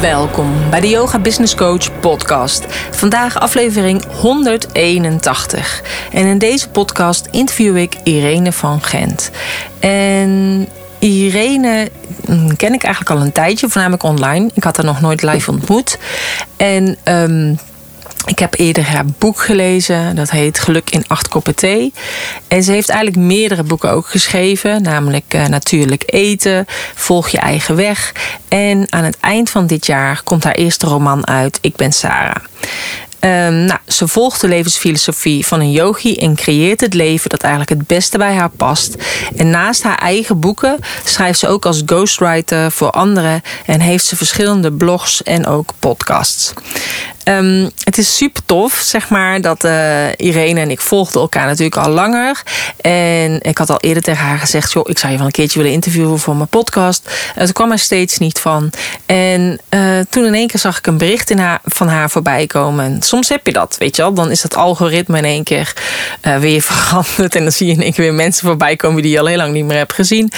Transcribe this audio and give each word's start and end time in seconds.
Welkom 0.00 0.70
bij 0.70 0.80
de 0.80 0.88
Yoga 0.88 1.18
Business 1.18 1.54
Coach 1.54 2.00
podcast. 2.00 2.64
Vandaag 2.90 3.40
aflevering 3.40 4.04
181. 4.04 5.82
En 6.12 6.26
in 6.26 6.38
deze 6.38 6.68
podcast 6.68 7.28
interview 7.30 7.76
ik 7.76 7.96
Irene 8.04 8.52
van 8.52 8.82
Gent. 8.82 9.30
En 9.80 10.68
Irene 10.98 11.88
mm, 12.26 12.56
ken 12.56 12.72
ik 12.72 12.82
eigenlijk 12.82 13.14
al 13.14 13.26
een 13.26 13.32
tijdje, 13.32 13.68
voornamelijk 13.68 14.02
online. 14.02 14.50
Ik 14.54 14.64
had 14.64 14.76
haar 14.76 14.86
nog 14.86 15.00
nooit 15.00 15.22
live 15.22 15.50
ontmoet. 15.50 15.98
En 16.56 16.96
um, 17.04 17.58
ik 18.26 18.38
heb 18.38 18.54
eerder 18.58 18.84
haar 18.84 19.04
boek 19.18 19.40
gelezen. 19.40 20.16
Dat 20.16 20.30
heet 20.30 20.58
Geluk 20.58 20.90
in 20.90 21.04
acht 21.06 21.28
koppen 21.28 21.54
thee. 21.54 21.92
En 22.48 22.62
ze 22.62 22.72
heeft 22.72 22.88
eigenlijk 22.88 23.26
meerdere 23.26 23.62
boeken 23.62 23.90
ook 23.90 24.06
geschreven. 24.06 24.82
Namelijk 24.82 25.34
uh, 25.34 25.46
Natuurlijk 25.46 26.02
eten, 26.06 26.66
Volg 26.94 27.28
je 27.28 27.38
eigen 27.38 27.76
weg. 27.76 28.12
En 28.48 28.92
aan 28.92 29.04
het 29.04 29.16
eind 29.20 29.50
van 29.50 29.66
dit 29.66 29.86
jaar 29.86 30.20
komt 30.24 30.44
haar 30.44 30.54
eerste 30.54 30.86
roman 30.86 31.26
uit. 31.26 31.58
Ik 31.60 31.76
ben 31.76 31.92
Sarah. 31.92 32.44
Um, 33.24 33.64
nou, 33.64 33.78
ze 33.86 34.08
volgt 34.08 34.40
de 34.40 34.48
levensfilosofie 34.48 35.46
van 35.46 35.60
een 35.60 35.70
yogi 35.70 36.16
en 36.16 36.34
creëert 36.34 36.80
het 36.80 36.94
leven 36.94 37.30
dat 37.30 37.42
eigenlijk 37.42 37.78
het 37.78 37.86
beste 37.86 38.18
bij 38.18 38.34
haar 38.34 38.50
past. 38.50 38.94
En 39.36 39.50
naast 39.50 39.82
haar 39.82 39.98
eigen 39.98 40.40
boeken 40.40 40.78
schrijft 41.04 41.38
ze 41.38 41.48
ook 41.48 41.66
als 41.66 41.82
ghostwriter 41.86 42.70
voor 42.70 42.90
anderen 42.90 43.42
en 43.66 43.80
heeft 43.80 44.04
ze 44.04 44.16
verschillende 44.16 44.72
blogs 44.72 45.22
en 45.22 45.46
ook 45.46 45.72
podcasts. 45.78 46.52
Um, 47.30 47.70
het 47.84 47.98
is 47.98 48.16
super 48.16 48.42
tof, 48.44 48.72
zeg 48.72 49.08
maar, 49.08 49.40
dat 49.40 49.64
uh, 49.64 50.08
Irene 50.16 50.60
en 50.60 50.70
ik 50.70 50.80
volgden 50.80 51.20
elkaar 51.20 51.46
natuurlijk 51.46 51.76
al 51.76 51.92
langer. 51.92 52.42
En 52.80 53.40
ik 53.42 53.58
had 53.58 53.70
al 53.70 53.80
eerder 53.80 54.02
tegen 54.02 54.24
haar 54.24 54.38
gezegd: 54.38 54.72
joh, 54.72 54.88
ik 54.88 54.98
zou 54.98 55.12
je 55.12 55.18
wel 55.18 55.26
een 55.26 55.32
keertje 55.32 55.58
willen 55.58 55.74
interviewen 55.74 56.18
voor 56.18 56.36
mijn 56.36 56.48
podcast. 56.48 57.10
En 57.34 57.44
toen 57.44 57.52
kwam 57.52 57.72
er 57.72 57.78
steeds 57.78 58.18
niet 58.18 58.38
van. 58.38 58.70
En 59.06 59.60
uh, 59.70 60.00
toen 60.10 60.24
in 60.24 60.34
één 60.34 60.46
keer 60.46 60.60
zag 60.60 60.78
ik 60.78 60.86
een 60.86 60.98
bericht 60.98 61.30
in 61.30 61.38
haar, 61.38 61.60
van 61.64 61.88
haar 61.88 62.10
voorbij 62.10 62.46
komen. 62.46 62.84
En 62.84 63.02
soms 63.02 63.28
heb 63.28 63.46
je 63.46 63.52
dat, 63.52 63.76
weet 63.78 63.96
je 63.96 64.02
wel. 64.02 64.14
Dan 64.14 64.30
is 64.30 64.40
dat 64.40 64.56
algoritme 64.56 65.18
in 65.18 65.24
één 65.24 65.44
keer 65.44 65.72
uh, 66.26 66.36
weer 66.36 66.62
veranderd. 66.70 67.34
En 67.34 67.42
dan 67.42 67.52
zie 67.52 67.66
je 67.66 67.72
in 67.72 67.82
één 67.82 67.92
keer 67.92 68.04
weer 68.04 68.14
mensen 68.14 68.46
voorbij 68.46 68.76
komen 68.76 69.02
die 69.02 69.10
je 69.10 69.20
al 69.20 69.26
heel 69.26 69.36
lang 69.36 69.52
niet 69.52 69.64
meer 69.64 69.76
hebt 69.76 69.92
gezien. 69.92 70.32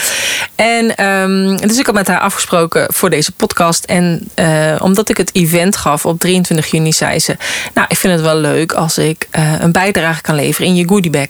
En 0.55 1.05
um, 1.07 1.57
dus 1.57 1.79
ik 1.79 1.87
had 1.87 1.95
met 1.95 2.09
haar 2.09 2.21
afgesproken 2.21 2.87
voor 2.93 3.11
deze 3.11 3.33
podcast. 3.33 3.85
En 3.85 4.31
omdat 4.79 5.09
ik 5.09 5.17
het 5.17 5.31
event 5.35 5.77
gaf 5.77 6.07
op 6.07 6.21
23 6.21 6.67
juni 6.67 6.82
zei 6.91 7.19
ze... 7.19 7.37
nou, 7.75 7.87
ik 7.91 7.97
vind 7.97 8.13
het 8.13 8.23
wel 8.23 8.37
leuk 8.37 8.73
als 8.73 8.99
ik 8.99 9.29
uh, 9.39 9.55
een 9.61 9.73
bijdrage 9.73 10.21
kan 10.21 10.35
leveren 10.35 10.69
in 10.69 10.75
je 10.75 10.89
goodiebag. 10.89 11.29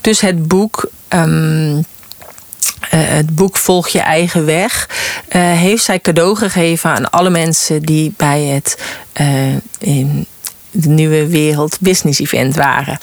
Dus 0.00 0.20
het 0.20 0.48
boek... 0.48 0.90
Um, 1.08 1.76
uh, 1.76 1.82
het 2.90 3.34
boek 3.34 3.56
Volg 3.56 3.88
je 3.88 4.00
eigen 4.00 4.44
weg 4.44 4.88
uh, 5.36 5.42
heeft 5.42 5.84
zij 5.84 6.00
cadeau 6.00 6.36
gegeven 6.36 6.90
aan 6.90 7.10
alle 7.10 7.30
mensen 7.30 7.82
die 7.82 8.14
bij 8.16 8.42
het 8.42 8.78
in 9.78 10.26
de 10.80 10.88
nieuwe 10.88 11.26
wereld 11.26 11.76
business 11.80 12.20
event 12.20 12.56
waren. 12.56 12.98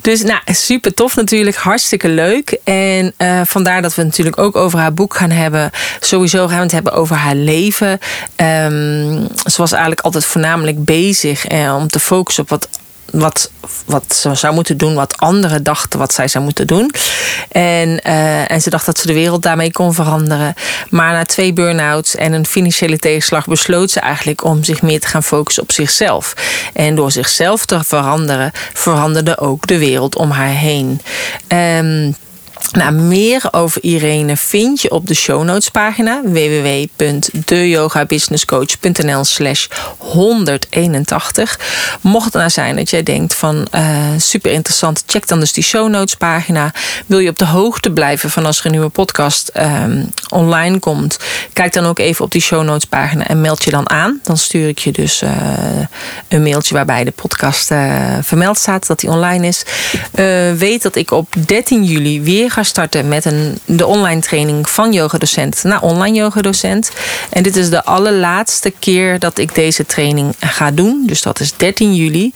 Dus 0.00 0.22
nou, 0.22 0.40
super 0.46 0.94
tof 0.94 1.16
natuurlijk, 1.16 1.56
hartstikke 1.56 2.08
leuk. 2.08 2.58
En 2.64 3.14
uh, 3.18 3.40
vandaar 3.44 3.82
dat 3.82 3.94
we 3.94 4.02
natuurlijk 4.02 4.38
ook 4.38 4.56
over 4.56 4.78
haar 4.78 4.94
boek 4.94 5.14
gaan 5.14 5.30
hebben. 5.30 5.70
Sowieso 6.00 6.46
gaan 6.46 6.56
we 6.56 6.62
het 6.62 6.72
hebben 6.72 6.92
over 6.92 7.16
haar 7.16 7.34
leven. 7.34 7.90
Um, 8.36 9.26
ze 9.44 9.56
was 9.56 9.72
eigenlijk 9.72 10.00
altijd 10.00 10.24
voornamelijk 10.24 10.84
bezig 10.84 11.46
eh, 11.46 11.74
om 11.78 11.88
te 11.88 12.00
focussen 12.00 12.42
op 12.42 12.48
wat 12.48 12.68
wat, 13.10 13.50
wat 13.84 14.14
ze 14.14 14.34
zou 14.34 14.54
moeten 14.54 14.76
doen, 14.76 14.94
wat 14.94 15.16
anderen 15.16 15.62
dachten 15.62 15.98
wat 15.98 16.14
zij 16.14 16.28
zou 16.28 16.44
moeten 16.44 16.66
doen. 16.66 16.90
En, 17.48 18.00
uh, 18.06 18.50
en 18.50 18.60
ze 18.60 18.70
dacht 18.70 18.86
dat 18.86 18.98
ze 18.98 19.06
de 19.06 19.12
wereld 19.12 19.42
daarmee 19.42 19.72
kon 19.72 19.94
veranderen. 19.94 20.54
Maar 20.90 21.12
na 21.12 21.24
twee 21.24 21.52
burn-outs 21.52 22.14
en 22.14 22.32
een 22.32 22.46
financiële 22.46 22.98
tegenslag 22.98 23.46
besloot 23.46 23.90
ze 23.90 24.00
eigenlijk 24.00 24.44
om 24.44 24.64
zich 24.64 24.82
meer 24.82 25.00
te 25.00 25.06
gaan 25.06 25.22
focussen 25.22 25.62
op 25.62 25.72
zichzelf. 25.72 26.34
En 26.72 26.94
door 26.94 27.10
zichzelf 27.10 27.66
te 27.66 27.84
veranderen, 27.84 28.50
veranderde 28.72 29.38
ook 29.38 29.66
de 29.66 29.78
wereld 29.78 30.16
om 30.16 30.30
haar 30.30 30.48
heen. 30.48 31.00
Um, 31.48 32.14
nou, 32.72 32.92
meer 32.92 33.42
over 33.50 33.82
Irene 33.82 34.36
vind 34.36 34.80
je 34.80 34.90
op 34.90 35.06
de 35.06 35.14
show 35.14 35.44
notes 35.44 35.68
pagina 35.68 36.20
www.deyogabusinesscoach.nl 36.24 39.24
slash 39.24 39.66
181. 39.98 41.58
Mocht 42.00 42.24
het 42.24 42.34
nou 42.34 42.50
zijn 42.50 42.76
dat 42.76 42.90
jij 42.90 43.02
denkt 43.02 43.34
van 43.34 43.66
uh, 43.74 43.98
super 44.16 44.52
interessant, 44.52 45.02
check 45.06 45.28
dan 45.28 45.40
dus 45.40 45.52
die 45.52 45.64
show 45.64 45.88
notes 45.88 46.14
pagina. 46.14 46.72
Wil 47.06 47.18
je 47.18 47.28
op 47.28 47.38
de 47.38 47.46
hoogte 47.46 47.90
blijven 47.90 48.30
van 48.30 48.46
als 48.46 48.58
er 48.58 48.66
een 48.66 48.72
nieuwe 48.72 48.88
podcast 48.88 49.50
um, 49.56 50.10
online 50.28 50.78
komt, 50.78 51.18
kijk 51.52 51.72
dan 51.72 51.86
ook 51.86 51.98
even 51.98 52.24
op 52.24 52.30
die 52.30 52.42
show 52.42 52.64
notes 52.64 52.84
pagina 52.84 53.26
en 53.26 53.40
meld 53.40 53.64
je 53.64 53.70
dan 53.70 53.90
aan. 53.90 54.20
Dan 54.22 54.36
stuur 54.36 54.68
ik 54.68 54.78
je 54.78 54.92
dus 54.92 55.22
uh, 55.22 55.30
een 56.28 56.42
mailtje 56.42 56.74
waarbij 56.74 57.04
de 57.04 57.10
podcast 57.10 57.70
uh, 57.70 58.16
vermeld 58.22 58.58
staat 58.58 58.86
dat 58.86 59.00
die 59.00 59.10
online 59.10 59.46
is. 59.46 59.62
weet 60.58 60.82
dat 60.82 60.96
ik 60.96 61.10
op 61.10 61.34
13 61.46 61.84
juli 61.84 62.22
weer 62.22 62.50
ga 62.58 62.64
starten 62.64 63.08
met 63.08 63.24
een, 63.24 63.58
de 63.64 63.86
online 63.86 64.20
training 64.20 64.68
van 64.68 64.92
yogadocent 64.92 65.62
naar 65.62 65.82
online 65.82 66.16
yogadocent. 66.16 66.90
En 67.30 67.42
dit 67.42 67.56
is 67.56 67.70
de 67.70 67.84
allerlaatste 67.84 68.72
keer 68.78 69.18
dat 69.18 69.38
ik 69.38 69.54
deze 69.54 69.86
training 69.86 70.34
ga 70.40 70.70
doen. 70.70 71.02
Dus 71.06 71.22
dat 71.22 71.40
is 71.40 71.52
13 71.56 71.94
juli. 71.94 72.32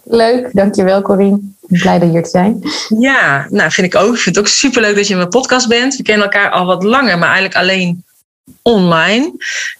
Leuk, 0.03 0.49
dankjewel 0.53 1.01
Corine. 1.01 1.35
Ik 1.35 1.67
ben 1.69 1.79
blij 1.79 1.99
er 1.99 2.09
hier 2.09 2.23
te 2.23 2.29
zijn. 2.29 2.61
Ja, 2.99 3.47
nou 3.49 3.71
vind 3.71 3.93
ik 3.93 4.01
ook. 4.01 4.13
Ik 4.13 4.19
vind 4.19 4.35
het 4.35 4.45
ook 4.45 4.51
superleuk 4.51 4.95
dat 4.95 5.05
je 5.05 5.11
in 5.11 5.17
mijn 5.17 5.29
podcast 5.29 5.67
bent. 5.67 5.95
We 5.95 6.03
kennen 6.03 6.23
elkaar 6.23 6.49
al 6.49 6.65
wat 6.65 6.83
langer, 6.83 7.17
maar 7.17 7.29
eigenlijk 7.29 7.55
alleen 7.55 8.03
online. 8.61 9.25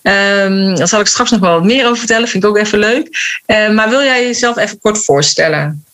Um, 0.01 0.75
daar 0.75 0.87
zal 0.87 0.99
ik 0.99 1.07
straks 1.07 1.31
nog 1.31 1.39
wel 1.39 1.53
wat 1.53 1.63
meer 1.63 1.85
over 1.85 1.97
vertellen. 1.97 2.27
Vind 2.27 2.43
ik 2.43 2.49
ook 2.49 2.57
even 2.57 2.79
leuk. 2.79 3.07
Uh, 3.47 3.69
maar 3.69 3.89
wil 3.89 4.01
jij 4.01 4.25
jezelf 4.25 4.57
even 4.57 4.79
kort 4.79 5.03
voorstellen? 5.03 5.85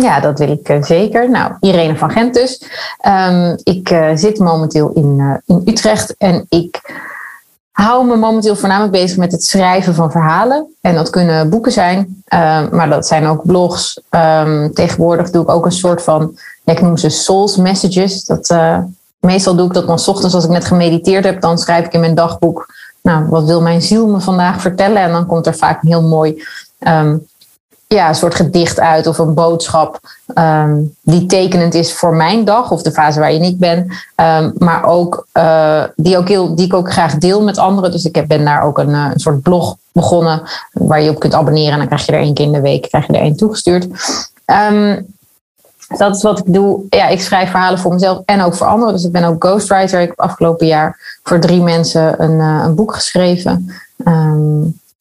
Ja, 0.00 0.20
dat 0.20 0.38
wil 0.38 0.50
ik 0.50 0.68
uh, 0.68 0.82
zeker. 0.82 1.30
Nou, 1.30 1.52
Irene 1.60 1.96
van 1.96 2.10
Gent 2.10 2.34
dus. 2.34 2.62
Um, 3.06 3.56
ik 3.62 3.90
uh, 3.90 4.10
zit 4.14 4.38
momenteel 4.38 4.92
in, 4.94 5.40
in 5.46 5.62
Utrecht 5.64 6.14
en 6.18 6.46
ik 6.48 6.80
hou 7.76 8.06
me 8.06 8.16
momenteel 8.16 8.56
voornamelijk 8.56 8.92
bezig 8.92 9.16
met 9.16 9.32
het 9.32 9.44
schrijven 9.44 9.94
van 9.94 10.10
verhalen. 10.10 10.74
En 10.80 10.94
dat 10.94 11.10
kunnen 11.10 11.50
boeken 11.50 11.72
zijn, 11.72 12.22
uh, 12.34 12.70
maar 12.70 12.88
dat 12.88 13.06
zijn 13.06 13.26
ook 13.26 13.46
blogs. 13.46 14.00
Um, 14.10 14.74
tegenwoordig 14.74 15.30
doe 15.30 15.42
ik 15.42 15.50
ook 15.50 15.64
een 15.64 15.72
soort 15.72 16.02
van, 16.02 16.38
ik 16.64 16.80
noem 16.80 16.96
ze 16.96 17.08
souls 17.08 17.56
messages. 17.56 18.24
Dat, 18.24 18.50
uh, 18.50 18.78
meestal 19.18 19.56
doe 19.56 19.66
ik 19.66 19.72
dat 19.72 19.86
dan 19.86 19.98
s 19.98 20.08
ochtends 20.08 20.34
als 20.34 20.44
ik 20.44 20.50
net 20.50 20.64
gemediteerd 20.64 21.24
heb. 21.24 21.40
Dan 21.40 21.58
schrijf 21.58 21.86
ik 21.86 21.92
in 21.92 22.00
mijn 22.00 22.14
dagboek, 22.14 22.74
nou, 23.02 23.28
wat 23.28 23.44
wil 23.44 23.62
mijn 23.62 23.82
ziel 23.82 24.06
me 24.06 24.20
vandaag 24.20 24.60
vertellen? 24.60 25.02
En 25.02 25.12
dan 25.12 25.26
komt 25.26 25.46
er 25.46 25.56
vaak 25.56 25.82
een 25.82 25.88
heel 25.88 26.02
mooi 26.02 26.44
um, 26.78 27.26
ja, 27.86 28.08
een 28.08 28.14
soort 28.14 28.34
gedicht 28.34 28.80
uit 28.80 29.06
of 29.06 29.18
een 29.18 29.34
boodschap 29.34 30.00
um, 30.34 30.94
die 31.02 31.26
tekenend 31.26 31.74
is 31.74 31.94
voor 31.94 32.14
mijn 32.14 32.44
dag 32.44 32.70
of 32.70 32.82
de 32.82 32.92
fase 32.92 33.20
waarin 33.20 33.42
ik 33.42 33.58
ben. 33.58 33.78
Um, 34.16 34.52
maar 34.58 34.84
ook, 34.84 35.26
uh, 35.34 35.84
die, 35.96 36.18
ook 36.18 36.28
heel, 36.28 36.54
die 36.54 36.66
ik 36.66 36.74
ook 36.74 36.92
graag 36.92 37.14
deel 37.14 37.42
met 37.42 37.58
anderen. 37.58 37.90
Dus 37.90 38.04
ik 38.04 38.14
heb, 38.14 38.28
ben 38.28 38.44
daar 38.44 38.62
ook 38.62 38.78
een, 38.78 38.90
uh, 38.90 39.08
een 39.12 39.20
soort 39.20 39.42
blog 39.42 39.76
begonnen 39.92 40.42
waar 40.72 41.02
je 41.02 41.10
op 41.10 41.18
kunt 41.18 41.34
abonneren. 41.34 41.72
En 41.72 41.78
dan 41.78 41.86
krijg 41.86 42.06
je 42.06 42.12
er 42.12 42.20
één 42.20 42.34
keer 42.34 42.46
in 42.46 42.52
de 42.52 42.60
week 42.60 42.88
krijg 42.88 43.06
je 43.06 43.12
er 43.12 43.20
één 43.20 43.36
toegestuurd. 43.36 43.86
Um, 44.70 45.14
dat 45.96 46.16
is 46.16 46.22
wat 46.22 46.38
ik 46.38 46.52
doe. 46.52 46.84
Ja, 46.90 47.08
ik 47.08 47.20
schrijf 47.20 47.50
verhalen 47.50 47.78
voor 47.78 47.92
mezelf 47.92 48.22
en 48.24 48.40
ook 48.40 48.54
voor 48.54 48.66
anderen. 48.66 48.94
Dus 48.94 49.04
ik 49.04 49.12
ben 49.12 49.24
ook 49.24 49.44
ghostwriter. 49.44 50.00
Ik 50.00 50.08
heb 50.08 50.20
afgelopen 50.20 50.66
jaar 50.66 51.18
voor 51.22 51.40
drie 51.40 51.62
mensen 51.62 52.22
een, 52.22 52.38
uh, 52.38 52.62
een 52.64 52.74
boek 52.74 52.94
geschreven. 52.94 53.72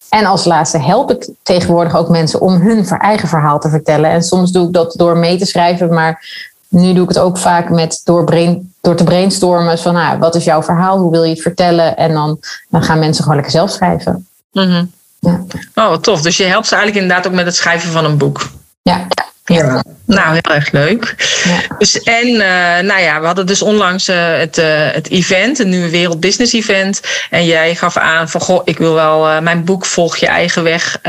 En 0.10 0.26
als 0.26 0.46
laatste 0.46 0.78
help 0.78 1.12
ik 1.12 1.30
tegenwoordig 1.44 1.96
ook 1.96 2.10
mensen 2.10 2.42
om 2.42 2.54
hun 2.54 2.88
eigen 2.88 3.28
verhaal 3.28 3.60
te 3.60 3.70
vertellen. 3.70 4.10
En 4.10 4.24
soms 4.24 4.52
doe 4.52 4.68
ik 4.68 4.74
dat 4.74 4.94
door 4.98 5.18
mee 5.18 5.38
te 5.38 5.46
schrijven, 5.46 5.94
maar 5.94 6.26
nu 6.68 6.94
doe 6.94 7.04
ik 7.04 7.10
het 7.10 7.20
ook 7.20 7.38
vaak 7.38 7.70
met 7.70 8.02
door, 8.04 8.24
brain, 8.24 8.74
door 8.82 8.96
te 8.96 9.04
brainstormen. 9.04 9.80
Van 9.80 9.94
nou, 9.94 10.20
wat 10.20 10.36
is 10.36 10.44
jouw 10.44 10.64
verhaal? 10.64 10.98
Hoe 10.98 11.12
wil 11.12 11.24
je 11.24 11.34
het 11.34 11.42
vertellen? 11.42 11.98
En 11.98 12.14
dan, 12.14 12.40
dan 12.70 12.84
gaan 12.84 13.00
mensen 13.00 13.22
gewoon 13.22 13.36
lekker 13.36 13.56
zelf 13.56 13.72
schrijven. 13.72 14.28
Mm 14.52 14.64
-hmm. 14.64 14.92
Ja. 15.20 15.44
Oh, 15.76 15.90
wat 15.90 16.04
tof. 16.04 16.22
Dus 16.22 16.38
je 16.38 16.44
helpt 16.44 16.68
ze 16.68 16.76
eigenlijk 16.76 17.04
inderdaad 17.04 17.28
ook 17.32 17.38
met 17.38 17.46
het 17.46 17.56
schrijven 17.56 17.92
van 17.92 18.06
een 18.06 18.18
boek. 18.18 18.50
Ja. 18.82 19.08
Ja, 19.46 19.84
nou 20.06 20.34
heel 20.34 20.56
erg 20.56 20.72
leuk. 20.72 21.16
Ja. 21.44 21.76
Dus, 21.78 22.02
en 22.04 22.28
uh, 22.28 22.80
nou 22.90 23.02
ja, 23.02 23.20
we 23.20 23.26
hadden 23.26 23.46
dus 23.46 23.62
onlangs 23.62 24.10
uh, 24.10 24.38
het, 24.38 24.58
uh, 24.58 24.66
het 24.92 25.10
event, 25.10 25.60
een 25.60 25.70
nieuwe 25.70 25.90
wereld 25.90 26.20
business 26.20 26.54
event. 26.54 27.02
En 27.30 27.46
jij 27.46 27.76
gaf 27.76 27.98
aan 27.98 28.30
van 28.30 28.42
goh, 28.42 28.62
ik 28.66 28.78
wil 28.78 28.94
wel 28.94 29.42
mijn 29.42 29.64
boek 29.64 29.86
Volg 29.86 30.18
je 30.18 30.28
eigen 30.28 30.64
weg 30.64 31.00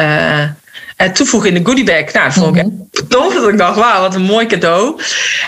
toevoegen 1.13 1.49
in 1.49 1.63
de 1.63 1.69
goodiebag. 1.69 2.13
Nou, 2.13 2.25
dat 2.25 2.35
vond 2.35 2.57
ik 2.57 2.63
mm 2.63 2.89
-hmm. 2.91 3.09
tof. 3.09 3.35
Dat 3.35 3.49
ik 3.49 3.59
dacht, 3.59 3.77
wauw, 3.77 4.01
wat 4.01 4.15
een 4.15 4.23
mooi 4.23 4.47
cadeau. 4.47 5.01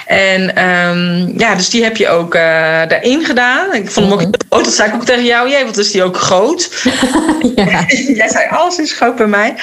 En 0.06 0.64
um, 0.68 1.38
ja, 1.38 1.54
dus 1.54 1.70
die 1.70 1.82
heb 1.82 1.96
je 1.96 2.08
ook 2.08 2.32
daarin 2.32 3.24
gedaan. 3.24 3.74
Ik 3.74 3.90
vond 3.90 4.06
hem 4.06 4.18
ook 4.18 4.34
groot. 4.48 4.64
Dat 4.64 4.74
zei 4.74 4.88
ik 4.88 4.94
ook 4.94 5.04
tegen 5.04 5.24
jou. 5.24 5.48
Jij, 5.50 5.64
wat 5.64 5.76
is 5.76 5.90
die 5.90 6.02
ook 6.02 6.16
groot? 6.16 6.70
ja. 7.56 7.84
Jij 8.20 8.28
zei, 8.28 8.48
alles 8.50 8.78
is 8.78 8.92
groot 8.92 9.16
bij 9.16 9.26
mij. 9.26 9.54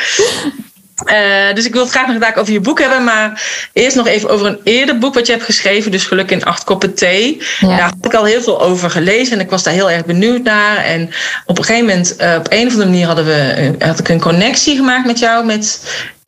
Uh, 1.03 1.53
dus 1.53 1.65
ik 1.65 1.73
wil 1.73 1.81
het 1.81 1.91
graag 1.91 2.07
nog 2.07 2.35
over 2.35 2.53
je 2.53 2.59
boek 2.59 2.79
hebben. 2.79 3.03
Maar 3.03 3.43
eerst 3.73 3.95
nog 3.95 4.07
even 4.07 4.29
over 4.29 4.45
een 4.47 4.59
eerder 4.63 4.97
boek 4.97 5.13
wat 5.13 5.25
je 5.25 5.31
hebt 5.31 5.45
geschreven. 5.45 5.91
Dus 5.91 6.03
Geluk 6.03 6.31
in 6.31 6.45
acht 6.45 6.63
koppen 6.63 6.93
thee. 6.93 7.41
Ja. 7.59 7.67
Daar 7.67 7.81
had 7.81 7.95
ik 8.01 8.13
al 8.13 8.23
heel 8.23 8.41
veel 8.41 8.61
over 8.61 8.89
gelezen. 8.89 9.33
En 9.33 9.43
ik 9.43 9.49
was 9.49 9.63
daar 9.63 9.73
heel 9.73 9.91
erg 9.91 10.05
benieuwd 10.05 10.43
naar. 10.43 10.77
En 10.77 11.09
op 11.45 11.57
een 11.57 11.63
gegeven 11.63 11.87
moment, 11.87 12.15
uh, 12.21 12.35
op 12.37 12.47
een 12.49 12.67
of 12.67 12.71
andere 12.73 12.89
manier, 12.89 13.05
hadden 13.05 13.25
we, 13.25 13.73
had 13.79 13.99
ik 13.99 14.09
een 14.09 14.21
connectie 14.21 14.75
gemaakt 14.75 15.05
met 15.05 15.19
jou. 15.19 15.45
Met, 15.45 15.79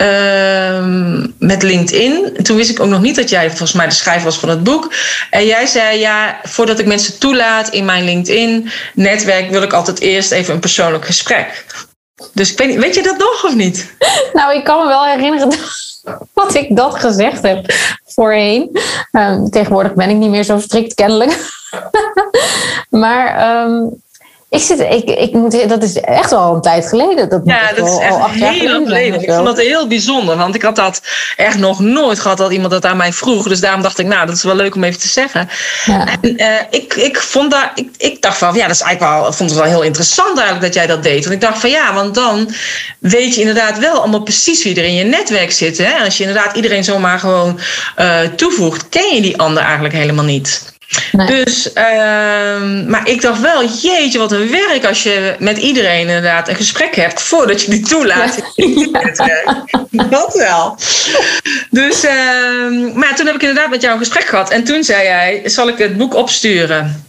uh, 0.02 1.26
met 1.40 1.64
LinkedIn. 1.64 2.32
En 2.38 2.44
toen 2.44 2.58
wist 2.58 2.70
ik 2.70 2.80
ook 2.80 2.90
nog 2.90 3.02
niet 3.02 3.16
dat 3.16 3.30
jij 3.30 3.48
volgens 3.48 3.74
mij 3.74 3.88
de 3.88 3.94
schrijver 3.94 4.26
was 4.26 4.40
van 4.40 4.50
het 4.50 4.64
boek. 4.64 4.94
En 5.30 5.46
jij 5.46 5.66
zei, 5.66 6.00
ja, 6.00 6.40
voordat 6.44 6.80
ik 6.80 6.86
mensen 6.86 7.20
toelaat 7.20 7.70
in 7.70 7.86
mijn 7.86 8.04
LinkedIn-netwerk... 8.04 9.50
wil 9.50 9.62
ik 9.62 9.74
altijd 9.74 10.00
eerst 10.00 10.32
even 10.32 10.54
een 10.54 10.60
persoonlijk 10.60 11.06
gesprek. 11.06 11.66
Dus 12.34 12.52
ik 12.52 12.58
weet, 12.58 12.76
weet 12.76 12.96
je 12.96 13.02
dat 13.04 13.18
nog 13.18 13.44
of 13.46 13.56
niet? 13.56 13.96
Nou, 14.34 14.56
ik 14.56 14.64
kan 14.64 14.82
me 14.82 14.88
wel 14.88 15.06
herinneren 15.06 15.50
dat 16.34 16.56
ik 16.62 16.76
dat 16.76 17.00
gezegd 17.00 17.42
heb 17.42 17.74
voorheen. 18.06 18.80
Um, 19.12 19.50
tegenwoordig 19.50 19.94
ben 19.94 20.10
ik 20.10 20.16
niet 20.16 20.30
meer 20.30 20.44
zo 20.44 20.60
strikt 20.60 20.94
kennelijk. 20.94 21.38
maar 22.90 23.62
um, 23.66 24.02
ik 24.50 24.62
zit, 24.62 24.80
ik, 24.80 25.10
ik 25.10 25.34
moet, 25.34 25.70
dat 25.70 25.84
is 25.84 26.00
echt 26.00 26.32
al 26.32 26.56
een 26.56 26.62
tijd 26.62 26.88
geleden. 26.88 27.30
Dat 27.30 27.42
ja, 27.46 27.74
dat 27.76 27.88
is 27.88 27.98
echt 27.98 28.14
al 28.14 28.22
acht 28.22 28.38
jaar 28.38 28.54
heel 28.54 28.72
lang 28.72 28.88
geleden. 28.88 29.22
Ik 29.22 29.32
vond 29.32 29.46
dat 29.46 29.58
heel 29.58 29.88
bijzonder, 29.88 30.38
want 30.38 30.56
ik 30.56 30.62
had 30.62 30.76
dat 30.76 31.02
echt 31.36 31.58
nog 31.58 31.80
nooit 31.80 32.20
gehad 32.20 32.38
dat 32.38 32.52
iemand 32.52 32.72
dat 32.72 32.86
aan 32.86 32.98
mij 32.98 33.14
vroeg. 33.14 33.48
Dus 33.48 33.60
daarom 33.60 33.82
dacht 33.82 34.00
ik, 34.00 34.06
nou, 34.06 34.26
dat 34.26 34.36
is 34.36 34.44
wel 34.44 34.56
leuk 34.56 34.76
om 34.76 34.84
even 34.84 35.00
te 35.00 35.08
zeggen. 35.08 35.50
Ja. 35.86 36.08
En, 36.22 36.42
uh, 36.42 36.46
ik, 36.70 36.94
ik 36.94 37.18
vond 37.18 37.52
daar, 37.52 37.72
ik, 37.76 37.90
ik 37.98 38.22
dacht 38.22 38.38
van, 38.38 38.56
ja, 38.56 38.68
dat 38.68 38.76
is 38.76 38.82
eigenlijk 38.82 39.14
wel, 39.22 39.34
vond 39.34 39.50
het 39.50 39.60
wel 39.60 39.70
heel 39.70 39.84
interessant 39.84 40.38
eigenlijk 40.38 40.62
dat 40.62 40.74
jij 40.74 40.88
dat 40.88 41.04
deed. 41.04 41.24
Want 41.24 41.36
ik 41.36 41.42
dacht 41.42 41.60
van, 41.60 41.70
ja, 41.70 41.94
want 41.94 42.16
dan 42.16 42.52
weet 43.00 43.36
je 43.36 43.40
inderdaad 43.40 43.80
wel 43.80 44.00
allemaal 44.00 44.24
precies 44.24 44.64
wie 44.64 44.76
er 44.76 44.86
in 44.86 44.96
je 44.96 45.04
netwerk 45.04 45.52
zit. 45.52 45.78
Hè? 45.78 45.84
En 45.84 46.04
als 46.04 46.18
je 46.18 46.24
inderdaad 46.24 46.56
iedereen 46.56 46.84
zomaar 46.84 47.20
gewoon 47.20 47.60
uh, 47.98 48.20
toevoegt, 48.36 48.90
ken 48.90 49.16
je 49.16 49.22
die 49.22 49.38
ander 49.38 49.64
eigenlijk 49.64 49.94
helemaal 49.94 50.26
niet. 50.26 50.76
Nee. 51.12 51.28
Dus, 51.28 51.68
uh, 51.74 51.84
maar 52.88 53.02
ik 53.04 53.22
dacht 53.22 53.42
wel, 53.42 53.66
jeetje, 53.66 54.20
wat 54.20 54.32
een 54.32 54.50
werk 54.50 54.86
als 54.86 55.04
je 55.04 55.36
met 55.40 55.58
iedereen 55.58 56.00
inderdaad 56.00 56.48
een 56.48 56.56
gesprek 56.56 56.96
hebt 56.96 57.22
voordat 57.22 57.62
je 57.62 57.72
die 57.72 57.82
toelaat. 57.82 58.40
Ja. 58.56 59.66
dat 60.10 60.34
wel. 60.34 60.78
Dus, 61.70 62.04
uh, 62.04 62.94
maar 62.94 63.16
toen 63.16 63.26
heb 63.26 63.36
ik 63.36 63.42
inderdaad 63.42 63.70
met 63.70 63.82
jou 63.82 63.94
een 63.94 64.00
gesprek 64.00 64.26
gehad. 64.26 64.50
En 64.50 64.64
toen 64.64 64.84
zei 64.84 65.04
jij, 65.04 65.42
zal 65.46 65.68
ik 65.68 65.78
het 65.78 65.98
boek 65.98 66.16
opsturen? 66.16 67.07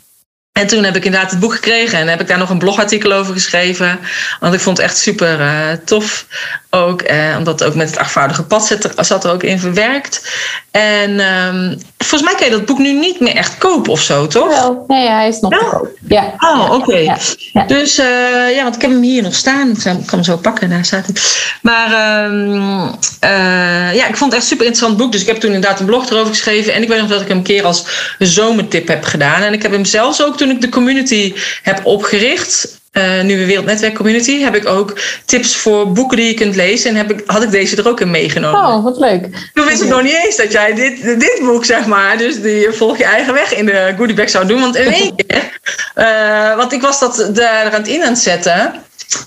En 0.59 0.67
toen 0.67 0.85
heb 0.85 0.97
ik 0.97 1.05
inderdaad 1.05 1.31
het 1.31 1.41
boek 1.41 1.55
gekregen 1.55 1.99
en 1.99 2.09
heb 2.09 2.21
ik 2.21 2.27
daar 2.27 2.39
nog 2.39 2.51
een 2.51 2.59
blogartikel 2.59 3.13
over 3.13 3.33
geschreven. 3.33 3.99
Want 4.41 4.55
ik 4.55 4.61
vond 4.61 4.77
het 4.77 4.87
echt 4.87 4.99
super 4.99 5.41
uh, 5.41 5.73
tof 5.85 6.27
ook. 6.71 7.03
Eh, 7.03 7.35
omdat 7.39 7.59
het 7.59 7.69
ook 7.69 7.75
met 7.75 7.91
het 7.91 7.99
achtvoudige 7.99 8.43
pad 8.43 8.67
zat 8.67 8.85
er, 8.85 9.05
zat 9.05 9.25
er 9.25 9.33
ook 9.33 9.43
in 9.43 9.59
verwerkt. 9.59 10.23
En 10.71 11.21
um, 11.21 11.79
volgens 11.99 12.23
mij 12.23 12.35
kan 12.35 12.47
je 12.47 12.57
dat 12.57 12.67
boek 12.67 12.79
nu 12.79 12.93
niet 12.93 13.21
meer 13.21 13.35
echt 13.35 13.59
kopen 13.59 13.93
of 13.93 14.01
zo, 14.01 14.27
toch? 14.27 14.49
Wel, 14.49 14.85
nee, 14.87 15.09
hij 15.09 15.29
is 15.29 15.41
nog 15.41 15.53
ja? 15.53 15.59
te 15.59 15.65
koop. 15.65 15.89
Ja. 16.09 16.35
Oh, 16.39 16.65
oké. 16.65 16.75
Okay. 16.75 17.05
Ja, 17.05 17.17
ja. 17.53 17.65
Dus 17.65 17.99
uh, 17.99 18.55
ja, 18.55 18.63
want 18.63 18.75
ik 18.75 18.81
heb 18.81 18.91
hem 18.91 19.03
hier 19.03 19.23
nog 19.23 19.35
staan. 19.35 19.71
Ik 19.71 19.83
kan 19.83 20.05
hem 20.11 20.23
zo 20.23 20.37
pakken, 20.37 20.69
daar 20.69 20.85
staat 20.85 21.07
hij. 21.07 21.15
Maar 21.63 22.25
um, 22.25 22.83
uh, 23.25 23.95
ja, 23.95 24.07
ik 24.07 24.17
vond 24.17 24.33
het 24.33 24.41
echt 24.41 24.49
super 24.49 24.67
interessant 24.67 24.97
boek. 24.97 25.13
Dus 25.13 25.21
ik 25.21 25.27
heb 25.27 25.37
toen 25.37 25.53
inderdaad 25.53 25.81
een 25.81 25.87
blog 25.87 26.11
erover 26.11 26.35
geschreven. 26.35 26.75
En 26.75 26.83
ik 26.83 26.89
weet 26.89 27.01
nog 27.01 27.09
dat 27.09 27.21
ik 27.21 27.29
hem 27.29 27.37
een 27.37 27.43
keer 27.43 27.65
als 27.65 27.85
zomertip 28.19 28.89
heb 28.89 29.05
gedaan. 29.05 29.43
En 29.43 29.53
ik 29.53 29.63
heb 29.63 29.73
hem 29.73 29.85
zelfs 29.85 30.23
ook 30.23 30.37
toen 30.37 30.48
ik 30.51 30.61
de 30.61 30.69
community 30.69 31.35
heb 31.63 31.87
opgericht 31.87 32.79
uh, 32.93 33.23
Nieuwe 33.23 33.47
Wereldnetwerk 33.47 33.95
Community 33.95 34.41
heb 34.41 34.55
ik 34.55 34.67
ook 34.67 34.99
tips 35.25 35.57
voor 35.57 35.93
boeken 35.93 36.17
die 36.17 36.27
je 36.27 36.35
kunt 36.35 36.57
lezen. 36.57 36.91
En 36.91 36.97
heb 36.97 37.11
ik, 37.11 37.23
had 37.27 37.43
ik 37.43 37.51
deze 37.51 37.77
er 37.77 37.89
ook 37.89 38.01
in 38.01 38.11
meegenomen. 38.11 38.61
Oh, 38.61 38.85
wat 38.85 38.99
leuk. 38.99 39.51
Toen 39.55 39.67
wist 39.67 39.83
ik 39.83 39.89
nog 39.89 40.03
niet 40.03 40.25
eens 40.25 40.37
dat 40.37 40.53
jij 40.53 40.75
dit, 40.75 41.03
dit 41.03 41.41
boek, 41.41 41.65
zeg 41.65 41.87
maar, 41.87 42.19
dus 42.19 42.41
die 42.41 42.71
Volg 42.71 42.99
je 42.99 43.05
eigen 43.05 43.35
weg 43.35 43.55
in 43.55 43.67
de 43.67 43.95
goodiebag 43.97 44.31
zou 44.31 44.47
doen. 44.47 44.61
Want 44.61 44.77
in 44.77 44.93
één 44.93 45.15
keer, 45.27 45.61
uh, 45.97 46.57
want 46.57 46.73
ik 46.73 46.81
was 46.81 47.01
dat 47.01 47.31
daar 47.33 47.65
aan 47.65 47.81
het 47.81 47.89
in 47.89 48.03
aan 48.03 48.09
het 48.09 48.19
zetten 48.19 48.75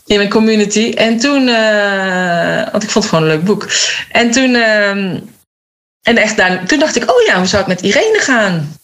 in 0.05 0.17
mijn 0.17 0.29
community. 0.29 0.93
En 0.95 1.17
toen, 1.17 1.47
uh, 1.47 2.71
want 2.71 2.83
ik 2.83 2.89
vond 2.89 3.05
het 3.05 3.13
gewoon 3.13 3.23
een 3.23 3.35
leuk 3.35 3.45
boek. 3.45 3.67
En 4.11 4.31
toen, 4.31 4.55
en 6.01 6.17
echt 6.17 6.37
daar, 6.37 6.65
toen 6.65 6.79
dacht 6.79 6.95
ik, 6.95 7.11
oh 7.11 7.21
ja, 7.25 7.37
hoe 7.37 7.47
zou 7.47 7.61
ik 7.61 7.67
met 7.67 7.81
Irene 7.81 8.19
gaan? 8.19 8.79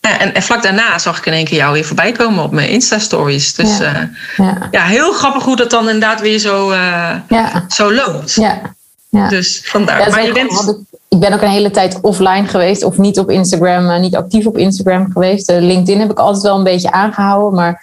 Ja, 0.00 0.18
en, 0.18 0.34
en, 0.34 0.42
vlak 0.42 0.62
daarna 0.62 0.98
zag 0.98 1.18
ik 1.18 1.26
in 1.26 1.32
één 1.32 1.44
keer 1.44 1.58
jou 1.58 1.72
weer 1.72 1.84
voorbij 1.84 2.12
komen 2.12 2.44
op 2.44 2.50
mijn 2.50 2.68
Insta-stories. 2.68 3.54
Dus 3.54 3.78
ja. 3.78 3.94
Uh, 3.94 4.08
ja. 4.36 4.68
ja. 4.70 4.82
heel 4.82 5.12
grappig 5.12 5.44
hoe 5.44 5.56
dat 5.56 5.70
dan 5.70 5.84
inderdaad 5.84 6.20
weer 6.20 6.38
zo, 6.38 6.70
uh, 6.70 7.14
ja. 7.28 7.64
zo 7.68 7.92
loopt. 7.92 8.34
Ja. 8.34 8.60
Ja. 9.08 9.28
Dus 9.28 9.60
vandaar. 9.64 10.10
maar 10.10 10.26
je 10.26 10.32
bent... 10.32 10.82
Ik 11.08 11.20
ben 11.20 11.32
ook 11.32 11.42
een 11.42 11.48
hele 11.48 11.70
tijd 11.70 12.00
offline 12.00 12.46
geweest 12.46 12.84
of 12.84 12.98
niet 12.98 13.18
op 13.18 13.30
Instagram, 13.30 13.90
uh, 13.90 13.98
niet 13.98 14.16
actief 14.16 14.46
op 14.46 14.58
Instagram 14.58 15.12
geweest. 15.12 15.50
LinkedIn 15.50 16.00
heb 16.00 16.10
ik 16.10 16.18
altijd 16.18 16.42
wel 16.42 16.56
een 16.56 16.64
beetje 16.64 16.90
aangehouden, 16.90 17.54
maar 17.54 17.82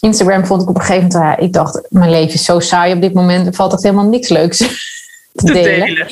Instagram 0.00 0.46
vond 0.46 0.62
ik 0.62 0.68
op 0.68 0.74
een 0.74 0.82
gegeven 0.82 1.20
moment, 1.20 1.40
ik 1.40 1.52
dacht, 1.52 1.80
mijn 1.88 2.10
leven 2.10 2.34
is 2.34 2.44
zo 2.44 2.60
saai 2.60 2.92
op 2.92 3.00
dit 3.00 3.12
moment, 3.14 3.46
er 3.46 3.54
valt 3.54 3.72
echt 3.72 3.82
helemaal 3.82 4.04
niks 4.04 4.28
leuks 4.28 4.58
te 5.34 5.52
delen. 5.52 5.86
delen. 5.86 6.06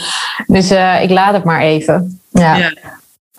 Dus 0.46 0.70
ik 1.02 1.10
laat 1.10 1.34
het 1.34 1.44
maar 1.44 1.60
even. 1.60 2.20
ja. 2.30 2.72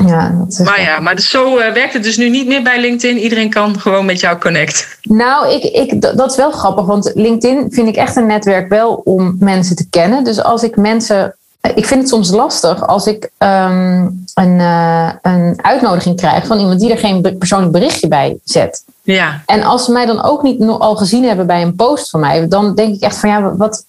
Ja, 0.05 0.35
dat 0.39 0.51
is 0.51 0.59
maar 0.59 0.81
ja, 0.81 0.99
maar 0.99 1.19
zo 1.19 1.57
uh, 1.57 1.73
werkt 1.73 1.93
het 1.93 2.03
dus 2.03 2.17
nu 2.17 2.29
niet 2.29 2.47
meer 2.47 2.63
bij 2.63 2.79
LinkedIn. 2.79 3.17
Iedereen 3.17 3.49
kan 3.49 3.79
gewoon 3.79 4.05
met 4.05 4.19
jou 4.19 4.37
connecten. 4.37 4.85
Nou, 5.01 5.53
ik, 5.53 5.63
ik, 5.63 6.01
dat 6.01 6.31
is 6.31 6.37
wel 6.37 6.51
grappig, 6.51 6.85
want 6.85 7.11
LinkedIn 7.15 7.67
vind 7.71 7.87
ik 7.87 7.95
echt 7.95 8.15
een 8.15 8.27
netwerk 8.27 8.69
wel 8.69 9.01
om 9.03 9.35
mensen 9.39 9.75
te 9.75 9.89
kennen. 9.89 10.23
Dus 10.23 10.43
als 10.43 10.63
ik 10.63 10.75
mensen. 10.75 11.35
Ik 11.75 11.85
vind 11.85 11.99
het 11.99 12.09
soms 12.09 12.29
lastig 12.29 12.87
als 12.87 13.07
ik 13.07 13.29
um, 13.37 14.23
een, 14.33 14.59
uh, 14.59 15.09
een 15.21 15.59
uitnodiging 15.61 16.15
krijg 16.15 16.45
van 16.45 16.59
iemand 16.59 16.79
die 16.79 16.91
er 16.91 16.97
geen 16.97 17.35
persoonlijk 17.37 17.71
berichtje 17.71 18.07
bij 18.07 18.37
zet. 18.43 18.83
Ja. 19.01 19.41
En 19.45 19.63
als 19.63 19.85
ze 19.85 19.91
mij 19.91 20.05
dan 20.05 20.23
ook 20.23 20.43
niet 20.43 20.61
al 20.61 20.95
gezien 20.95 21.23
hebben 21.23 21.47
bij 21.47 21.61
een 21.61 21.75
post 21.75 22.09
van 22.09 22.19
mij, 22.19 22.47
dan 22.47 22.75
denk 22.75 22.95
ik 22.95 23.01
echt 23.01 23.17
van 23.17 23.29
ja, 23.29 23.55
wat, 23.55 23.85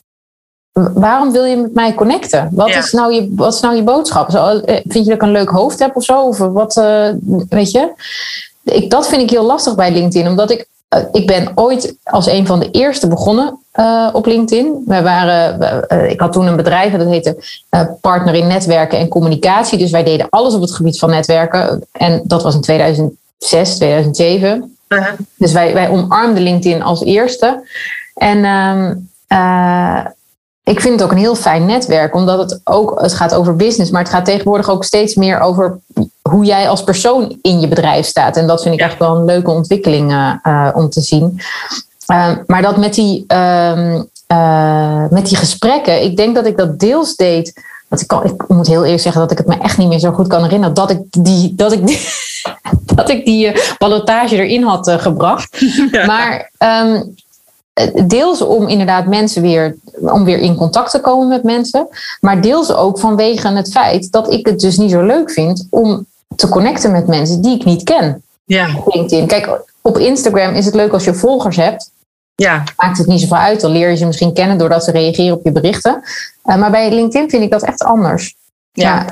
waarom 0.72 1.32
wil 1.32 1.44
je 1.44 1.56
met 1.56 1.74
mij 1.74 1.94
connecten? 1.94 2.48
Wat, 2.52 2.68
ja. 2.68 2.78
is, 2.78 2.92
nou 2.92 3.12
je, 3.14 3.32
wat 3.36 3.54
is 3.54 3.60
nou 3.60 3.76
je 3.76 3.82
boodschap? 3.82 4.30
Zo, 4.30 4.46
eh, 4.46 4.74
vind 4.74 5.04
je 5.04 5.04
dat 5.04 5.14
ik 5.14 5.22
een 5.22 5.30
leuk 5.30 5.48
hoofd 5.48 5.78
heb 5.78 5.96
of 5.96 6.04
zo? 6.04 6.22
Of 6.22 6.38
wat, 6.38 6.76
uh, 6.76 7.08
weet 7.48 7.70
je? 7.70 7.92
Ik, 8.64 8.90
dat 8.90 9.08
vind 9.08 9.22
ik 9.22 9.30
heel 9.30 9.44
lastig 9.44 9.74
bij 9.74 9.92
LinkedIn, 9.92 10.28
omdat 10.28 10.50
ik, 10.50 10.66
uh, 10.96 11.00
ik 11.12 11.26
ben 11.26 11.52
ooit 11.54 11.94
als 12.04 12.26
een 12.26 12.46
van 12.46 12.60
de 12.60 12.70
eerste 12.70 13.08
begonnen 13.08 13.58
uh, 13.74 14.08
op 14.12 14.26
LinkedIn. 14.26 14.82
Wij 14.86 15.02
waren, 15.02 16.10
ik 16.10 16.20
had 16.20 16.32
toen 16.32 16.46
een 16.46 16.56
bedrijf 16.56 16.92
dat 16.92 17.08
heette 17.08 17.36
Partner 18.00 18.34
in 18.34 18.46
Netwerken 18.46 18.98
en 18.98 19.08
Communicatie. 19.08 19.78
Dus 19.78 19.90
wij 19.90 20.04
deden 20.04 20.26
alles 20.30 20.54
op 20.54 20.60
het 20.60 20.74
gebied 20.74 20.98
van 20.98 21.10
netwerken. 21.10 21.86
En 21.92 22.22
dat 22.24 22.42
was 22.42 22.54
in 22.54 22.60
2006, 22.60 23.76
2007. 23.76 24.76
-huh. 24.88 25.06
Dus 25.36 25.52
wij, 25.52 25.74
wij 25.74 25.88
omarmden 25.88 26.42
LinkedIn 26.42 26.82
als 26.82 27.04
eerste. 27.04 27.68
En 28.14 28.44
um, 28.44 29.10
ik 30.64 30.81
vind 30.81 30.95
het 30.95 31.02
ook 31.02 31.11
een 31.11 31.19
heel 31.19 31.35
fijn 31.35 31.66
netwerk, 31.66 32.14
omdat 32.14 32.38
het 32.38 32.61
ook, 32.64 33.00
het 33.00 33.14
gaat 33.14 33.35
over 33.35 33.57
business, 33.57 33.90
maar 33.90 34.02
het 34.02 34.11
gaat 34.11 34.25
tegenwoordig 34.25 34.71
ook 34.71 34.85
steeds 34.85 35.14
meer 35.14 35.40
over 35.40 35.78
hoe 36.23 36.45
jij 36.45 36.69
als 36.69 36.85
persoon 36.85 37.38
in 37.42 37.61
je 37.61 37.69
bedrijf 37.69 38.07
staat. 38.07 38.37
En 38.37 38.47
dat 38.47 38.62
vind 38.62 38.75
ik 38.75 38.81
echt 38.81 38.99
wel 38.99 39.16
een 39.16 39.25
leuke 39.25 39.50
ontwikkeling 39.50 40.12
uh, 40.12 40.35
uh, 40.42 40.69
om 40.75 40.90
te 40.90 41.00
zien. 41.00 41.40
Uh, 42.12 42.28
maar 42.47 42.62
dat 42.62 42.76
met 42.76 42.95
die, 42.95 43.26
met 45.11 45.26
die 45.26 45.37
gesprekken, 45.37 46.02
ik 46.02 46.16
denk 46.16 46.35
dat 46.35 46.47
ik 46.47 46.57
dat 46.57 46.78
deels 46.78 47.16
deed. 47.16 47.52
Want 47.88 48.02
ik, 48.02 48.09
kan, 48.09 48.25
ik 48.25 48.49
moet 48.49 48.66
heel 48.66 48.85
eerlijk 48.85 49.02
zeggen 49.02 49.21
dat 49.21 49.31
ik 49.31 49.38
het 49.38 49.47
me 49.47 49.59
echt 49.59 49.78
niet 49.78 49.88
meer 49.88 49.99
zo 49.99 50.12
goed 50.12 50.26
kan 50.26 50.42
herinneren 50.42 50.75
dat 50.75 50.90
ik 50.90 51.00
die, 51.11 51.54
dat 51.54 51.73
ik 51.73 51.87
die, 51.87 52.09
dat 52.95 53.09
ik 53.09 53.25
die 53.25 53.52
ballotage 53.78 54.37
erin 54.37 54.62
had 54.62 54.90
gebracht. 54.90 55.61
Ja. 55.90 56.07
Maar 56.07 56.50
um, 56.59 57.14
deels 58.06 58.40
om 58.42 58.68
inderdaad 58.68 59.06
mensen 59.06 59.42
weer, 59.42 59.76
om 60.00 60.24
weer 60.24 60.38
in 60.38 60.54
contact 60.54 60.90
te 60.90 61.00
komen 61.00 61.28
met 61.28 61.42
mensen. 61.42 61.88
Maar 62.20 62.40
deels 62.40 62.72
ook 62.72 62.98
vanwege 62.98 63.48
het 63.48 63.72
feit 63.72 64.12
dat 64.12 64.32
ik 64.32 64.46
het 64.46 64.60
dus 64.60 64.78
niet 64.78 64.90
zo 64.90 65.02
leuk 65.02 65.30
vind 65.30 65.66
om 65.70 66.06
te 66.36 66.48
connecten 66.48 66.92
met 66.92 67.06
mensen 67.06 67.42
die 67.42 67.54
ik 67.54 67.64
niet 67.64 67.82
ken. 67.82 68.22
Ja. 68.44 68.76
Op 68.76 68.94
LinkedIn. 68.94 69.26
Kijk, 69.26 69.60
op 69.80 69.98
Instagram 69.98 70.54
is 70.54 70.64
het 70.64 70.74
leuk 70.74 70.92
als 70.92 71.04
je 71.04 71.14
volgers 71.14 71.56
hebt. 71.56 71.90
ja. 72.34 72.62
maakt 72.76 72.98
het 72.98 73.06
niet 73.06 73.20
zoveel 73.20 73.36
uit. 73.36 73.60
Dan 73.60 73.70
leer 73.70 73.90
je 73.90 73.96
ze 73.96 74.06
misschien 74.06 74.34
kennen 74.34 74.58
doordat 74.58 74.84
ze 74.84 74.90
reageren 74.90 75.36
op 75.36 75.44
je 75.44 75.52
berichten. 75.52 76.02
Uh, 76.44 76.56
maar 76.56 76.70
bij 76.70 76.90
LinkedIn 76.90 77.30
vind 77.30 77.42
ik 77.42 77.50
dat 77.50 77.62
echt 77.62 77.82
anders. 77.82 78.34
Ja. 78.72 78.84
ja. 78.84 79.06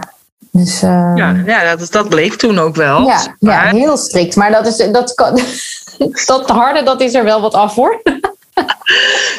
Dus, 0.53 0.83
uh, 0.83 1.13
ja, 1.15 1.43
ja 1.47 1.77
dat, 1.77 1.93
dat 1.93 2.09
bleek 2.09 2.35
toen 2.35 2.59
ook 2.59 2.75
wel. 2.75 3.07
Ja, 3.07 3.37
maar... 3.39 3.75
ja 3.75 3.79
heel 3.79 3.97
strikt. 3.97 4.37
Maar 4.37 4.51
dat, 4.51 4.67
is, 4.67 4.77
dat, 4.93 5.15
kan, 5.15 5.35
dat 6.27 6.51
harde, 6.51 6.83
dat 6.83 7.01
is 7.01 7.15
er 7.15 7.25
wel 7.25 7.41
wat 7.41 7.55
af 7.55 7.75
hoor. 7.75 8.03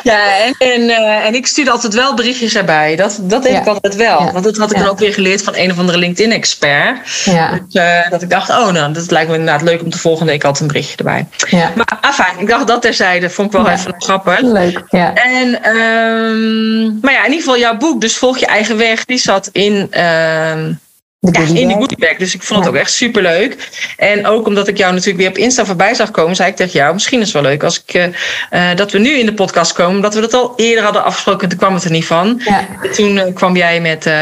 Ja, 0.03 0.37
en, 0.37 0.55
en, 0.57 0.81
uh, 0.81 1.25
en 1.25 1.35
ik 1.35 1.47
stuurde 1.47 1.71
altijd 1.71 1.93
wel 1.93 2.13
berichtjes 2.13 2.55
erbij. 2.55 2.95
Dat, 2.95 3.19
dat 3.21 3.43
deed 3.43 3.51
ja. 3.51 3.59
ik 3.59 3.67
altijd 3.67 3.95
wel. 3.95 4.23
Ja. 4.23 4.31
Want 4.31 4.43
dat 4.43 4.57
had 4.57 4.71
ik 4.71 4.77
ja. 4.77 4.83
dan 4.83 4.91
ook 4.91 4.99
weer 4.99 5.13
geleerd 5.13 5.43
van 5.43 5.55
een 5.55 5.71
of 5.71 5.77
andere 5.77 5.97
LinkedIn-expert. 5.97 7.23
Ja. 7.25 7.59
Dus, 7.69 7.83
uh, 7.83 8.09
dat 8.09 8.21
ik 8.21 8.29
dacht, 8.29 8.49
oh, 8.49 8.71
nou, 8.71 8.93
dat 8.93 9.11
lijkt 9.11 9.29
me 9.29 9.35
inderdaad 9.35 9.61
leuk 9.61 9.81
om 9.81 9.89
de 9.89 9.97
volgende 9.97 10.31
week 10.31 10.43
altijd 10.43 10.61
een 10.61 10.67
berichtje 10.67 10.97
erbij. 10.97 11.27
Maar 11.75 11.97
afijn, 12.01 12.39
ik 12.39 12.47
dacht 12.47 12.67
dat 12.67 12.81
terzijde. 12.81 13.29
Vond 13.29 13.53
ik 13.53 13.61
wel 13.61 13.69
even 13.69 13.93
grappig. 13.97 14.39
Leuk, 14.39 14.83
ja. 14.89 15.13
En, 15.13 15.75
um, 15.75 16.99
maar 17.01 17.13
ja, 17.13 17.19
in 17.25 17.31
ieder 17.31 17.43
geval 17.43 17.57
jouw 17.57 17.77
boek, 17.77 18.01
dus 18.01 18.17
Volg 18.17 18.37
je 18.37 18.45
eigen 18.45 18.77
weg, 18.77 19.05
die 19.05 19.17
zat 19.17 19.49
in... 19.51 20.01
Um, 20.01 20.79
ja, 21.21 21.39
in 21.41 21.67
die 21.67 21.75
goodiebag. 21.75 22.15
Dus 22.17 22.33
ik 22.33 22.43
vond 22.43 22.59
het 22.59 22.69
ook 22.69 22.79
echt 22.79 22.91
super 22.91 23.21
leuk. 23.21 23.69
En 23.97 24.27
ook 24.27 24.47
omdat 24.47 24.67
ik 24.67 24.77
jou 24.77 24.91
natuurlijk 24.93 25.19
weer 25.19 25.29
op 25.29 25.37
Insta 25.37 25.65
voorbij 25.65 25.93
zag 25.93 26.11
komen, 26.11 26.35
zei 26.35 26.49
ik 26.49 26.55
tegen 26.55 26.79
jou: 26.79 26.93
misschien 26.93 27.19
is 27.19 27.33
het 27.33 27.41
wel 27.41 27.51
leuk 27.51 27.63
als 27.63 27.83
ik 27.85 28.11
uh, 28.51 28.75
dat 28.75 28.91
we 28.91 28.99
nu 28.99 29.11
in 29.11 29.25
de 29.25 29.33
podcast 29.33 29.73
komen, 29.73 30.01
dat 30.01 30.13
we 30.13 30.21
dat 30.21 30.33
al 30.33 30.53
eerder 30.55 30.83
hadden 30.83 31.03
afgesproken. 31.03 31.49
Toen 31.49 31.57
kwam 31.57 31.73
het 31.73 31.83
er 31.83 31.91
niet 31.91 32.05
van. 32.05 32.41
Ja. 32.45 32.67
Toen 32.93 33.15
uh, 33.15 33.23
kwam 33.33 33.55
jij 33.55 33.81
met, 33.81 34.05
uh, 34.05 34.13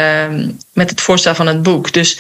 met 0.73 0.89
het 0.89 1.01
voorstel 1.01 1.35
van 1.35 1.47
het 1.47 1.63
boek. 1.63 1.93
Dus 1.93 2.19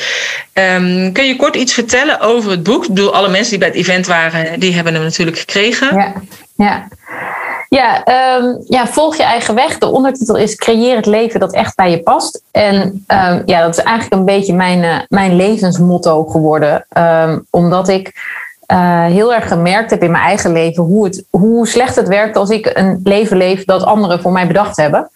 um, 0.53 1.11
kun 1.11 1.25
je 1.25 1.35
kort 1.35 1.55
iets 1.55 1.73
vertellen 1.73 2.19
over 2.19 2.51
het 2.51 2.63
boek? 2.63 2.83
Ik 2.83 2.93
bedoel, 2.93 3.13
alle 3.13 3.29
mensen 3.29 3.49
die 3.49 3.59
bij 3.59 3.67
het 3.67 3.77
event 3.77 4.07
waren, 4.07 4.59
die 4.59 4.73
hebben 4.73 4.93
hem 4.93 5.03
natuurlijk 5.03 5.39
gekregen. 5.39 5.95
Ja, 5.95 6.13
ja. 6.55 6.87
Ja, 7.69 8.03
um, 8.37 8.63
ja, 8.67 8.87
volg 8.87 9.15
je 9.15 9.23
eigen 9.23 9.55
weg. 9.55 9.77
De 9.77 9.87
ondertitel 9.87 10.35
is 10.35 10.55
Creëer 10.55 10.95
het 10.95 11.05
leven 11.05 11.39
dat 11.39 11.53
echt 11.53 11.75
bij 11.75 11.91
je 11.91 11.99
past. 11.99 12.41
En 12.51 12.81
um, 13.07 13.41
ja, 13.45 13.61
dat 13.61 13.77
is 13.77 13.83
eigenlijk 13.83 14.13
een 14.13 14.25
beetje 14.25 14.53
mijn, 14.53 14.83
uh, 14.83 14.95
mijn 15.07 15.35
levensmotto 15.35 16.25
geworden. 16.25 16.85
Um, 16.97 17.45
omdat 17.49 17.87
ik 17.87 18.13
uh, 18.71 19.05
heel 19.05 19.33
erg 19.33 19.47
gemerkt 19.47 19.89
heb 19.89 20.03
in 20.03 20.11
mijn 20.11 20.23
eigen 20.23 20.51
leven 20.51 20.83
hoe, 20.83 21.05
het, 21.05 21.23
hoe 21.29 21.67
slecht 21.67 21.95
het 21.95 22.07
werkt 22.07 22.37
als 22.37 22.49
ik 22.49 22.71
een 22.73 22.99
leven 23.03 23.37
leef 23.37 23.65
dat 23.65 23.83
anderen 23.83 24.21
voor 24.21 24.31
mij 24.31 24.47
bedacht 24.47 24.77
hebben. 24.77 25.09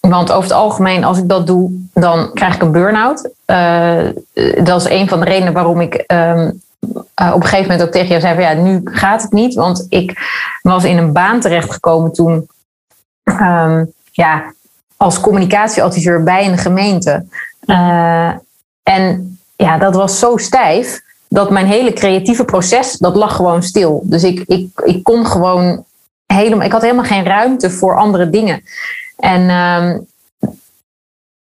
want 0.00 0.32
over 0.32 0.42
het 0.42 0.58
algemeen, 0.58 1.04
als 1.04 1.18
ik 1.18 1.28
dat 1.28 1.46
doe, 1.46 1.70
dan 1.94 2.30
krijg 2.34 2.54
ik 2.54 2.62
een 2.62 2.72
burn-out. 2.72 3.28
Uh, 3.46 3.98
dat 4.64 4.80
is 4.80 4.90
een 4.90 5.08
van 5.08 5.20
de 5.20 5.26
redenen 5.26 5.52
waarom 5.52 5.80
ik 5.80 6.04
uh, 6.94 7.32
op 7.34 7.40
een 7.40 7.48
gegeven 7.48 7.70
moment 7.70 7.82
ook 7.82 7.92
tegen 7.92 8.08
jou 8.08 8.20
zei 8.20 8.34
van 8.34 8.42
ja, 8.42 8.52
nu 8.52 8.80
gaat 8.84 9.22
het 9.22 9.32
niet. 9.32 9.54
Want 9.54 9.86
ik 9.88 10.18
was 10.62 10.84
in 10.84 10.98
een 10.98 11.12
baan 11.12 11.40
terechtgekomen 11.40 12.12
toen 12.12 12.48
um, 13.24 13.92
ja, 14.10 14.52
als 14.96 15.20
communicatieadviseur 15.20 16.22
bij 16.22 16.46
een 16.46 16.58
gemeente. 16.58 17.24
Uh, 17.66 18.32
en 18.82 19.38
ja, 19.56 19.78
dat 19.78 19.94
was 19.94 20.18
zo 20.18 20.36
stijf 20.36 21.02
dat 21.28 21.50
mijn 21.50 21.66
hele 21.66 21.92
creatieve 21.92 22.44
proces, 22.44 22.96
dat 22.96 23.16
lag 23.16 23.36
gewoon 23.36 23.62
stil. 23.62 24.02
Dus 24.04 24.24
ik, 24.24 24.42
ik, 24.46 24.80
ik 24.84 25.02
kon 25.02 25.26
gewoon 25.26 25.84
helemaal, 26.26 26.66
ik 26.66 26.72
had 26.72 26.82
helemaal 26.82 27.04
geen 27.04 27.24
ruimte 27.24 27.70
voor 27.70 27.96
andere 27.96 28.30
dingen. 28.30 28.62
En 29.16 29.50
um, 29.50 30.06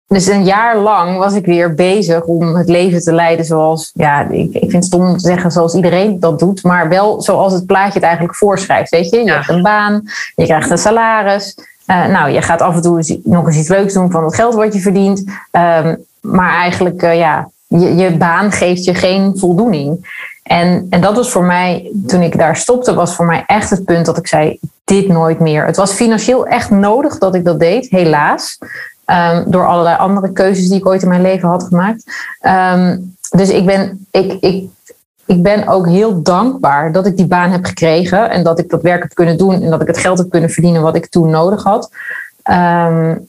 dus 0.08 0.26
een 0.26 0.44
jaar 0.44 0.78
lang 0.78 1.18
was 1.18 1.34
ik 1.34 1.46
weer 1.46 1.74
bezig 1.74 2.22
om 2.22 2.54
het 2.54 2.68
leven 2.68 3.00
te 3.00 3.12
leiden 3.12 3.44
zoals, 3.44 3.90
ja, 3.94 4.28
ik, 4.28 4.52
ik 4.52 4.60
vind 4.60 4.72
het 4.72 4.84
stom 4.84 5.06
om 5.06 5.16
te 5.16 5.26
zeggen 5.26 5.50
zoals 5.50 5.74
iedereen 5.74 6.20
dat 6.20 6.38
doet, 6.38 6.62
maar 6.62 6.88
wel 6.88 7.22
zoals 7.22 7.52
het 7.52 7.66
plaatje 7.66 7.92
het 7.92 8.02
eigenlijk 8.02 8.36
voorschrijft. 8.36 8.90
Weet 8.90 9.10
je, 9.10 9.16
je 9.16 9.24
ja. 9.24 9.34
hebt 9.34 9.48
een 9.48 9.62
baan, 9.62 10.02
je 10.34 10.44
krijgt 10.44 10.70
een 10.70 10.78
salaris. 10.78 11.54
Uh, 11.86 12.06
nou, 12.06 12.30
je 12.30 12.42
gaat 12.42 12.62
af 12.62 12.74
en 12.74 12.82
toe 12.82 13.20
nog 13.24 13.46
eens 13.46 13.56
iets 13.56 13.68
leuks 13.68 13.92
doen 13.92 14.10
van 14.10 14.24
het 14.24 14.34
geld 14.34 14.54
wat 14.54 14.74
je 14.74 14.80
verdient. 14.80 15.18
Um, 15.50 16.04
maar 16.20 16.50
eigenlijk, 16.50 17.02
uh, 17.02 17.18
ja, 17.18 17.50
je, 17.66 17.96
je 17.96 18.16
baan 18.16 18.52
geeft 18.52 18.84
je 18.84 18.94
geen 18.94 19.38
voldoening. 19.38 20.06
En, 20.42 20.86
en 20.90 21.00
dat 21.00 21.16
was 21.16 21.30
voor 21.30 21.44
mij, 21.44 21.92
toen 22.06 22.22
ik 22.22 22.38
daar 22.38 22.56
stopte, 22.56 22.94
was 22.94 23.14
voor 23.14 23.26
mij 23.26 23.44
echt 23.46 23.70
het 23.70 23.84
punt 23.84 24.06
dat 24.06 24.18
ik 24.18 24.26
zei: 24.26 24.58
dit 24.84 25.08
nooit 25.08 25.40
meer. 25.40 25.66
Het 25.66 25.76
was 25.76 25.92
financieel 25.92 26.46
echt 26.46 26.70
nodig 26.70 27.18
dat 27.18 27.34
ik 27.34 27.44
dat 27.44 27.60
deed, 27.60 27.90
helaas. 27.90 28.58
Um, 29.10 29.50
door 29.50 29.66
allerlei 29.66 29.96
andere 29.96 30.32
keuzes 30.32 30.68
die 30.68 30.78
ik 30.78 30.86
ooit 30.86 31.02
in 31.02 31.08
mijn 31.08 31.22
leven 31.22 31.48
had 31.48 31.62
gemaakt. 31.62 32.04
Um, 32.40 33.16
dus 33.30 33.50
ik 33.50 33.66
ben, 33.66 34.06
ik, 34.10 34.32
ik, 34.40 34.70
ik 35.26 35.42
ben 35.42 35.68
ook 35.68 35.86
heel 35.86 36.22
dankbaar 36.22 36.92
dat 36.92 37.06
ik 37.06 37.16
die 37.16 37.26
baan 37.26 37.50
heb 37.50 37.64
gekregen. 37.64 38.30
En 38.30 38.42
dat 38.44 38.58
ik 38.58 38.70
dat 38.70 38.82
werk 38.82 39.02
heb 39.02 39.14
kunnen 39.14 39.38
doen. 39.38 39.62
En 39.62 39.70
dat 39.70 39.80
ik 39.80 39.86
het 39.86 39.98
geld 39.98 40.18
heb 40.18 40.30
kunnen 40.30 40.50
verdienen 40.50 40.82
wat 40.82 40.96
ik 40.96 41.08
toen 41.08 41.30
nodig 41.30 41.62
had. 41.62 41.90
Um, 42.50 43.28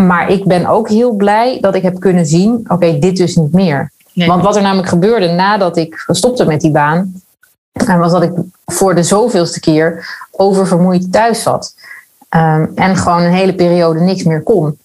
maar 0.00 0.30
ik 0.30 0.44
ben 0.44 0.66
ook 0.66 0.88
heel 0.88 1.12
blij 1.12 1.58
dat 1.60 1.74
ik 1.74 1.82
heb 1.82 2.00
kunnen 2.00 2.26
zien: 2.26 2.54
oké, 2.54 2.72
okay, 2.72 2.98
dit 2.98 3.16
dus 3.16 3.36
niet 3.36 3.52
meer. 3.52 3.92
Nee. 4.12 4.28
Want 4.28 4.42
wat 4.42 4.56
er 4.56 4.62
namelijk 4.62 4.88
gebeurde 4.88 5.28
nadat 5.28 5.76
ik 5.76 6.04
stopte 6.06 6.44
met 6.44 6.60
die 6.60 6.70
baan. 6.70 7.22
was 7.72 8.12
dat 8.12 8.22
ik 8.22 8.32
voor 8.64 8.94
de 8.94 9.02
zoveelste 9.02 9.60
keer 9.60 10.06
oververmoeid 10.30 11.12
thuis 11.12 11.42
zat. 11.42 11.74
Um, 12.36 12.72
en 12.74 12.96
gewoon 12.96 13.22
een 13.22 13.32
hele 13.32 13.54
periode 13.54 14.00
niks 14.00 14.22
meer 14.22 14.42
kon. 14.42 14.78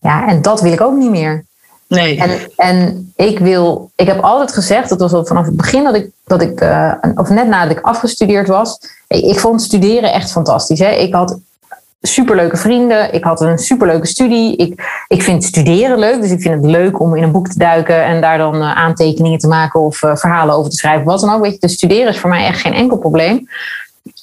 Ja, 0.00 0.28
en 0.28 0.42
dat 0.42 0.60
wil 0.60 0.72
ik 0.72 0.80
ook 0.80 0.96
niet 0.96 1.10
meer. 1.10 1.44
Nee. 1.88 2.20
En, 2.20 2.50
en 2.56 3.12
ik 3.16 3.38
wil, 3.38 3.90
ik 3.96 4.06
heb 4.06 4.20
altijd 4.20 4.52
gezegd, 4.52 4.88
dat 4.88 5.00
was 5.00 5.12
al 5.12 5.24
vanaf 5.24 5.46
het 5.46 5.56
begin 5.56 5.84
dat 5.84 5.94
ik, 5.94 6.10
dat 6.24 6.42
ik 6.42 6.60
uh, 6.60 6.92
of 7.14 7.28
net 7.28 7.48
nadat 7.48 7.76
ik 7.76 7.84
afgestudeerd 7.84 8.48
was, 8.48 8.78
ik, 9.08 9.24
ik 9.24 9.38
vond 9.38 9.62
studeren 9.62 10.12
echt 10.12 10.30
fantastisch. 10.30 10.78
Hè? 10.78 10.90
Ik 10.90 11.14
had 11.14 11.38
superleuke 12.02 12.56
vrienden, 12.56 13.12
ik 13.12 13.24
had 13.24 13.40
een 13.40 13.58
superleuke 13.58 14.06
studie. 14.06 14.56
Ik, 14.56 15.04
ik 15.08 15.22
vind 15.22 15.44
studeren 15.44 15.98
leuk, 15.98 16.20
dus 16.20 16.30
ik 16.30 16.40
vind 16.40 16.54
het 16.54 16.70
leuk 16.70 17.00
om 17.00 17.16
in 17.16 17.22
een 17.22 17.32
boek 17.32 17.48
te 17.48 17.58
duiken 17.58 18.04
en 18.04 18.20
daar 18.20 18.38
dan 18.38 18.56
uh, 18.56 18.76
aantekeningen 18.76 19.38
te 19.38 19.48
maken 19.48 19.80
of 19.80 20.02
uh, 20.02 20.16
verhalen 20.16 20.54
over 20.54 20.70
te 20.70 20.76
schrijven, 20.76 21.04
wat 21.04 21.20
dan 21.20 21.34
ook. 21.34 21.42
Weet 21.42 21.52
je, 21.52 21.58
dus 21.58 21.72
studeren 21.72 22.08
is 22.08 22.18
voor 22.18 22.30
mij 22.30 22.46
echt 22.46 22.60
geen 22.60 22.74
enkel 22.74 22.96
probleem. 22.96 23.48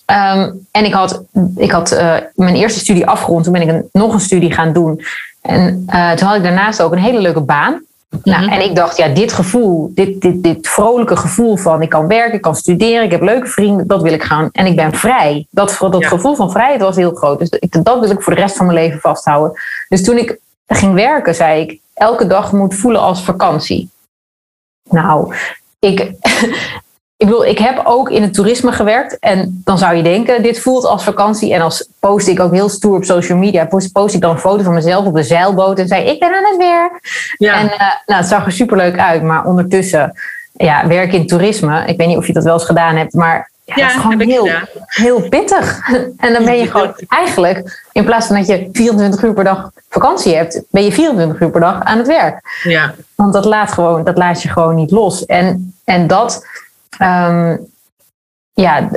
Um, 0.06 0.68
en 0.72 0.86
ik 0.86 0.94
had, 0.94 1.24
ik 1.56 1.72
had 1.72 1.92
uh, 1.92 2.16
mijn 2.36 2.56
eerste 2.56 2.80
studie 2.80 3.08
afgerond. 3.08 3.44
Toen 3.44 3.54
ben 3.54 3.62
ik 3.62 3.68
een, 3.68 3.90
nog 3.92 4.14
een 4.14 4.20
studie 4.20 4.52
gaan 4.52 4.74
doen. 4.74 5.02
En 5.42 5.86
uh, 5.90 6.12
toen 6.12 6.28
had 6.28 6.38
ik 6.38 6.44
daarnaast 6.44 6.82
ook 6.82 6.92
een 6.92 6.98
hele 6.98 7.20
leuke 7.20 7.42
baan. 7.42 7.82
Nou, 8.24 8.52
en 8.52 8.62
ik 8.62 8.76
dacht, 8.76 8.98
ja, 8.98 9.08
dit 9.08 9.34
gevoel, 9.34 9.92
dit, 9.94 10.22
dit, 10.22 10.44
dit 10.44 10.68
vrolijke 10.68 11.16
gevoel 11.16 11.56
van 11.56 11.82
ik 11.82 11.90
kan 11.90 12.08
werken, 12.08 12.34
ik 12.34 12.42
kan 12.42 12.56
studeren, 12.56 13.04
ik 13.04 13.12
heb 13.12 13.22
leuke 13.22 13.48
vrienden, 13.48 13.88
dat 13.88 14.02
wil 14.02 14.14
ik 14.14 14.24
gaan. 14.24 14.50
En 14.52 14.66
ik 14.66 14.76
ben 14.76 14.94
vrij. 14.94 15.48
Dat, 15.50 15.78
dat 15.80 16.02
ja. 16.02 16.08
gevoel 16.08 16.36
van 16.36 16.52
vrijheid 16.52 16.82
was 16.82 16.96
heel 16.96 17.14
groot. 17.14 17.40
Dus 17.40 17.50
ik, 17.50 17.84
dat 17.84 18.00
wil 18.00 18.10
ik 18.10 18.22
voor 18.22 18.36
de 18.36 18.42
rest 18.42 18.56
van 18.56 18.66
mijn 18.66 18.78
leven 18.78 19.00
vasthouden. 19.00 19.62
Dus 19.90 20.04
toen 20.04 20.18
ik 20.18 20.40
ging 20.68 20.94
werken, 20.94 21.36
zei 21.36 21.62
ik, 21.62 21.80
elke 21.94 22.28
dag 22.28 22.52
moet 22.52 22.76
voelen 22.76 23.02
als 23.02 23.24
vakantie. 23.24 23.90
Nou, 24.90 25.36
ik, 25.80 26.12
ik 27.18 27.30
bedoel, 27.30 27.46
ik 27.46 27.58
heb 27.58 27.82
ook 27.84 28.10
in 28.10 28.22
het 28.22 28.34
toerisme 28.34 28.72
gewerkt. 28.72 29.20
En 29.20 29.62
dan 29.64 29.78
zou 29.78 29.96
je 29.96 30.04
denken, 30.04 30.44
dit 30.44 30.60
voelt 30.60 30.86
als 30.86 31.04
vakantie. 31.04 31.54
En 31.54 31.62
als 31.62 31.88
post 32.00 32.28
ik 32.28 32.40
ook 32.40 32.54
heel 32.54 32.70
stoer 32.70 32.96
op 32.96 33.04
social 33.04 33.38
media. 33.38 33.66
Post, 33.66 33.92
post 33.92 34.16
ik 34.16 34.22
dan 34.22 34.32
een 34.32 34.40
foto 34.40 34.64
van 34.64 34.74
mezelf 34.74 35.06
op 35.06 35.16
de 35.16 35.24
zeilboot. 35.24 35.80
En 35.80 35.88
zei, 35.88 36.04
ik 36.04 36.20
ben 36.20 36.34
aan 36.34 36.46
het 36.46 36.58
weer. 36.58 37.00
Ja. 37.38 37.60
En 37.60 37.66
uh, 37.66 37.80
nou, 38.06 38.20
het 38.20 38.28
zag 38.28 38.46
er 38.46 38.52
superleuk 38.52 39.00
uit. 39.00 39.24
Maar 39.24 39.46
ondertussen, 39.46 40.14
ja, 40.54 40.88
werk 40.88 41.14
in 41.14 41.28
toerisme. 41.28 41.86
Ik 41.86 41.98
weet 41.98 42.08
niet 42.08 42.18
of 42.18 42.28
je 42.28 42.34
dat 42.34 42.44
wel 42.44 42.54
eens 42.54 42.66
gedaan 42.66 42.96
hebt. 42.96 43.14
Maar 43.14 43.52
ja, 43.64 43.74
ja 43.76 43.82
dat 43.82 43.96
is 43.96 44.02
gewoon 44.02 44.20
heel, 44.20 44.50
heel 44.88 45.30
pittig. 45.30 45.80
En 46.18 46.34
dan 46.34 46.46
ben 46.46 46.58
je 46.58 46.72
gewoon 46.72 46.94
eigenlijk, 47.08 47.84
in 47.92 48.06
plaats 48.06 48.28
van 48.28 48.36
dat 48.36 48.48
je 48.48 48.70
24 48.72 49.24
uur 49.24 49.34
per 49.34 49.44
dag 49.44 49.72
vakantie 49.90 50.36
hebt, 50.36 50.62
ben 50.70 50.84
je 50.84 50.92
24 50.92 51.40
uur 51.40 51.50
per 51.50 51.62
dag 51.62 51.84
aan 51.84 51.98
het 51.98 52.08
werk. 52.08 52.62
Ja. 52.64 52.94
Want 53.16 53.34
dat 53.34 53.46
laat, 53.46 53.72
gewoon, 53.72 54.04
dat 54.04 54.18
laat 54.18 54.42
je 54.42 54.50
gewoon 54.50 54.76
niet 54.76 54.92
los. 54.92 55.26
En, 55.26 55.76
en 55.84 56.08
dat 56.08 56.46
Um, 57.00 57.72
ja, 58.54 58.90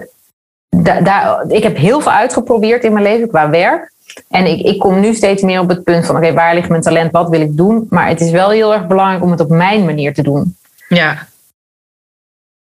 da, 0.69 1.00
da, 1.00 1.45
ik 1.49 1.62
heb 1.62 1.76
heel 1.76 2.00
veel 2.00 2.12
uitgeprobeerd 2.12 2.85
in 2.85 2.93
mijn 2.93 3.05
leven 3.05 3.29
qua 3.29 3.50
werk. 3.50 3.93
En 4.29 4.47
ik, 4.47 4.61
ik 4.61 4.79
kom 4.79 5.00
nu 5.00 5.15
steeds 5.15 5.43
meer 5.43 5.61
op 5.61 5.69
het 5.69 5.85
punt 5.85 6.07
van: 6.07 6.17
oké, 6.17 6.25
okay, 6.25 6.37
waar 6.37 6.55
ligt 6.55 6.69
mijn 6.69 6.83
talent? 6.83 7.12
Wat 7.12 7.29
wil 7.29 7.41
ik 7.41 7.57
doen? 7.57 7.87
Maar 7.91 8.09
het 8.09 8.21
is 8.21 8.31
wel 8.31 8.50
heel 8.50 8.75
erg 8.75 8.87
belangrijk 8.87 9.23
om 9.23 9.31
het 9.31 9.41
op 9.41 9.49
mijn 9.49 9.85
manier 9.85 10.15
te 10.15 10.23
doen. 10.23 10.57
Ja. 10.88 11.26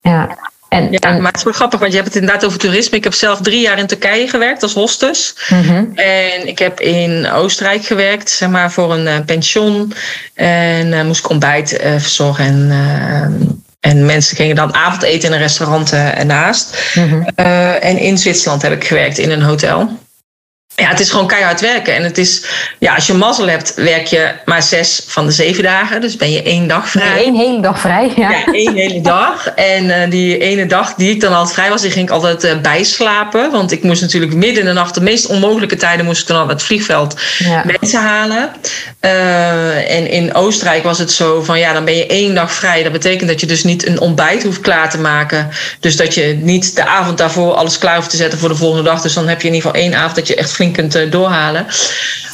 Ja. 0.01 0.37
En, 0.69 0.91
ja, 0.91 0.99
en, 0.99 1.17
maar 1.17 1.31
het 1.31 1.37
is 1.37 1.45
wel 1.45 1.53
grappig, 1.53 1.81
want 1.81 1.93
je 1.93 1.99
hebt 1.99 2.13
het 2.15 2.23
inderdaad 2.23 2.45
over 2.45 2.59
toerisme. 2.59 2.97
Ik 2.97 3.05
heb 3.05 3.13
zelf 3.13 3.41
drie 3.41 3.61
jaar 3.61 3.79
in 3.79 3.87
Turkije 3.87 4.29
gewerkt 4.29 4.63
als 4.63 4.75
hostes. 4.75 5.49
Mm-hmm. 5.49 5.93
En 5.95 6.47
ik 6.47 6.59
heb 6.59 6.81
in 6.81 7.31
Oostenrijk 7.31 7.85
gewerkt, 7.85 8.31
zeg 8.31 8.49
maar, 8.49 8.73
voor 8.73 8.93
een 8.93 9.07
uh, 9.07 9.25
pension. 9.27 9.93
En 10.35 10.87
uh, 10.87 11.05
moest 11.05 11.25
ik 11.25 11.31
ontbijt 11.31 11.73
uh, 11.73 11.91
verzorgen 11.91 12.45
en 12.45 13.63
en 13.89 14.07
mensen 14.07 14.37
gingen 14.37 14.57
dan 14.57 14.75
avondeten 14.75 15.29
in 15.29 15.35
een 15.35 15.41
restaurant 15.41 15.93
uh, 15.93 16.19
ernaast. 16.19 16.93
Mm-hmm. 16.95 17.27
Uh, 17.37 17.85
en 17.85 17.99
in 17.99 18.19
Zwitserland 18.19 18.63
heb 18.63 18.73
ik 18.73 18.85
gewerkt 18.85 19.19
in 19.19 19.31
een 19.31 19.43
hotel. 19.43 19.91
ja, 20.75 20.89
het 20.89 21.01
is 21.01 21.11
gewoon 21.11 21.27
keihard 21.27 21.61
werken. 21.61 21.95
En 21.95 22.03
het 22.03 22.19
is, 22.19 22.45
ja, 22.79 22.95
als 22.95 23.07
je 23.07 23.15
mazzel 23.15 23.49
hebt, 23.49 23.75
werk 23.75 24.07
je 24.07 24.33
maar 24.45 24.63
zes 24.63 25.03
van 25.07 25.27
de 25.27 25.33
zeven 25.33 25.63
dagen. 25.63 26.01
Dus 26.01 26.17
ben 26.17 26.31
je 26.31 26.43
één 26.43 26.69
dag 26.69 26.89
vrij. 26.89 27.27
Eén 27.27 27.35
hele 27.35 27.61
dag 27.61 27.81
vrij, 27.81 28.13
ja. 28.17 28.31
Ja, 28.31 28.53
één 28.53 28.75
hele 28.75 29.01
dag. 29.01 29.49
En 29.49 29.85
uh, 29.85 29.95
die 30.11 30.39
ene 30.39 30.67
dag 30.67 30.95
die 30.95 31.11
ik 31.11 31.21
dan 31.21 31.33
altijd 31.33 31.55
vrij 31.55 31.69
was, 31.69 31.83
die 31.83 31.91
ging 31.91 32.09
ik 32.09 32.15
altijd 32.15 32.45
uh, 32.45 32.61
bijslapen. 32.61 33.51
Want 33.51 33.73
ik 33.73 33.83
moest 33.83 34.01
natuurlijk 34.01 34.35
midden 34.35 34.61
in 34.61 34.69
de 34.69 34.73
nacht, 34.73 34.95
de 34.95 35.01
meest 35.01 35.27
onmogelijke 35.27 35.77
tijden, 35.77 36.05
moest 36.05 36.21
ik 36.21 36.27
dan 36.27 36.41
al 36.41 36.49
het 36.49 36.63
vliegveld 36.63 37.21
ja. 37.39 37.65
mensen 37.79 38.01
halen. 38.01 38.51
Uh, 39.01 39.91
en 39.91 40.11
in 40.11 40.35
Oostenrijk 40.35 40.83
was 40.83 40.99
het 40.99 41.13
zo 41.13 41.43
van, 41.43 41.59
ja, 41.59 41.73
dan 41.73 41.85
ben 41.85 41.97
je 41.97 42.07
één 42.07 42.35
dag 42.35 42.53
vrij. 42.53 42.83
Dat 42.83 42.93
betekent 42.93 43.29
dat 43.29 43.41
je 43.41 43.47
dus 43.47 43.65
niet 43.65 43.87
een 43.87 44.01
ontbijt 44.01 44.43
hoeft 44.43 44.61
klaar 44.61 44.91
te 44.91 44.99
maken. 44.99 45.49
Dus 45.81 45.97
dat 45.97 46.15
je 46.15 46.39
niet 46.41 46.77
de 46.77 46.87
avond 46.87 47.19
daarvoor 47.19 47.53
alles 47.53 47.79
klaar 47.79 47.97
hoeft 47.97 48.11
te 48.11 48.17
zetten 48.17 48.39
voor 48.39 48.49
de 48.49 48.55
volgende 48.55 48.85
dag. 48.91 49.03
Dus 49.03 49.15
dan 49.15 49.29
heb 49.29 49.41
je 49.41 49.49
in 49.49 49.55
ieder 49.55 49.71
geval 49.71 49.83
één 49.83 49.95
avond 49.95 50.15
dat 50.15 50.27
je 50.27 50.35
echt 50.35 50.53
flink 50.53 50.75
kunt 50.75 50.97
uh, 50.97 51.11
doorhalen. 51.11 51.67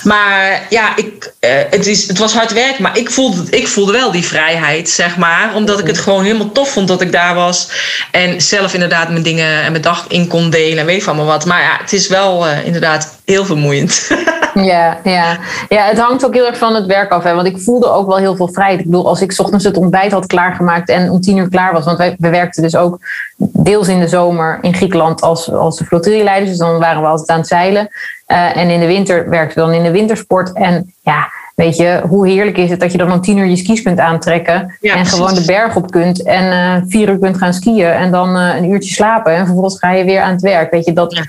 Maar 0.02 0.66
ja, 0.70 0.96
ik, 0.96 1.32
uh, 1.40 1.50
het, 1.70 1.86
is, 1.86 2.08
het 2.08 2.18
was 2.18 2.32
hard 2.32 2.52
werk, 2.52 2.78
maar 2.78 2.98
ik 2.98 3.10
voelde, 3.10 3.50
ik 3.50 3.68
voelde 3.68 3.92
wel 3.92 4.10
die 4.10 4.24
vrijheid, 4.24 4.90
zeg 4.90 5.16
maar. 5.16 5.54
Omdat 5.54 5.78
ik 5.78 5.86
het 5.86 5.98
gewoon 5.98 6.24
helemaal 6.24 6.52
tof 6.52 6.70
vond 6.72 6.88
dat 6.88 7.00
ik 7.00 7.12
daar 7.12 7.34
was. 7.34 7.68
En 8.10 8.40
zelf 8.40 8.74
inderdaad 8.74 9.10
mijn 9.10 9.22
dingen 9.22 9.62
en 9.62 9.70
mijn 9.70 9.82
dag 9.82 10.04
in 10.08 10.28
kon 10.28 10.50
delen 10.50 10.78
en 10.78 10.86
weet 10.86 11.02
van 11.02 11.16
me 11.16 11.24
wat. 11.24 11.44
Maar 11.44 11.62
ja, 11.62 11.78
het 11.80 11.92
is 11.92 12.08
wel 12.08 12.46
inderdaad 12.48 13.22
heel 13.24 13.44
vermoeiend. 13.44 14.10
Ja, 14.54 14.98
ja. 15.04 15.38
ja, 15.68 15.84
het 15.84 15.98
hangt 15.98 16.26
ook 16.26 16.34
heel 16.34 16.46
erg 16.46 16.58
van 16.58 16.74
het 16.74 16.86
werk 16.86 17.10
af. 17.10 17.22
Hè? 17.22 17.34
Want 17.34 17.46
ik 17.46 17.58
voelde 17.58 17.90
ook 17.90 18.06
wel 18.06 18.16
heel 18.16 18.36
veel 18.36 18.48
vrijheid. 18.48 18.78
Ik 18.78 18.84
bedoel, 18.84 19.08
als 19.08 19.20
ik 19.20 19.34
ochtends 19.38 19.64
het 19.64 19.76
ontbijt 19.76 20.12
had 20.12 20.26
klaargemaakt 20.26 20.88
en 20.88 21.10
om 21.10 21.20
tien 21.20 21.36
uur 21.36 21.48
klaar 21.48 21.72
was. 21.72 21.84
Want 21.84 21.98
wij, 21.98 22.16
we 22.18 22.28
werkten 22.28 22.62
dus 22.62 22.76
ook 22.76 22.98
deels 23.36 23.88
in 23.88 24.00
de 24.00 24.08
zomer 24.08 24.58
in 24.60 24.74
Griekenland 24.74 25.22
als, 25.22 25.52
als 25.52 25.78
de 25.78 25.84
flottilleleiders. 25.84 26.50
Dus 26.50 26.58
dan 26.58 26.78
waren 26.78 27.02
we 27.02 27.08
altijd 27.08 27.28
aan 27.28 27.38
het 27.38 27.46
zeilen. 27.46 27.88
Uh, 28.28 28.56
en 28.56 28.68
in 28.68 28.80
de 28.80 28.86
winter 28.86 29.28
werkten 29.28 29.58
we 29.58 29.70
dan 29.70 29.78
in 29.78 29.82
de 29.82 29.98
wintersport. 29.98 30.52
En 30.52 30.94
ja, 31.02 31.28
weet 31.54 31.76
je, 31.76 32.02
hoe 32.08 32.28
heerlijk 32.28 32.56
is 32.56 32.70
het 32.70 32.80
dat 32.80 32.92
je 32.92 32.98
dan 32.98 33.12
om 33.12 33.20
tien 33.20 33.38
uur 33.38 33.46
je 33.46 33.56
skis 33.56 33.82
kunt 33.82 33.98
aantrekken. 33.98 34.76
Ja, 34.80 34.92
en 34.92 35.00
precies. 35.00 35.18
gewoon 35.18 35.34
de 35.34 35.44
berg 35.44 35.76
op 35.76 35.90
kunt. 35.90 36.22
En 36.22 36.44
uh, 36.44 36.82
vier 36.88 37.08
uur 37.08 37.18
kunt 37.18 37.36
gaan 37.36 37.54
skiën. 37.54 37.86
En 37.86 38.10
dan 38.10 38.36
uh, 38.36 38.56
een 38.56 38.70
uurtje 38.70 38.94
slapen. 38.94 39.32
En 39.32 39.44
vervolgens 39.44 39.78
ga 39.78 39.90
je 39.90 40.04
weer 40.04 40.20
aan 40.20 40.32
het 40.32 40.42
werk. 40.42 40.70
Weet 40.70 40.84
je, 40.84 40.92
dat... 40.92 41.14
Ja 41.14 41.22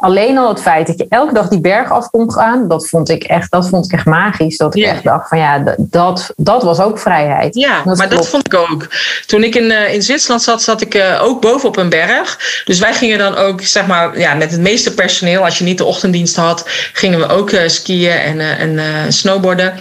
alleen 0.00 0.38
al 0.38 0.48
het 0.48 0.60
feit 0.60 0.86
dat 0.86 0.98
je 0.98 1.06
elke 1.08 1.34
dag 1.34 1.48
die 1.48 1.60
berg 1.60 1.90
af 1.90 2.10
kon 2.10 2.32
gaan, 2.32 2.68
dat 2.68 2.88
vond 2.88 3.08
ik 3.08 3.22
echt, 3.22 3.50
dat 3.50 3.68
vond 3.68 3.84
ik 3.84 3.92
echt 3.92 4.04
magisch. 4.04 4.56
Dat 4.56 4.76
ik 4.76 4.84
echt 4.84 5.04
dacht 5.04 5.28
van 5.28 5.38
ja, 5.38 5.74
dat, 5.78 6.32
dat 6.36 6.62
was 6.62 6.80
ook 6.80 6.98
vrijheid. 6.98 7.54
Ja, 7.54 7.76
dat 7.76 7.96
maar 7.96 8.06
klopt. 8.06 8.22
dat 8.22 8.28
vond 8.28 8.46
ik 8.46 8.54
ook. 8.54 8.86
Toen 9.26 9.44
ik 9.44 9.54
in, 9.54 9.64
uh, 9.64 9.94
in 9.94 10.02
Zwitserland 10.02 10.42
zat, 10.42 10.62
zat 10.62 10.80
ik 10.80 10.94
uh, 10.94 11.22
ook 11.22 11.40
bovenop 11.40 11.76
een 11.76 11.88
berg. 11.88 12.62
Dus 12.64 12.78
wij 12.78 12.94
gingen 12.94 13.18
dan 13.18 13.36
ook, 13.36 13.62
zeg 13.62 13.86
maar, 13.86 14.18
ja, 14.18 14.34
met 14.34 14.50
het 14.50 14.60
meeste 14.60 14.94
personeel, 14.94 15.44
als 15.44 15.58
je 15.58 15.64
niet 15.64 15.78
de 15.78 15.84
ochtenddienst 15.84 16.36
had, 16.36 16.62
gingen 16.92 17.18
we 17.18 17.28
ook 17.28 17.50
uh, 17.50 17.68
skiën 17.68 18.10
en, 18.10 18.40
en 18.78 19.12
snowboarden. 19.12 19.80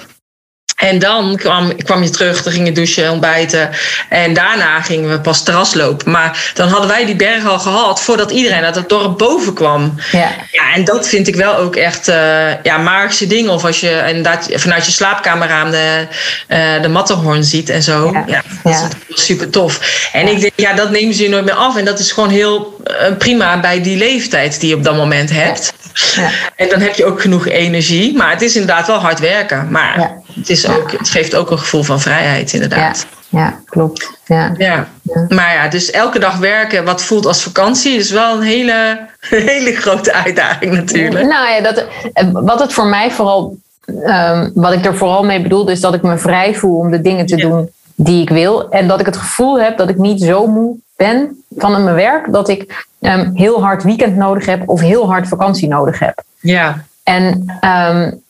En 0.78 1.00
dan 1.00 1.36
kwam, 1.36 1.76
kwam 1.76 2.04
je 2.04 2.10
terug, 2.10 2.44
dan 2.44 2.54
ging 2.54 2.68
je 2.68 2.72
douchen, 2.72 3.12
ontbijten. 3.12 3.70
En 4.10 4.34
daarna 4.34 4.82
gingen 4.82 5.10
we 5.10 5.20
pas 5.20 5.44
terras 5.44 5.74
lopen. 5.74 6.12
Maar 6.12 6.52
dan 6.54 6.70
hadden 6.70 6.90
wij 6.90 7.06
die 7.06 7.16
berg 7.16 7.46
al 7.46 7.60
gehad 7.60 8.02
voordat 8.02 8.32
iedereen 8.32 8.64
uit 8.64 8.76
het 8.76 8.90
dorp 8.90 9.18
boven 9.18 9.54
kwam. 9.54 9.96
Ja. 10.12 10.32
ja 10.52 10.74
en 10.74 10.86
dat 10.86 11.08
vind 11.08 11.28
ik 11.28 11.36
wel 11.36 11.56
ook 11.56 11.76
echt 11.76 12.08
uh, 12.08 12.64
ja, 12.64 12.78
magische 12.78 13.28
dingen. 13.28 13.52
Of 13.52 13.66
als 13.66 13.80
je 13.80 14.04
inderdaad 14.08 14.48
vanuit 14.54 14.86
je 14.86 14.92
slaapkamerraam 14.92 15.72
de, 15.72 16.08
uh, 16.48 16.82
de 16.82 16.88
Matterhorn 16.88 17.44
ziet 17.44 17.70
en 17.70 17.84
zo. 17.84 18.12
Ja, 18.14 18.24
ja 18.28 18.42
dat 18.64 18.74
ja. 18.74 18.90
is 19.08 19.26
super 19.26 19.50
tof. 19.50 19.80
En 20.14 20.28
ik 20.28 20.40
denk, 20.40 20.54
ja, 20.56 20.74
dat 20.74 20.92
nemen 20.92 21.14
ze 21.14 21.24
je 21.24 21.30
nooit 21.30 21.46
meer 21.46 21.54
af. 21.54 21.78
En 21.78 21.86
dat 21.86 22.00
is 22.00 22.12
gewoon 22.12 22.30
heel 22.30 22.82
uh, 22.88 23.18
prima 23.18 23.60
bij 23.60 23.82
die 23.82 23.98
leeftijd 23.98 24.60
die 24.60 24.70
je 24.70 24.76
op 24.76 24.84
dat 24.84 24.96
moment 24.96 25.30
hebt. 25.30 25.74
Ja. 26.16 26.30
En 26.56 26.70
dan 26.70 26.80
heb 26.80 26.96
je 26.96 27.06
ook 27.06 27.22
genoeg 27.22 27.48
energie. 27.48 28.18
Maar 28.18 28.32
het 28.32 28.42
is 28.42 28.56
inderdaad 28.56 28.88
wel 28.88 29.00
hard 29.00 29.20
werken. 29.20 29.68
Maar 29.72 30.00
ja. 30.00 30.22
het, 30.34 30.50
is 30.50 30.68
ook, 30.68 30.92
het 30.92 31.10
geeft 31.10 31.36
ook 31.36 31.52
een 31.52 31.60
gevoel 31.60 31.84
van 31.84 32.02
vrijheid, 32.02 32.54
inderdaad. 32.54 33.06
Ja, 33.30 33.60
klopt. 33.66 34.12
Ja. 34.26 34.54
Ja. 34.58 34.88
Maar 35.30 35.54
ja, 35.54 35.68
dus 35.68 35.92
elke 35.92 36.20
dag 36.20 36.38
werken 36.38 36.86
wat 36.86 37.04
voelt 37.04 37.26
als 37.26 37.44
vakantie 37.44 37.98
is 37.98 38.12
wel 38.12 38.36
een 38.36 38.42
hele, 38.42 39.08
hele 39.52 39.76
grote 39.76 40.14
uitdaging 40.14 40.74
natuurlijk. 40.74 41.26
Nou 41.26 41.50
ja, 41.50 41.62
dat, 41.62 41.86
wat 42.32 42.60
het 42.60 42.74
voor 42.74 42.88
mij 42.88 43.12
vooral, 43.12 43.58
um, 43.86 44.52
wat 44.54 44.74
ik 44.74 44.86
er 44.86 44.98
vooral 44.98 45.24
mee 45.24 45.42
bedoelde, 45.42 45.72
is 45.72 45.80
dat 45.82 45.94
ik 45.94 46.02
me 46.02 46.18
vrij 46.18 46.56
voel 46.56 46.78
om 46.78 46.92
de 46.92 47.02
dingen 47.02 47.26
te 47.26 47.36
doen 47.36 47.70
die 47.96 48.22
ik 48.22 48.30
wil. 48.30 48.70
En 48.70 48.88
dat 48.88 49.00
ik 49.00 49.06
het 49.06 49.18
gevoel 49.18 49.60
heb 49.60 49.78
dat 49.78 49.90
ik 49.90 49.98
niet 49.98 50.22
zo 50.22 50.48
moe 50.48 50.78
ben 50.98 51.44
van 51.56 51.72
mijn 51.84 51.96
werk 51.96 52.32
dat 52.32 52.50
ik 52.50 52.88
um, 53.00 53.32
heel 53.34 53.64
hard 53.64 53.84
weekend 53.84 54.16
nodig 54.16 54.46
heb 54.46 54.70
of 54.70 54.80
heel 54.80 55.10
hard 55.10 55.28
vakantie 55.28 55.68
nodig 55.68 56.00
heb. 56.00 56.24
Ja. 56.40 56.84
En 57.04 57.46
um, 57.62 58.22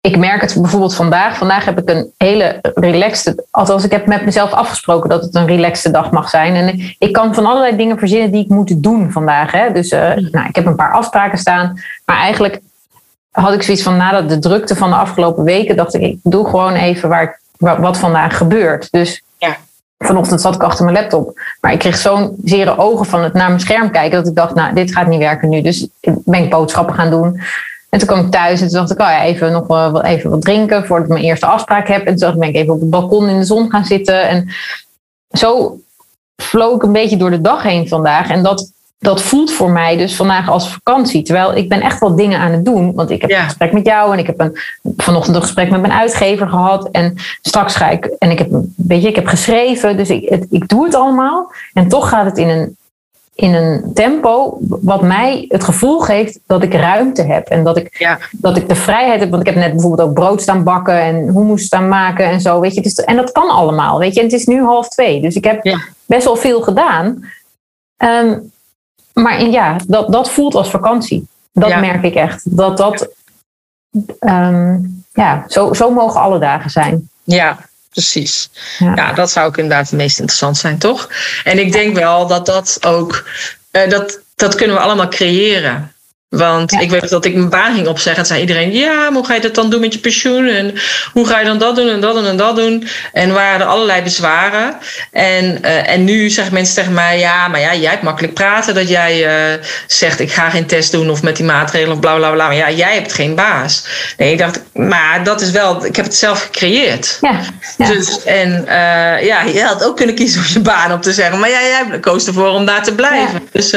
ik 0.00 0.16
merk 0.16 0.40
het 0.40 0.56
bijvoorbeeld 0.60 0.94
vandaag. 0.94 1.36
Vandaag 1.36 1.64
heb 1.64 1.78
ik 1.78 1.90
een 1.90 2.12
hele 2.16 2.58
relaxte. 2.74 3.44
Althans, 3.50 3.84
ik 3.84 3.90
heb 3.90 4.06
met 4.06 4.24
mezelf 4.24 4.52
afgesproken 4.52 5.10
dat 5.10 5.22
het 5.22 5.34
een 5.34 5.46
relaxte 5.46 5.90
dag 5.90 6.10
mag 6.10 6.28
zijn. 6.28 6.54
En 6.54 6.94
ik 6.98 7.12
kan 7.12 7.34
van 7.34 7.46
allerlei 7.46 7.76
dingen 7.76 7.98
verzinnen 7.98 8.30
die 8.30 8.44
ik 8.44 8.48
moet 8.48 8.82
doen 8.82 9.12
vandaag. 9.12 9.52
Hè. 9.52 9.72
Dus 9.72 9.92
uh, 9.92 10.00
nou, 10.14 10.48
ik 10.48 10.54
heb 10.54 10.66
een 10.66 10.76
paar 10.76 10.92
afspraken 10.92 11.38
staan. 11.38 11.80
Maar 12.04 12.16
eigenlijk 12.16 12.60
had 13.30 13.52
ik 13.52 13.62
zoiets 13.62 13.82
van 13.82 13.96
nadat 13.96 14.28
de 14.28 14.38
drukte 14.38 14.76
van 14.76 14.90
de 14.90 14.96
afgelopen 14.96 15.44
weken, 15.44 15.76
dacht 15.76 15.94
ik, 15.94 16.02
ik 16.02 16.18
doe 16.22 16.48
gewoon 16.48 16.74
even 16.74 17.08
waar, 17.08 17.40
wat 17.58 17.98
vandaag 17.98 18.36
gebeurt. 18.36 18.90
Dus. 18.90 19.24
Vanochtend 19.98 20.40
zat 20.40 20.54
ik 20.54 20.62
achter 20.62 20.84
mijn 20.84 20.96
laptop. 20.96 21.40
Maar 21.60 21.72
ik 21.72 21.78
kreeg 21.78 21.96
zo'n 21.96 22.36
zere 22.44 22.78
ogen 22.78 23.06
van 23.06 23.22
het 23.22 23.32
naar 23.32 23.48
mijn 23.48 23.60
scherm 23.60 23.90
kijken. 23.90 24.18
Dat 24.18 24.26
ik 24.26 24.34
dacht, 24.34 24.54
nou, 24.54 24.74
dit 24.74 24.92
gaat 24.92 25.06
niet 25.06 25.18
werken 25.18 25.48
nu. 25.48 25.62
Dus 25.62 25.88
ben 26.00 26.42
ik 26.42 26.50
boodschappen 26.50 26.94
gaan 26.94 27.10
doen. 27.10 27.40
En 27.88 27.98
toen 27.98 28.08
kwam 28.08 28.24
ik 28.24 28.30
thuis 28.30 28.60
en 28.60 28.68
toen 28.68 28.76
dacht 28.76 28.90
ik, 28.90 29.00
oh 29.00 29.06
ja, 29.06 29.22
even 29.22 29.52
nog 29.52 29.66
wel, 29.66 30.04
even 30.04 30.30
wat 30.30 30.42
drinken 30.42 30.86
voordat 30.86 31.06
ik 31.06 31.12
mijn 31.12 31.24
eerste 31.24 31.46
afspraak 31.46 31.88
heb. 31.88 32.06
En 32.06 32.16
toen 32.16 32.38
ben 32.38 32.48
ik 32.48 32.54
even 32.54 32.74
op 32.74 32.80
het 32.80 32.90
balkon 32.90 33.28
in 33.28 33.38
de 33.38 33.44
zon 33.44 33.70
gaan 33.70 33.84
zitten. 33.84 34.28
En 34.28 34.48
zo 35.30 35.78
vloog 36.36 36.76
ik 36.76 36.82
een 36.82 36.92
beetje 36.92 37.16
door 37.16 37.30
de 37.30 37.40
dag 37.40 37.62
heen 37.62 37.88
vandaag. 37.88 38.30
En 38.30 38.42
dat 38.42 38.72
dat 38.98 39.22
voelt 39.22 39.52
voor 39.52 39.70
mij 39.70 39.96
dus 39.96 40.16
vandaag 40.16 40.48
als 40.48 40.72
vakantie. 40.72 41.22
Terwijl 41.22 41.56
ik 41.56 41.68
ben 41.68 41.80
echt 41.80 42.00
wel 42.00 42.16
dingen 42.16 42.38
aan 42.38 42.52
het 42.52 42.64
doen. 42.64 42.94
Want 42.94 43.10
ik 43.10 43.20
heb 43.20 43.30
ja. 43.30 43.38
een 43.38 43.44
gesprek 43.44 43.72
met 43.72 43.86
jou 43.86 44.12
en 44.12 44.18
ik 44.18 44.26
heb 44.26 44.40
een, 44.40 44.58
vanochtend 44.96 45.36
een 45.36 45.42
gesprek 45.42 45.70
met 45.70 45.80
mijn 45.80 45.92
uitgever 45.92 46.48
gehad. 46.48 46.88
En 46.90 47.14
straks 47.42 47.76
ga 47.76 47.88
ik, 47.88 48.04
en 48.18 48.30
ik 48.30 48.38
heb, 48.38 48.48
weet 48.76 49.02
je, 49.02 49.08
ik 49.08 49.16
heb 49.16 49.26
geschreven. 49.26 49.96
Dus 49.96 50.10
ik, 50.10 50.28
het, 50.28 50.46
ik 50.50 50.68
doe 50.68 50.84
het 50.84 50.94
allemaal. 50.94 51.52
En 51.72 51.88
toch 51.88 52.08
gaat 52.08 52.24
het 52.24 52.38
in 52.38 52.48
een, 52.48 52.76
in 53.34 53.54
een 53.54 53.90
tempo 53.94 54.58
wat 54.60 55.02
mij 55.02 55.44
het 55.48 55.64
gevoel 55.64 56.00
geeft 56.00 56.38
dat 56.46 56.62
ik 56.62 56.74
ruimte 56.74 57.22
heb. 57.22 57.48
En 57.48 57.64
dat 57.64 57.76
ik, 57.76 57.98
ja. 57.98 58.18
dat 58.32 58.56
ik 58.56 58.68
de 58.68 58.74
vrijheid 58.74 59.20
heb. 59.20 59.30
Want 59.30 59.46
ik 59.46 59.54
heb 59.54 59.62
net 59.62 59.72
bijvoorbeeld 59.72 60.08
ook 60.08 60.14
brood 60.14 60.42
staan 60.42 60.64
bakken 60.64 61.00
en 61.00 61.14
hummus 61.16 61.64
staan 61.64 61.88
maken 61.88 62.26
en 62.26 62.40
zo. 62.40 62.60
Weet 62.60 62.74
je. 62.74 62.80
Dus, 62.80 62.94
en 62.94 63.16
dat 63.16 63.32
kan 63.32 63.48
allemaal. 63.48 63.98
Weet 63.98 64.14
je. 64.14 64.20
En 64.20 64.26
het 64.26 64.34
is 64.34 64.46
nu 64.46 64.62
half 64.62 64.88
twee. 64.88 65.20
Dus 65.20 65.34
ik 65.34 65.44
heb 65.44 65.64
ja. 65.64 65.78
best 66.06 66.24
wel 66.24 66.36
veel 66.36 66.60
gedaan. 66.62 67.24
Um, 67.98 68.54
maar 69.22 69.42
ja, 69.42 69.76
dat, 69.86 70.12
dat 70.12 70.30
voelt 70.30 70.54
als 70.54 70.70
vakantie. 70.70 71.26
Dat 71.52 71.68
ja. 71.68 71.80
merk 71.80 72.02
ik 72.02 72.14
echt. 72.14 72.56
Dat 72.56 72.76
dat, 72.76 73.08
um, 74.20 75.04
ja, 75.12 75.44
zo, 75.48 75.72
zo 75.72 75.90
mogen 75.90 76.20
alle 76.20 76.38
dagen 76.38 76.70
zijn. 76.70 77.08
Ja, 77.24 77.58
precies. 77.90 78.50
Ja. 78.78 78.92
ja. 78.94 79.12
dat 79.12 79.30
zou 79.30 79.46
ook 79.46 79.56
inderdaad 79.56 79.90
het 79.90 79.98
meest 79.98 80.18
interessant 80.18 80.56
zijn, 80.56 80.78
toch? 80.78 81.08
En 81.44 81.58
ik 81.58 81.72
denk 81.72 81.94
wel 81.96 82.26
dat 82.26 82.46
dat 82.46 82.78
ook, 82.86 83.28
uh, 83.72 83.88
dat, 83.90 84.20
dat 84.34 84.54
kunnen 84.54 84.76
we 84.76 84.82
allemaal 84.82 85.08
creëren. 85.08 85.92
Want 86.36 86.70
ja. 86.70 86.80
ik 86.80 86.90
weet 86.90 87.08
dat 87.08 87.24
ik 87.24 87.34
mijn 87.34 87.48
baan 87.48 87.74
ging 87.74 87.86
opzeggen. 87.86 88.22
En 88.22 88.28
zei 88.28 88.40
iedereen, 88.40 88.72
ja, 88.72 88.94
maar 88.94 89.12
hoe 89.12 89.26
ga 89.26 89.34
je 89.34 89.40
dat 89.40 89.54
dan 89.54 89.70
doen 89.70 89.80
met 89.80 89.92
je 89.92 89.98
pensioen? 89.98 90.46
En 90.46 90.74
hoe 91.12 91.26
ga 91.26 91.38
je 91.38 91.44
dan 91.44 91.58
dat 91.58 91.76
doen 91.76 91.88
en 91.88 92.00
dat 92.00 92.14
doen 92.14 92.26
en 92.26 92.36
dat 92.36 92.56
doen? 92.56 92.88
En 93.12 93.32
waren 93.32 93.60
er 93.60 93.66
allerlei 93.66 94.02
bezwaren. 94.02 94.76
En, 95.12 95.58
uh, 95.62 95.90
en 95.90 96.04
nu 96.04 96.30
zeggen 96.30 96.54
mensen 96.54 96.74
tegen 96.74 96.92
mij, 96.92 97.18
ja, 97.18 97.48
maar 97.48 97.60
ja, 97.60 97.74
jij 97.74 97.90
hebt 97.90 98.02
makkelijk 98.02 98.34
praten. 98.34 98.74
Dat 98.74 98.88
jij 98.88 99.54
uh, 99.56 99.62
zegt, 99.86 100.20
ik 100.20 100.32
ga 100.32 100.50
geen 100.50 100.66
test 100.66 100.92
doen 100.92 101.10
of 101.10 101.22
met 101.22 101.36
die 101.36 101.44
maatregelen 101.44 101.94
of 101.94 102.00
bla 102.00 102.16
bla 102.16 102.30
bla. 102.30 102.46
Maar 102.46 102.56
ja, 102.56 102.70
jij 102.70 102.94
hebt 102.94 103.12
geen 103.12 103.34
baas. 103.34 103.84
Nee, 104.16 104.32
ik 104.32 104.38
dacht, 104.38 104.62
maar 104.72 105.24
dat 105.24 105.40
is 105.40 105.50
wel, 105.50 105.84
ik 105.84 105.96
heb 105.96 106.04
het 106.04 106.16
zelf 106.16 106.42
gecreëerd. 106.42 107.18
Ja. 107.20 107.40
ja. 107.78 107.86
Dus, 107.86 108.24
en 108.24 108.64
uh, 108.66 109.26
ja, 109.26 109.42
je 109.42 109.62
had 109.62 109.84
ook 109.84 109.96
kunnen 109.96 110.14
kiezen 110.14 110.40
om 110.40 110.46
je 110.52 110.60
baan 110.60 110.92
op 110.92 111.02
te 111.02 111.12
zeggen. 111.12 111.38
Maar 111.38 111.50
ja, 111.50 111.60
jij 111.60 112.00
koos 112.00 112.26
ervoor 112.26 112.48
om 112.48 112.66
daar 112.66 112.82
te 112.82 112.94
blijven. 112.94 113.40
Ja. 113.42 113.48
Dus 113.52 113.74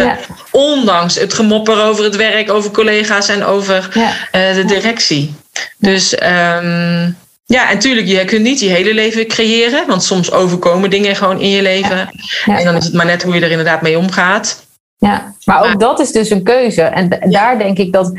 ondanks 0.51 1.15
het 1.15 1.33
gemopper 1.33 1.83
over 1.83 2.03
het 2.03 2.15
werk 2.15 2.48
over 2.49 2.71
collega's 2.71 3.27
en 3.27 3.43
over 3.43 3.89
ja. 3.93 4.09
uh, 4.49 4.55
de 4.55 4.65
directie. 4.65 5.33
Dus 5.77 6.13
um, 6.13 7.17
ja, 7.45 7.69
en 7.69 7.73
natuurlijk, 7.73 8.07
je 8.07 8.25
kunt 8.25 8.43
niet 8.43 8.59
je 8.59 8.69
hele 8.69 8.93
leven 8.93 9.27
creëren, 9.27 9.87
want 9.87 10.03
soms 10.03 10.31
overkomen 10.31 10.89
dingen 10.89 11.15
gewoon 11.15 11.39
in 11.39 11.49
je 11.49 11.61
leven. 11.61 11.97
Ja. 11.97 12.09
Ja. 12.45 12.57
En 12.57 12.65
dan 12.65 12.75
is 12.75 12.85
het 12.85 12.93
maar 12.93 13.05
net 13.05 13.23
hoe 13.23 13.35
je 13.35 13.41
er 13.41 13.51
inderdaad 13.51 13.81
mee 13.81 13.97
omgaat. 13.97 14.67
Ja, 14.97 15.33
maar 15.45 15.59
ook 15.59 15.65
maar, 15.65 15.77
dat 15.77 15.99
is 15.99 16.11
dus 16.11 16.29
een 16.29 16.43
keuze. 16.43 16.81
En 16.81 17.31
daar 17.31 17.57
denk 17.57 17.77
ik 17.77 17.91
dat, 17.91 18.11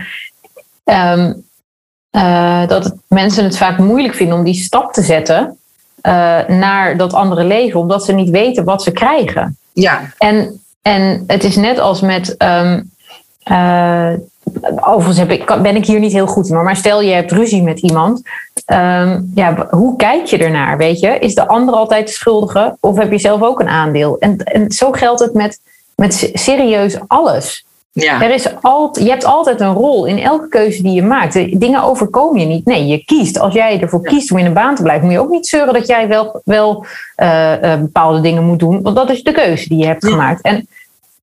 um, 0.84 1.44
uh, 2.16 2.66
dat 2.66 2.94
mensen 3.08 3.44
het 3.44 3.56
vaak 3.56 3.78
moeilijk 3.78 4.14
vinden 4.14 4.38
om 4.38 4.44
die 4.44 4.54
stap 4.54 4.92
te 4.92 5.02
zetten 5.02 5.58
uh, 6.02 6.12
naar 6.46 6.96
dat 6.96 7.12
andere 7.12 7.44
leven, 7.44 7.80
omdat 7.80 8.04
ze 8.04 8.12
niet 8.12 8.30
weten 8.30 8.64
wat 8.64 8.82
ze 8.82 8.90
krijgen. 8.90 9.58
Ja. 9.72 10.12
En, 10.18 10.60
en 10.82 11.24
het 11.26 11.44
is 11.44 11.56
net 11.56 11.78
als 11.78 12.00
met 12.00 12.34
um, 12.38 12.74
uh, 12.76 12.80
overigens 14.80 15.18
heb 15.18 15.30
ik, 15.30 15.58
ben 15.62 15.76
ik 15.76 15.86
hier 15.86 16.00
niet 16.00 16.12
heel 16.12 16.26
goed 16.26 16.48
in, 16.48 16.62
maar 16.62 16.76
stel 16.76 17.02
je 17.02 17.12
hebt 17.12 17.32
ruzie 17.32 17.62
met 17.62 17.80
iemand. 17.80 18.22
Ehm, 18.64 19.20
ja, 19.34 19.66
hoe 19.70 19.96
kijk 19.96 20.26
je 20.26 20.38
ernaar? 20.38 20.76
Weet 20.76 21.00
je? 21.00 21.18
Is 21.18 21.34
de 21.34 21.46
ander 21.46 21.74
altijd 21.74 22.06
de 22.06 22.12
schuldige 22.12 22.76
of 22.80 22.96
heb 22.96 23.10
je 23.10 23.18
zelf 23.18 23.42
ook 23.42 23.60
een 23.60 23.68
aandeel? 23.68 24.18
En, 24.18 24.36
en 24.36 24.70
zo 24.70 24.92
geldt 24.92 25.20
het 25.20 25.34
met, 25.34 25.60
met 25.94 26.30
serieus 26.32 26.98
alles. 27.06 27.64
Ja. 27.92 28.22
Er 28.22 28.30
is 28.30 28.62
altijd, 28.62 29.04
je 29.04 29.10
hebt 29.10 29.24
altijd 29.24 29.60
een 29.60 29.72
rol 29.72 30.04
in 30.06 30.18
elke 30.18 30.48
keuze 30.48 30.82
die 30.82 30.92
je 30.92 31.02
maakt. 31.02 31.60
Dingen 31.60 31.82
overkomen 31.82 32.40
je 32.40 32.46
niet. 32.46 32.64
Nee, 32.64 32.86
je 32.86 33.04
kiest. 33.04 33.38
Als 33.38 33.54
jij 33.54 33.80
ervoor 33.80 34.02
kiest 34.02 34.32
om 34.32 34.38
in 34.38 34.46
een 34.46 34.52
baan 34.52 34.74
te 34.74 34.82
blijven, 34.82 35.04
moet 35.04 35.14
je 35.14 35.20
ook 35.20 35.30
niet 35.30 35.46
zeuren 35.46 35.74
dat 35.74 35.86
jij 35.86 36.08
wel, 36.08 36.40
wel 36.44 36.84
uh, 37.16 37.76
bepaalde 37.80 38.20
dingen 38.20 38.44
moet 38.44 38.58
doen. 38.58 38.82
Want 38.82 38.96
dat 38.96 39.10
is 39.10 39.22
de 39.22 39.32
keuze 39.32 39.68
die 39.68 39.78
je 39.78 39.86
hebt 39.86 40.06
gemaakt. 40.06 40.42
En 40.42 40.68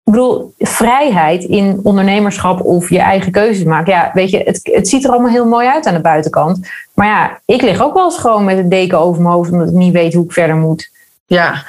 ik 0.03 0.11
bedoel, 0.11 0.53
vrijheid 0.57 1.43
in 1.43 1.79
ondernemerschap 1.83 2.61
of 2.61 2.89
je 2.89 2.99
eigen 2.99 3.31
keuzes 3.31 3.63
maken. 3.63 3.93
Ja, 3.93 4.11
weet 4.13 4.29
je, 4.29 4.37
het, 4.37 4.59
het 4.63 4.87
ziet 4.87 5.03
er 5.03 5.11
allemaal 5.11 5.31
heel 5.31 5.47
mooi 5.47 5.67
uit 5.67 5.85
aan 5.85 5.93
de 5.93 6.01
buitenkant. 6.01 6.67
Maar 6.93 7.07
ja, 7.07 7.39
ik 7.45 7.61
lig 7.61 7.81
ook 7.81 7.93
wel 7.93 8.05
eens 8.05 8.17
gewoon 8.17 8.43
met 8.43 8.57
een 8.57 8.69
deken 8.69 8.99
over 8.99 9.21
mijn 9.21 9.33
hoofd 9.33 9.51
omdat 9.51 9.67
ik 9.67 9.73
niet 9.73 9.93
weet 9.93 10.13
hoe 10.13 10.25
ik 10.25 10.31
verder 10.31 10.55
moet. 10.55 10.91
Ja, 11.25 11.63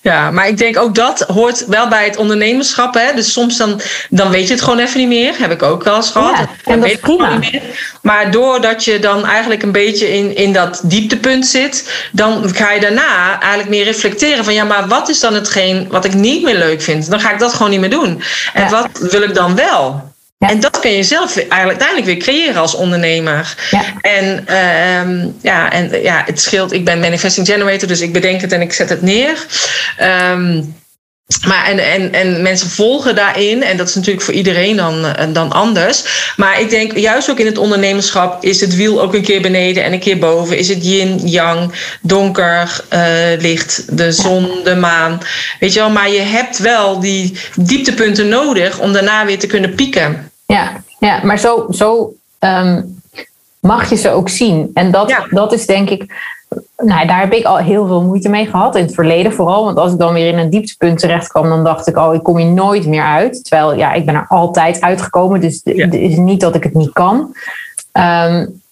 ja, 0.00 0.30
maar 0.30 0.48
ik 0.48 0.58
denk 0.58 0.78
ook 0.78 0.94
dat 0.94 1.20
hoort 1.20 1.66
wel 1.66 1.88
bij 1.88 2.04
het 2.04 2.16
ondernemerschap. 2.16 2.94
Hè? 2.94 3.14
Dus 3.14 3.32
soms 3.32 3.56
dan, 3.56 3.80
dan 4.10 4.30
weet 4.30 4.46
je 4.46 4.54
het 4.54 4.62
gewoon 4.62 4.78
even 4.78 4.98
niet 4.98 5.08
meer. 5.08 5.34
Heb 5.38 5.50
ik 5.50 5.62
ook 5.62 5.84
wel 5.84 5.96
eens 5.96 6.10
gehad. 6.10 6.36
Ja, 6.36 6.48
en 6.64 6.80
dat 6.80 6.90
is 6.90 6.98
prima. 6.98 7.38
Maar 8.02 8.30
doordat 8.30 8.84
je 8.84 8.98
dan 8.98 9.26
eigenlijk 9.26 9.62
een 9.62 9.72
beetje 9.72 10.12
in, 10.12 10.36
in 10.36 10.52
dat 10.52 10.80
dieptepunt 10.84 11.46
zit, 11.46 12.08
dan 12.12 12.54
ga 12.54 12.72
je 12.72 12.80
daarna 12.80 13.40
eigenlijk 13.40 13.70
meer 13.70 13.84
reflecteren 13.84 14.44
van 14.44 14.54
ja, 14.54 14.64
maar 14.64 14.88
wat 14.88 15.08
is 15.08 15.20
dan 15.20 15.34
hetgeen 15.34 15.88
wat 15.90 16.04
ik 16.04 16.14
niet 16.14 16.42
meer 16.42 16.56
leuk 16.56 16.82
vind? 16.82 17.10
Dan 17.10 17.20
ga 17.20 17.32
ik 17.32 17.38
dat 17.38 17.52
gewoon 17.52 17.70
niet 17.70 17.80
meer 17.80 17.90
doen. 17.90 18.22
En 18.52 18.70
wat 18.70 18.88
wil 18.98 19.22
ik 19.22 19.34
dan 19.34 19.54
wel? 19.54 20.08
En 20.48 20.60
dat 20.60 20.80
kun 20.80 20.90
je 20.90 21.02
zelf 21.02 21.36
eigenlijk 21.36 21.68
uiteindelijk 21.68 22.06
weer 22.06 22.16
creëren 22.16 22.60
als 22.60 22.74
ondernemer. 22.74 23.54
Ja. 23.70 23.82
En, 24.00 24.44
uh, 24.48 25.32
ja, 25.42 25.72
en 25.72 26.02
ja, 26.02 26.22
het 26.26 26.40
scheelt. 26.40 26.72
Ik 26.72 26.84
ben 26.84 27.00
manifesting 27.00 27.46
generator, 27.46 27.88
dus 27.88 28.00
ik 28.00 28.12
bedenk 28.12 28.40
het 28.40 28.52
en 28.52 28.60
ik 28.60 28.72
zet 28.72 28.88
het 28.88 29.02
neer. 29.02 29.46
Um, 30.00 30.74
maar 31.46 31.66
en, 31.66 31.78
en, 31.78 32.12
en 32.12 32.42
mensen 32.42 32.70
volgen 32.70 33.14
daarin. 33.14 33.62
En 33.62 33.76
dat 33.76 33.88
is 33.88 33.94
natuurlijk 33.94 34.24
voor 34.24 34.34
iedereen 34.34 34.76
dan, 34.76 35.06
eh, 35.06 35.26
dan 35.32 35.52
anders. 35.52 36.04
Maar 36.36 36.60
ik 36.60 36.70
denk 36.70 36.96
juist 36.96 37.30
ook 37.30 37.38
in 37.38 37.46
het 37.46 37.58
ondernemerschap 37.58 38.44
is 38.44 38.60
het 38.60 38.76
wiel 38.76 39.02
ook 39.02 39.14
een 39.14 39.22
keer 39.22 39.42
beneden 39.42 39.84
en 39.84 39.92
een 39.92 40.00
keer 40.00 40.18
boven. 40.18 40.58
Is 40.58 40.68
het 40.68 40.84
yin, 40.84 41.28
yang, 41.28 41.72
donker, 42.02 42.84
uh, 42.92 43.00
licht, 43.38 43.96
de 43.96 44.12
zon, 44.12 44.50
de 44.64 44.74
maan. 44.74 45.20
Weet 45.60 45.72
je 45.72 45.80
wel, 45.80 45.90
maar 45.90 46.10
je 46.10 46.20
hebt 46.20 46.58
wel 46.58 47.00
die 47.00 47.38
dieptepunten 47.56 48.28
nodig 48.28 48.78
om 48.78 48.92
daarna 48.92 49.26
weer 49.26 49.38
te 49.38 49.46
kunnen 49.46 49.74
pieken. 49.74 50.29
Ja, 50.52 50.82
ja 50.98 51.20
maar 51.24 51.38
zo, 51.38 51.66
zo 51.70 52.12
um, 52.40 53.00
mag 53.60 53.90
je 53.90 53.96
ze 53.96 54.10
ook 54.10 54.28
zien. 54.28 54.70
En 54.74 54.90
dat, 54.90 55.26
dat 55.30 55.52
is 55.52 55.66
denk 55.66 55.90
ik. 55.90 56.28
Nou, 56.76 57.06
daar 57.06 57.20
heb 57.20 57.32
ik 57.32 57.44
al 57.44 57.56
heel 57.56 57.86
veel 57.86 58.02
moeite 58.02 58.28
mee 58.28 58.46
gehad 58.46 58.76
in 58.76 58.84
het 58.84 58.94
verleden 58.94 59.32
vooral. 59.32 59.64
Want 59.64 59.78
als 59.78 59.92
ik 59.92 59.98
dan 59.98 60.12
weer 60.12 60.28
in 60.28 60.38
een 60.38 60.50
dieptepunt 60.50 60.98
terecht 60.98 61.28
kwam, 61.28 61.48
dan 61.48 61.64
dacht 61.64 61.86
ik, 61.86 61.96
oh, 61.96 62.14
ik 62.14 62.22
kom 62.22 62.36
hier 62.36 62.52
nooit 62.52 62.86
meer 62.86 63.02
uit. 63.02 63.44
Terwijl, 63.44 63.74
ja, 63.74 63.92
ik 63.92 64.06
ben 64.06 64.14
er 64.14 64.26
altijd 64.28 64.80
uitgekomen. 64.80 65.40
Dus 65.40 65.60
het 65.64 65.94
is 65.94 66.16
niet 66.16 66.40
dat 66.40 66.54
ik 66.54 66.62
het 66.62 66.74
niet 66.74 66.92
kan. 66.92 67.18
Um, 67.92 68.62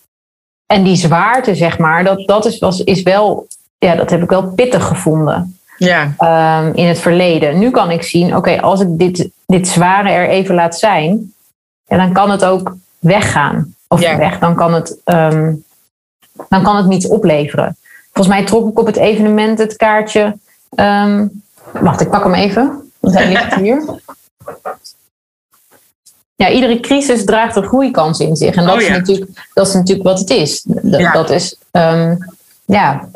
en 0.67 0.83
die 0.83 0.97
zwaarte, 0.97 1.55
zeg 1.55 1.79
maar, 1.79 2.05
dat, 2.05 2.27
dat 2.27 2.47
is, 2.47 2.59
was, 2.59 2.85
is 2.85 3.03
wel, 3.03 3.47
ja, 3.79 3.95
dat 3.95 4.11
heb 4.11 4.23
ik 4.23 4.31
wel 4.31 4.53
pittig 4.53 4.85
gevonden. 4.85 5.59
Ja. 5.77 6.15
Um, 6.61 6.75
in 6.75 6.87
het 6.87 6.99
verleden. 6.99 7.59
Nu 7.59 7.71
kan 7.71 7.91
ik 7.91 8.03
zien, 8.03 8.37
oké, 8.37 8.61
als 8.61 8.81
ik 8.81 8.89
dit, 8.91 9.29
dit 9.47 9.69
zware 9.69 10.09
er 10.09 10.29
even 10.29 10.55
laat 10.55 10.79
zijn, 10.79 11.33
ja, 11.89 11.97
dan 11.97 12.13
kan 12.13 12.31
het 12.31 12.45
ook 12.45 12.77
weggaan. 12.99 13.75
Of 13.89 14.01
weg, 14.01 14.39
dan 14.39 14.55
kan 14.55 14.75
het, 14.75 14.97
um, 15.05 15.65
dan 16.49 16.63
kan 16.63 16.77
het 16.77 16.87
niets 16.87 17.09
opleveren. 17.09 17.77
Volgens 18.13 18.37
mij 18.37 18.47
trok 18.47 18.71
ik 18.71 18.79
op 18.79 18.87
het 18.87 18.97
evenement 18.97 19.59
het 19.59 19.77
kaartje. 19.77 20.37
Um, 20.75 21.43
wacht, 21.73 22.01
ik 22.01 22.11
pak 22.11 22.23
hem 22.25 22.35
even. 22.35 22.91
Want 23.01 23.15
hij 23.15 23.29
ligt 23.29 23.55
hier. 23.63 24.01
Ja, 26.35 26.51
iedere 26.51 26.81
crisis 26.81 27.25
draagt 27.25 27.57
een 27.57 27.67
groeikans 27.67 28.21
in 28.21 28.37
zich. 28.37 28.55
En 28.55 28.67
dat, 28.67 28.75
oh, 28.75 28.81
is, 28.81 28.89
natuurlijk, 28.89 29.47
dat 29.55 29.67
is 29.67 29.75
natuurlijk 29.75 30.09
wat 30.09 30.19
het 30.19 30.31
is. 30.31 30.63
Dat, 30.63 31.01
ja. 31.01 31.13
dat 31.13 31.31
is, 31.31 31.57
um, 31.73 32.19
ja, 32.65 33.09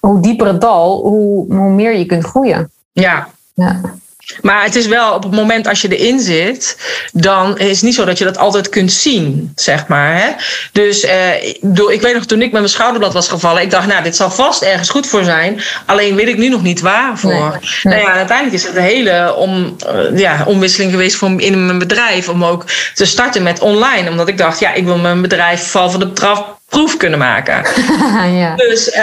hoe 0.00 0.20
dieper 0.20 0.46
het 0.46 0.60
dal, 0.60 1.00
hoe, 1.00 1.54
hoe 1.54 1.70
meer 1.70 1.96
je 1.96 2.06
kunt 2.06 2.24
groeien. 2.24 2.70
Ja. 2.92 3.28
ja. 3.54 3.80
Maar 4.40 4.62
het 4.62 4.74
is 4.74 4.86
wel 4.86 5.14
op 5.14 5.22
het 5.22 5.32
moment 5.32 5.68
als 5.68 5.80
je 5.80 5.96
erin 5.96 6.20
zit, 6.20 6.76
dan 7.12 7.58
is 7.58 7.70
het 7.70 7.82
niet 7.82 7.94
zo 7.94 8.04
dat 8.04 8.18
je 8.18 8.24
dat 8.24 8.38
altijd 8.38 8.68
kunt 8.68 8.92
zien, 8.92 9.52
zeg 9.54 9.86
maar. 9.86 10.16
Hè? 10.16 10.30
Dus 10.72 11.04
eh, 11.04 11.42
ik 11.88 12.00
weet 12.00 12.14
nog, 12.14 12.24
toen 12.24 12.42
ik 12.42 12.50
met 12.50 12.60
mijn 12.60 12.68
schouderblad 12.68 13.12
was 13.12 13.28
gevallen, 13.28 13.62
ik 13.62 13.70
dacht, 13.70 13.86
nou, 13.86 14.02
dit 14.02 14.16
zal 14.16 14.30
vast 14.30 14.62
ergens 14.62 14.90
goed 14.90 15.06
voor 15.06 15.24
zijn. 15.24 15.62
Alleen 15.86 16.14
weet 16.14 16.28
ik 16.28 16.36
nu 16.38 16.48
nog 16.48 16.62
niet 16.62 16.80
waarvoor. 16.80 17.58
Nee. 17.82 17.94
Nou 17.94 18.06
ja, 18.06 18.12
uiteindelijk 18.12 18.56
is 18.56 18.66
het 18.66 18.76
een 18.76 18.82
hele 18.82 19.34
om, 19.34 19.76
uh, 19.92 20.18
ja, 20.18 20.44
omwisseling 20.46 20.90
geweest 20.90 21.16
voor, 21.16 21.40
in 21.40 21.66
mijn 21.66 21.78
bedrijf 21.78 22.28
om 22.28 22.44
ook 22.44 22.64
te 22.94 23.04
starten 23.04 23.42
met 23.42 23.60
online. 23.60 24.10
Omdat 24.10 24.28
ik 24.28 24.38
dacht, 24.38 24.60
ja, 24.60 24.72
ik 24.72 24.84
wil 24.84 24.98
mijn 24.98 25.22
bedrijf 25.22 25.70
val 25.70 25.90
van 25.90 26.00
de 26.00 26.12
trap 26.12 26.57
proef 26.68 26.96
kunnen 26.96 27.18
maken. 27.18 27.62
ja. 28.40 28.56
Dus 28.56 28.96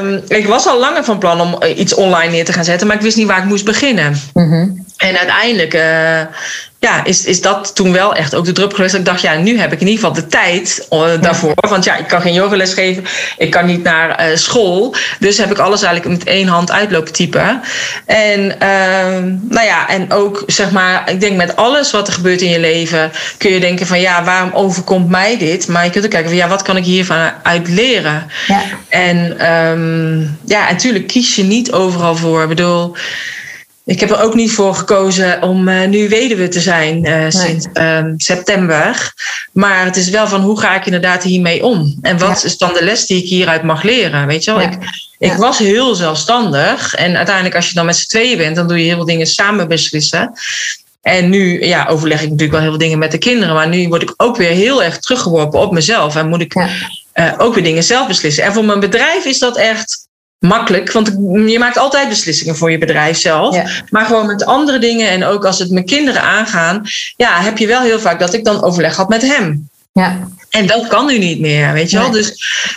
um, 0.00 0.22
ik 0.28 0.46
was 0.46 0.66
al 0.66 0.78
langer 0.78 1.04
van 1.04 1.18
plan 1.18 1.40
om 1.40 1.58
iets 1.76 1.94
online 1.94 2.30
neer 2.30 2.44
te 2.44 2.52
gaan 2.52 2.64
zetten, 2.64 2.86
maar 2.86 2.96
ik 2.96 3.02
wist 3.02 3.16
niet 3.16 3.26
waar 3.26 3.38
ik 3.38 3.44
moest 3.44 3.64
beginnen. 3.64 4.16
Mm 4.32 4.83
En 4.96 5.18
uiteindelijk 5.18 5.74
uh, 5.74 6.20
ja, 6.84 7.04
is, 7.04 7.24
is 7.24 7.40
dat 7.40 7.74
toen 7.74 7.92
wel 7.92 8.14
echt 8.14 8.34
ook 8.34 8.44
de 8.44 8.52
druppel 8.52 8.76
geweest. 8.76 8.92
Dat 8.92 9.00
ik 9.00 9.06
dacht, 9.06 9.20
ja, 9.20 9.34
nu 9.34 9.58
heb 9.58 9.72
ik 9.72 9.80
in 9.80 9.86
ieder 9.86 10.04
geval 10.04 10.22
de 10.22 10.26
tijd 10.26 10.86
uh, 10.90 11.04
daarvoor. 11.20 11.54
Want 11.54 11.84
ja, 11.84 11.96
ik 11.96 12.06
kan 12.06 12.20
geen 12.20 12.32
yogales 12.32 12.74
geven. 12.74 13.04
Ik 13.38 13.50
kan 13.50 13.66
niet 13.66 13.82
naar 13.82 14.30
uh, 14.30 14.36
school. 14.36 14.94
Dus 15.18 15.38
heb 15.38 15.50
ik 15.50 15.58
alles 15.58 15.82
eigenlijk 15.82 16.18
met 16.18 16.28
één 16.28 16.48
hand 16.48 16.70
uitlopen 16.70 17.12
typen. 17.12 17.60
En 18.06 18.40
uh, 18.40 19.32
nou 19.48 19.66
ja, 19.66 19.88
en 19.88 20.12
ook 20.12 20.42
zeg 20.46 20.70
maar, 20.70 21.10
ik 21.10 21.20
denk 21.20 21.36
met 21.36 21.56
alles 21.56 21.90
wat 21.90 22.06
er 22.06 22.14
gebeurt 22.14 22.40
in 22.40 22.50
je 22.50 22.60
leven, 22.60 23.12
kun 23.38 23.50
je 23.50 23.60
denken 23.60 23.86
van 23.86 24.00
ja, 24.00 24.24
waarom 24.24 24.52
overkomt 24.52 25.08
mij 25.08 25.38
dit? 25.38 25.68
Maar 25.68 25.84
je 25.84 25.90
kunt 25.90 26.04
ook 26.04 26.10
kijken 26.10 26.30
van 26.30 26.38
ja, 26.38 26.48
wat 26.48 26.62
kan 26.62 26.76
ik 26.76 26.84
hiervan 26.84 27.30
uit 27.42 27.68
leren? 27.68 28.26
Ja. 28.46 28.62
En 28.88 29.46
um, 29.54 30.38
ja, 30.44 30.70
natuurlijk 30.70 31.06
kies 31.06 31.34
je 31.34 31.42
niet 31.42 31.72
overal 31.72 32.16
voor. 32.16 32.42
Ik 32.42 32.48
bedoel, 32.48 32.96
ik 33.84 34.00
heb 34.00 34.10
er 34.10 34.22
ook 34.22 34.34
niet 34.34 34.52
voor 34.52 34.74
gekozen 34.74 35.42
om 35.42 35.68
uh, 35.68 35.86
nu 35.86 36.08
weduwe 36.08 36.48
te 36.48 36.60
zijn 36.60 37.06
uh, 37.06 37.24
sinds 37.28 37.66
um, 37.74 38.14
september. 38.16 39.12
Maar 39.52 39.84
het 39.84 39.96
is 39.96 40.08
wel 40.08 40.28
van 40.28 40.40
hoe 40.40 40.60
ga 40.60 40.74
ik 40.74 40.84
inderdaad 40.84 41.22
hiermee 41.22 41.64
om? 41.64 41.98
En 42.02 42.18
wat 42.18 42.44
is 42.44 42.58
dan 42.58 42.72
de 42.72 42.84
les 42.84 43.06
die 43.06 43.22
ik 43.22 43.28
hieruit 43.28 43.62
mag 43.62 43.82
leren? 43.82 44.26
Weet 44.26 44.44
je 44.44 44.50
wel, 44.50 44.60
ja. 44.60 44.70
ik, 44.70 44.78
ik 45.18 45.30
ja. 45.30 45.36
was 45.36 45.58
heel 45.58 45.94
zelfstandig. 45.94 46.94
En 46.94 47.16
uiteindelijk, 47.16 47.56
als 47.56 47.68
je 47.68 47.74
dan 47.74 47.86
met 47.86 47.96
z'n 47.96 48.08
tweeën 48.08 48.38
bent, 48.38 48.56
dan 48.56 48.68
doe 48.68 48.78
je 48.78 48.84
heel 48.84 48.96
veel 48.96 49.04
dingen 49.04 49.26
samen 49.26 49.68
beslissen. 49.68 50.32
En 51.02 51.28
nu 51.28 51.64
ja, 51.64 51.86
overleg 51.86 52.18
ik 52.22 52.30
natuurlijk 52.30 52.52
wel 52.52 52.60
heel 52.60 52.70
veel 52.70 52.78
dingen 52.78 52.98
met 52.98 53.10
de 53.10 53.18
kinderen. 53.18 53.54
Maar 53.54 53.68
nu 53.68 53.88
word 53.88 54.02
ik 54.02 54.14
ook 54.16 54.36
weer 54.36 54.50
heel 54.50 54.82
erg 54.82 54.98
teruggeworpen 54.98 55.60
op 55.60 55.72
mezelf. 55.72 56.16
En 56.16 56.28
moet 56.28 56.40
ik 56.40 56.54
uh, 56.54 57.32
ook 57.38 57.54
weer 57.54 57.64
dingen 57.64 57.82
zelf 57.82 58.06
beslissen. 58.06 58.44
En 58.44 58.52
voor 58.52 58.64
mijn 58.64 58.80
bedrijf 58.80 59.24
is 59.24 59.38
dat 59.38 59.56
echt 59.56 60.03
makkelijk. 60.44 60.92
Want 60.92 61.08
je 61.46 61.58
maakt 61.58 61.78
altijd 61.78 62.08
beslissingen 62.08 62.56
voor 62.56 62.70
je 62.70 62.78
bedrijf 62.78 63.18
zelf. 63.18 63.54
Ja. 63.54 63.66
Maar 63.90 64.04
gewoon 64.04 64.26
met 64.26 64.44
andere 64.44 64.78
dingen 64.78 65.08
en 65.10 65.24
ook 65.24 65.44
als 65.44 65.58
het 65.58 65.70
mijn 65.70 65.84
kinderen 65.84 66.22
aangaan, 66.22 66.82
ja, 67.16 67.40
heb 67.40 67.58
je 67.58 67.66
wel 67.66 67.80
heel 67.80 68.00
vaak 68.00 68.18
dat 68.18 68.34
ik 68.34 68.44
dan 68.44 68.62
overleg 68.62 68.96
had 68.96 69.08
met 69.08 69.22
hem. 69.22 69.68
Ja. 70.00 70.28
En 70.50 70.66
dat 70.66 70.86
kan 70.86 71.06
nu 71.06 71.18
niet 71.18 71.40
meer, 71.40 71.72
weet 71.72 71.90
je 71.90 71.98
wel. 71.98 72.10
Nee. 72.10 72.22
Dus, 72.22 72.34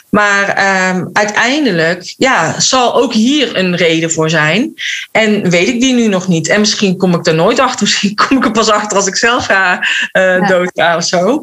maar 0.10 0.50
um, 0.96 1.10
uiteindelijk 1.14 2.14
ja, 2.18 2.60
zal 2.60 2.96
ook 2.96 3.14
hier 3.14 3.58
een 3.58 3.76
reden 3.76 4.12
voor 4.12 4.30
zijn. 4.30 4.74
En 5.12 5.50
weet 5.50 5.68
ik 5.68 5.80
die 5.80 5.94
nu 5.94 6.08
nog 6.08 6.28
niet. 6.28 6.48
En 6.48 6.60
misschien 6.60 6.98
kom 6.98 7.14
ik 7.14 7.26
er 7.26 7.36
nooit 7.36 7.60
achter. 7.60 7.82
Misschien 7.88 8.16
kom 8.16 8.38
ik 8.38 8.46
er 8.46 8.52
pas 8.52 8.70
achter 8.70 8.98
als 8.98 9.08
ik 9.08 9.16
zelf 9.16 9.46
ga 9.46 9.74
uh, 9.78 9.82
ja. 10.14 10.48
doodga 10.48 10.96
of 10.96 11.04
zo. 11.04 11.28
Uh, 11.28 11.38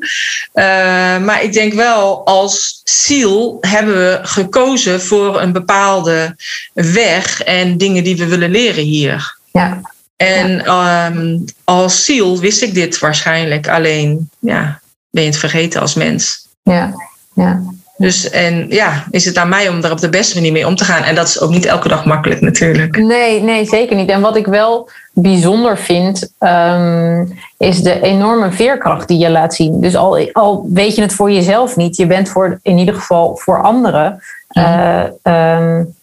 maar 1.19 1.43
ik 1.43 1.53
denk 1.53 1.73
wel, 1.73 2.27
als 2.27 2.81
ziel 2.85 3.59
hebben 3.61 3.95
we 3.95 4.19
gekozen 4.23 5.03
voor 5.03 5.41
een 5.41 5.53
bepaalde 5.53 6.37
weg 6.73 7.43
en 7.43 7.79
dingen 7.79 8.05
die 8.05 8.17
we 8.17 8.27
willen 8.27 8.51
leren 8.51 8.85
hier. 8.85 9.39
Ja. 9.53 9.81
En 10.17 10.63
ja. 10.65 11.07
Um, 11.07 11.45
als 11.65 12.05
ziel 12.05 12.39
wist 12.41 12.63
ik 12.63 12.75
dit 12.75 12.99
waarschijnlijk. 12.99 13.69
Alleen, 13.69 14.31
ja, 14.39 14.83
ben 15.15 15.23
je 15.23 15.29
het 15.29 15.39
vergeten 15.39 15.81
als 15.81 15.95
mens. 15.95 16.49
Ja, 16.63 16.93
ja. 17.35 17.63
Dus 17.97 18.31
en 18.31 18.67
ja, 18.69 19.05
is 19.11 19.25
het 19.25 19.37
aan 19.37 19.49
mij 19.49 19.69
om 19.69 19.81
daar 19.81 19.91
op 19.91 20.01
de 20.01 20.09
beste 20.09 20.35
manier 20.35 20.53
mee 20.53 20.67
om 20.67 20.77
te 20.77 20.85
gaan. 20.85 21.03
En 21.03 21.15
dat 21.15 21.29
is 21.29 21.41
ook 21.41 21.51
niet 21.51 21.65
elke 21.65 21.89
dag 21.89 22.05
makkelijk 22.05 22.41
natuurlijk. 22.41 22.97
Nee, 22.97 23.43
nee, 23.43 23.65
zeker 23.65 23.97
niet. 23.97 24.09
En 24.09 24.21
wat 24.21 24.37
ik 24.37 24.47
wel 24.47 24.89
bijzonder 25.13 25.79
vind, 25.79 26.33
um, 26.39 27.39
is 27.59 27.83
de 27.83 28.01
enorme 28.01 28.53
veerkracht 28.53 29.09
die 29.09 29.19
je 29.19 29.31
laat 29.31 29.55
zien. 29.55 29.81
Dus 29.81 29.97
al, 29.97 30.33
al 30.33 30.67
weet 30.73 30.95
je 30.95 31.03
het 31.03 31.15
voor 31.15 31.31
jezelf 31.31 31.77
niet, 31.77 31.97
je 31.97 32.07
bent 32.07 32.29
voor, 32.29 32.59
in 32.63 32.79
ieder 32.79 32.95
geval 32.95 33.37
voor 33.37 33.63
anderen 33.63 34.23
ja. 34.49 35.11
Uh, 35.25 35.59
um, 35.59 35.95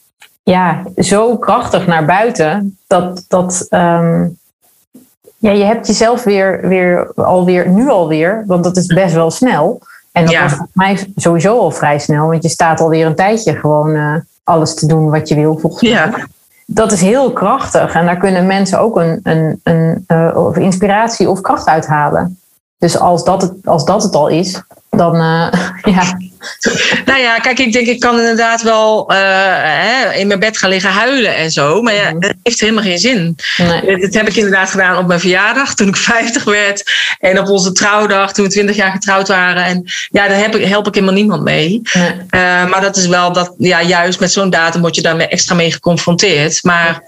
ja, 0.44 0.84
zo 0.98 1.38
krachtig 1.38 1.88
naar 1.88 2.06
buiten 2.06 2.78
dat, 2.88 3.26
dat 3.28 3.68
um, 3.70 4.40
ja, 5.42 5.52
je 5.52 5.64
hebt 5.64 5.88
jezelf 5.88 6.24
weer, 6.24 6.68
weer 6.68 7.12
alweer, 7.16 7.70
nu 7.70 7.90
alweer, 7.90 8.44
want 8.48 8.64
dat 8.64 8.78
is 8.78 8.86
best 8.86 9.14
wel 9.14 9.32
snel. 9.32 9.82
En 10.12 10.24
dat 10.26 10.34
Ja. 10.34 10.42
was 10.44 10.54
voor 10.54 10.68
mij 10.74 11.08
sowieso 11.16 11.60
al 11.60 11.72
vrij 11.72 12.00
snel, 12.00 12.28
want 12.28 12.44
je 12.44 12.50
staat 12.50 12.80
alweer 12.82 13.06
een 13.06 13.16
tijdje 13.16 13.56
gewoon 13.56 13.96
eh, 13.96 14.16
alles 14.44 14.74
te 14.76 14.86
doen 14.86 15.10
wat 15.10 15.28
je 15.28 15.36
wil, 15.36 15.58
volgens 15.58 15.82
mij. 15.82 15.92
Ja. 15.92 16.14
Dat 16.66 16.92
is 16.92 17.02
heel 17.02 17.32
krachtig 17.32 17.94
en 17.94 18.06
daar 18.06 18.18
kunnen 18.18 18.46
mensen 18.46 18.80
ook 18.80 18.98
een, 18.98 19.20
een, 19.24 19.60
een 19.64 20.04
eh, 20.08 20.32
of 20.36 20.58
inspiratie 20.58 21.30
of 21.30 21.42
kracht 21.42 21.68
uithalen. 21.68 22.40
Dus 22.78 23.00
als 23.00 23.24
dat 23.24 23.42
het, 23.42 23.54
als 23.64 23.86
dat 23.86 24.04
het 24.04 24.16
al 24.16 24.28
is, 24.28 24.62
dan 24.90 25.16
eh, 25.16 25.52
ja. 25.96 26.18
Nou 27.06 27.20
ja, 27.20 27.38
kijk, 27.38 27.60
ik 27.60 27.74
denk, 27.74 27.88
ik 27.88 28.00
kan 28.00 28.18
inderdaad 28.20 28.62
wel 28.62 29.10
eh, 29.10 29.18
hè, 29.62 30.14
in 30.14 30.28
mijn 30.28 30.40
bed 30.40 30.58
gaan 30.58 30.70
liggen 30.70 30.90
huilen 30.90 31.36
en 31.36 31.52
zo. 31.52 31.82
Maar 31.82 31.94
ja, 31.94 32.10
Mhm. 32.12 32.20
dat 32.20 32.34
heeft 32.44 32.60
helemaal 32.60 32.84
geen 32.84 33.00
zin. 33.00 33.36
Nee. 33.58 33.98
Dat 34.00 34.14
heb 34.14 34.28
ik 34.28 34.36
inderdaad 34.36 34.70
gedaan 34.70 34.98
op 34.98 35.08
mijn 35.08 35.20
verjaardag 35.20 35.74
toen 35.76 35.88
ik 35.88 35.96
50 36.14 36.44
werd. 36.44 36.92
En 37.20 37.40
op 37.40 37.48
onze 37.50 37.72
trouwdag 37.72 38.34
toen 38.34 38.46
we 38.46 38.52
20 38.52 38.76
jaar 38.76 38.92
getrouwd 38.92 39.28
waren. 39.28 39.64
En 39.64 39.84
ja, 40.10 40.28
daar 40.28 40.38
heb 40.40 40.56
ik, 40.56 40.68
help 40.68 40.88
ik 40.88 40.94
helemaal 40.94 41.16
niemand 41.16 41.42
mee. 41.44 41.82
nee. 41.94 42.12
Eh, 42.30 42.66
maar 42.66 42.82
dat 42.82 42.98
is 42.98 43.08
wel 43.08 43.34
dat, 43.34 43.54
ja, 43.58 43.82
juist 43.84 44.20
met 44.20 44.32
zo'n 44.32 44.50
datum 44.50 44.82
word 44.82 44.96
je 44.96 45.02
daarmee 45.02 45.28
extra 45.28 45.56
mee 45.56 45.72
geconfronteerd. 45.72 46.64
Maar 46.64 47.02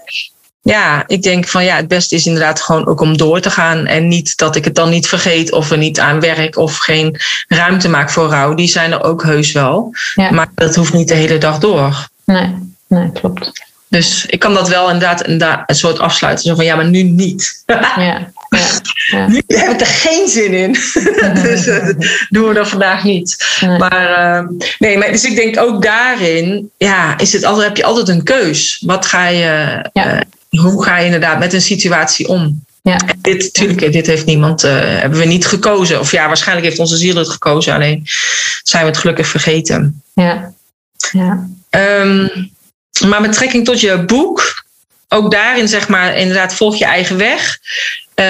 ja, 0.64 1.04
ik 1.06 1.22
denk 1.22 1.48
van 1.48 1.64
ja, 1.64 1.76
het 1.76 1.88
beste 1.88 2.14
is 2.14 2.26
inderdaad 2.26 2.60
gewoon 2.60 2.86
ook 2.86 3.00
om 3.00 3.16
door 3.16 3.40
te 3.40 3.50
gaan. 3.50 3.86
En 3.86 4.08
niet 4.08 4.36
dat 4.36 4.56
ik 4.56 4.64
het 4.64 4.74
dan 4.74 4.90
niet 4.90 5.08
vergeet 5.08 5.52
of 5.52 5.70
er 5.70 5.78
niet 5.78 6.00
aan 6.00 6.20
werk 6.20 6.56
of 6.56 6.76
geen 6.76 7.20
ruimte 7.48 7.88
maak 7.88 8.10
voor 8.10 8.28
rouw. 8.28 8.54
Die 8.54 8.68
zijn 8.68 8.92
er 8.92 9.02
ook 9.02 9.22
heus 9.22 9.52
wel. 9.52 9.94
Ja. 10.14 10.30
Maar 10.30 10.46
dat 10.54 10.74
hoeft 10.74 10.92
niet 10.92 11.08
de 11.08 11.14
hele 11.14 11.38
dag 11.38 11.58
door. 11.58 12.08
Nee, 12.24 12.54
nee, 12.88 13.12
klopt. 13.12 13.52
Dus 13.88 14.26
ik 14.26 14.38
kan 14.38 14.54
dat 14.54 14.68
wel 14.68 14.90
inderdaad 14.90 15.28
een, 15.66 15.74
soort 15.74 15.98
afsluiten. 15.98 16.44
Zo 16.44 16.54
van 16.54 16.64
ja, 16.64 16.76
maar 16.76 16.88
nu 16.88 17.02
niet. 17.02 17.62
Ja, 17.66 17.92
ja, 18.02 18.32
ja. 19.10 19.26
nu 19.28 19.42
heb 19.46 19.70
ik 19.70 19.80
er 19.80 19.86
geen 19.86 20.28
zin 20.28 20.52
in. 20.52 20.72
dus 21.42 21.66
eh, 21.66 21.88
doen 22.28 22.48
we 22.48 22.54
dat 22.54 22.68
vandaag 22.68 23.04
niet. 23.04 23.58
Nee. 23.60 23.78
Maar 23.78 24.36
eh, 24.38 24.48
nee, 24.78 24.98
maar 24.98 25.12
dus 25.12 25.24
ik 25.24 25.36
denk 25.36 25.58
ook 25.60 25.82
daarin, 25.82 26.70
ja, 26.76 27.18
is 27.18 27.32
het 27.32 27.44
altijd, 27.44 27.66
heb 27.66 27.76
je 27.76 27.84
altijd 27.84 28.08
een 28.08 28.22
keus. 28.22 28.82
Wat 28.86 29.06
ga 29.06 29.26
je, 29.26 29.84
Ja. 29.92 30.06
eh, 30.06 30.20
hoe 30.58 30.84
ga 30.84 30.98
je 30.98 31.04
inderdaad 31.04 31.38
met 31.38 31.52
een 31.52 31.60
situatie 31.60 32.28
om? 32.28 32.64
Ja. 32.82 32.96
En 32.96 33.18
dit, 33.20 33.42
natuurlijk, 33.42 33.92
dit 33.92 34.06
heeft 34.06 34.26
niemand, 34.26 34.64
eh, 34.64 34.72
hebben 34.78 35.18
we 35.18 35.24
niet 35.24 35.46
gekozen. 35.46 36.00
Of 36.00 36.10
ja, 36.10 36.26
waarschijnlijk 36.26 36.66
heeft 36.66 36.78
onze 36.78 36.96
ziel 36.96 37.16
het 37.16 37.28
gekozen. 37.28 37.74
Alleen 37.74 38.02
zijn 38.62 38.82
we 38.82 38.88
het 38.88 38.98
gelukkig 38.98 39.26
vergeten. 39.26 40.02
ja. 40.14 40.52
ja. 41.12 41.48
Ehm, 41.70 42.28
maar 43.08 43.20
met 43.20 43.32
trekking 43.32 43.64
tot 43.64 43.80
je 43.80 44.04
boek, 44.04 44.64
ook 45.08 45.30
daarin 45.30 45.68
zeg 45.68 45.88
maar 45.88 46.16
inderdaad 46.16 46.54
volg 46.54 46.76
je 46.76 46.84
eigen 46.84 47.16
weg. 47.16 47.58
Eh, 48.14 48.24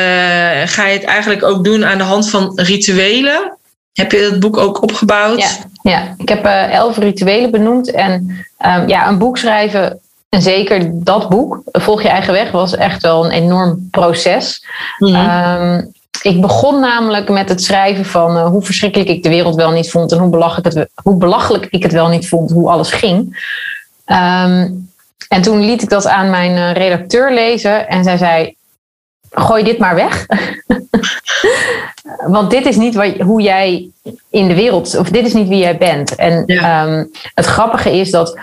ga 0.64 0.86
je 0.86 0.98
het 0.98 1.04
eigenlijk 1.04 1.42
ook 1.42 1.64
doen 1.64 1.84
aan 1.84 1.98
de 1.98 2.04
hand 2.04 2.30
van 2.30 2.52
rituelen? 2.54 3.56
Heb 3.92 4.12
je 4.12 4.18
het 4.18 4.40
boek 4.40 4.56
ook 4.56 4.82
opgebouwd? 4.82 5.40
Ja, 5.40 5.50
ja. 5.82 6.14
ik 6.18 6.28
heb 6.28 6.44
eh, 6.44 6.72
elf 6.72 6.96
rituelen 6.96 7.50
benoemd. 7.50 7.90
En 7.90 8.44
ehm, 8.58 8.88
ja, 8.88 9.08
een 9.08 9.18
boek 9.18 9.38
schrijven, 9.38 10.00
en 10.34 10.42
zeker 10.42 10.90
dat 10.92 11.28
boek, 11.28 11.60
Volg 11.72 12.02
je 12.02 12.08
eigen 12.08 12.32
weg, 12.32 12.50
was 12.50 12.76
echt 12.76 13.02
wel 13.02 13.24
een 13.24 13.30
enorm 13.30 13.88
proces. 13.90 14.64
Mhm. 14.98 15.14
Ehm, 15.14 15.82
ik 16.22 16.40
begon 16.40 16.80
namelijk 16.80 17.28
met 17.28 17.48
het 17.48 17.62
schrijven 17.62 18.04
van 18.04 18.36
eh, 18.36 18.46
hoe 18.46 18.62
verschrikkelijk 18.62 19.10
ik 19.10 19.22
de 19.22 19.28
wereld 19.28 19.54
wel 19.54 19.70
niet 19.70 19.90
vond 19.90 20.12
en 20.12 20.18
hoe 20.18 20.30
belachelijk, 20.30 20.74
het, 20.74 20.88
hoe 21.02 21.16
belachelijk 21.16 21.66
ik 21.70 21.82
het 21.82 21.92
wel 21.92 22.08
niet 22.08 22.28
vond, 22.28 22.50
hoe 22.50 22.70
alles 22.70 22.90
ging. 22.92 23.46
Ehm, 24.04 24.70
en 25.28 25.42
toen 25.42 25.64
liet 25.64 25.82
ik 25.82 25.88
dat 25.88 26.06
aan 26.06 26.30
mijn 26.30 26.56
eh, 26.56 26.72
redacteur 26.72 27.32
lezen 27.32 27.88
en 27.88 28.04
zij 28.04 28.16
zei: 28.16 28.54
Gooi 29.30 29.64
dit 29.64 29.78
maar 29.78 29.94
weg. 29.94 30.26
Want 32.26 32.50
dit 32.50 32.66
is 32.66 32.76
niet 32.76 32.94
wat, 32.94 33.16
hoe 33.16 33.40
jij 33.42 33.88
in 34.30 34.48
de 34.48 34.54
wereld, 34.54 34.96
of 34.96 35.08
dit 35.08 35.26
is 35.26 35.32
niet 35.32 35.48
wie 35.48 35.58
jij 35.58 35.78
bent. 35.78 36.14
En 36.14 36.42
Ja. 36.46 36.84
ehm, 36.86 37.04
het 37.34 37.46
grappige 37.46 37.96
is 37.96 38.10
dat 38.10 38.38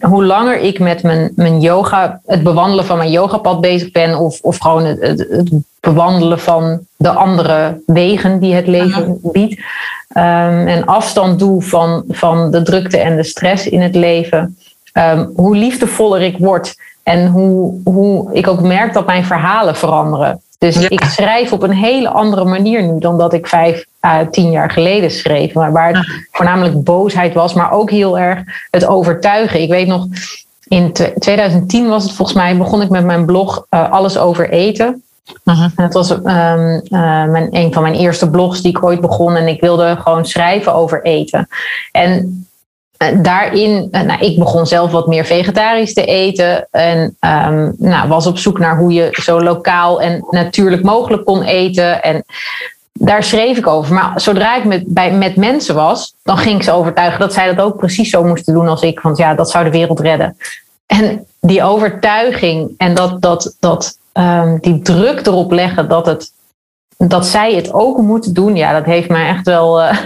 hoe 0.00 0.24
langer 0.24 0.58
ik 0.58 0.78
met 0.78 1.02
mijn, 1.02 1.32
mijn 1.36 1.60
yoga, 1.60 2.20
het 2.26 2.42
bewandelen 2.42 2.84
van 2.84 2.96
mijn 2.96 3.10
yogapad 3.10 3.60
bezig 3.60 3.90
ben, 3.90 4.18
of, 4.18 4.40
of 4.42 4.58
gewoon 4.58 4.84
het, 4.84 5.50
bewandelen 5.80 6.38
van 6.38 6.80
de 6.96 7.10
andere 7.10 7.82
wegen 7.86 8.38
die 8.38 8.54
het 8.54 8.66
leven 8.66 9.18
biedt, 9.22 9.60
ehm, 10.08 10.66
en 10.66 10.84
afstand 10.84 11.38
doe 11.38 11.62
van, 11.62 12.04
van 12.08 12.50
de 12.50 12.62
drukte 12.62 12.98
en 12.98 13.16
de 13.16 13.24
stress 13.24 13.66
in 13.68 13.80
het 13.80 13.94
leven, 13.94 14.58
ehm, 14.92 15.26
hoe 15.34 15.56
liefdevoller 15.56 16.22
ik 16.22 16.38
word 16.38 16.74
en 17.02 17.26
hoe, 17.26 17.80
hoe 17.84 18.32
ik 18.32 18.48
ook 18.48 18.60
merk 18.60 18.92
dat 18.92 19.06
mijn 19.06 19.24
verhalen 19.24 19.76
veranderen. 19.76 20.40
Dus 20.58 20.78
Ja. 20.78 20.88
ik 20.88 21.04
schrijf 21.04 21.52
op 21.52 21.62
een 21.62 21.72
hele 21.72 22.08
andere 22.08 22.44
manier 22.44 22.82
nu 22.82 22.98
dan 22.98 23.18
dat 23.18 23.32
ik 23.32 23.46
vijf 23.46 23.86
à 24.06 24.26
tien 24.30 24.50
jaar 24.50 24.70
geleden 24.70 25.10
schreef. 25.10 25.54
Maar 25.54 25.72
waar 25.72 25.94
het 25.94 26.26
voornamelijk 26.30 26.84
boosheid 26.84 27.34
was, 27.34 27.54
maar 27.54 27.72
ook 27.72 27.90
heel 27.90 28.18
erg 28.18 28.40
het 28.70 28.86
overtuigen. 28.86 29.60
Ik 29.60 29.70
weet 29.70 29.86
nog, 29.86 30.06
in 30.68 30.92
tw- 30.92 31.18
2010 31.18 31.88
was 31.88 32.02
het 32.02 32.12
volgens 32.12 32.36
mij, 32.36 32.56
begon 32.56 32.82
ik 32.82 32.90
met 32.90 33.04
mijn 33.04 33.26
blog 33.26 33.66
eh, 33.68 33.90
Alles 33.90 34.18
over 34.18 34.50
eten. 34.50 35.02
Mhm. 35.44 35.68
Dat 35.76 35.92
was 35.92 36.10
eh, 36.10 36.22
mijn, 37.24 37.48
een 37.50 37.72
van 37.72 37.82
mijn 37.82 37.94
eerste 37.94 38.30
blogs 38.30 38.60
die 38.60 38.70
ik 38.70 38.84
ooit 38.84 39.00
begon. 39.00 39.36
En 39.36 39.48
ik 39.48 39.60
wilde 39.60 39.96
gewoon 39.96 40.26
schrijven 40.26 40.74
over 40.74 41.04
eten. 41.04 41.48
En 41.92 42.46
eh, 42.96 43.08
daarin, 43.22 43.88
eh, 43.90 44.00
nou, 44.00 44.20
ik 44.20 44.38
begon 44.38 44.66
zelf 44.66 44.90
wat 44.90 45.06
meer 45.06 45.24
vegetarisch 45.24 45.94
te 45.94 46.04
eten. 46.04 46.68
En 46.70 47.16
ehm, 47.20 47.72
nou, 47.78 48.08
was 48.08 48.26
op 48.26 48.38
zoek 48.38 48.58
naar 48.58 48.78
hoe 48.78 48.92
je 48.92 49.08
zo 49.10 49.42
lokaal 49.42 50.00
en 50.00 50.26
natuurlijk 50.30 50.82
mogelijk 50.82 51.24
kon 51.24 51.42
eten. 51.42 52.02
En 52.02 52.24
daar 52.98 53.22
schreef 53.22 53.56
ik 53.58 53.66
over. 53.66 53.94
Maar 53.94 54.20
zodra 54.20 54.56
ik 54.56 54.64
met, 54.64 54.82
bij, 54.86 55.12
met 55.12 55.36
mensen 55.36 55.74
was, 55.74 56.14
dan 56.22 56.38
ging 56.38 56.56
ik 56.56 56.62
ze 56.62 56.72
overtuigen 56.72 57.20
dat 57.20 57.32
zij 57.32 57.54
dat 57.54 57.64
ook 57.64 57.76
precies 57.76 58.10
zo 58.10 58.24
moesten 58.24 58.54
doen 58.54 58.68
als 58.68 58.82
ik. 58.82 59.00
Want 59.00 59.16
ja, 59.16 59.34
dat 59.34 59.50
zou 59.50 59.64
de 59.64 59.70
wereld 59.70 60.00
redden. 60.00 60.36
En 60.86 61.26
die 61.40 61.62
overtuiging 61.62 62.74
en 62.76 62.94
dat, 62.94 63.22
dat, 63.22 63.56
dat, 63.60 63.98
ehm, 64.12 64.58
die 64.60 64.80
druk 64.82 65.26
erop 65.26 65.52
leggen 65.52 65.88
dat, 65.88 66.06
het, 66.06 66.32
dat 66.96 67.26
zij 67.26 67.54
het 67.54 67.72
ook 67.72 67.98
moeten 67.98 68.34
doen, 68.34 68.56
ja, 68.56 68.72
dat 68.72 68.84
heeft 68.84 69.08
mij 69.08 69.28
echt 69.28 69.44
wel. 69.44 69.82
eh, 69.82 69.98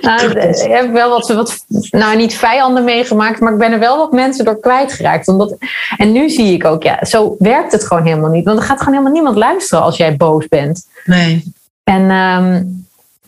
nou, 0.00 0.38
heb 0.74 0.84
ik 0.84 0.92
wel 0.92 1.10
wat, 1.10 1.28
wat, 1.28 1.64
nou 1.90 2.16
niet 2.16 2.34
vijanden 2.34 2.84
meegemaakt, 2.84 3.40
maar 3.40 3.52
ik 3.52 3.58
ben 3.58 3.72
er 3.72 3.78
wel 3.78 3.96
wat 3.96 4.12
mensen 4.12 4.44
door 4.44 4.60
kwijtgeraakt. 4.60 5.28
Omdat, 5.28 5.56
en 5.96 6.12
nu 6.12 6.30
zie 6.30 6.52
ik 6.52 6.64
ook, 6.64 6.82
ja, 6.82 7.04
zo 7.04 7.36
werkt 7.38 7.72
het 7.72 7.86
gewoon 7.86 8.04
helemaal 8.04 8.30
niet. 8.30 8.44
Want 8.44 8.58
er 8.58 8.64
gaat 8.64 8.78
gewoon 8.78 8.92
helemaal 8.92 9.14
niemand 9.14 9.36
luisteren 9.36 9.84
als 9.84 9.96
jij 9.96 10.16
boos 10.16 10.48
bent. 10.48 10.86
Nee. 11.04 11.52
En, 11.84 12.10
ehm, 12.10 12.62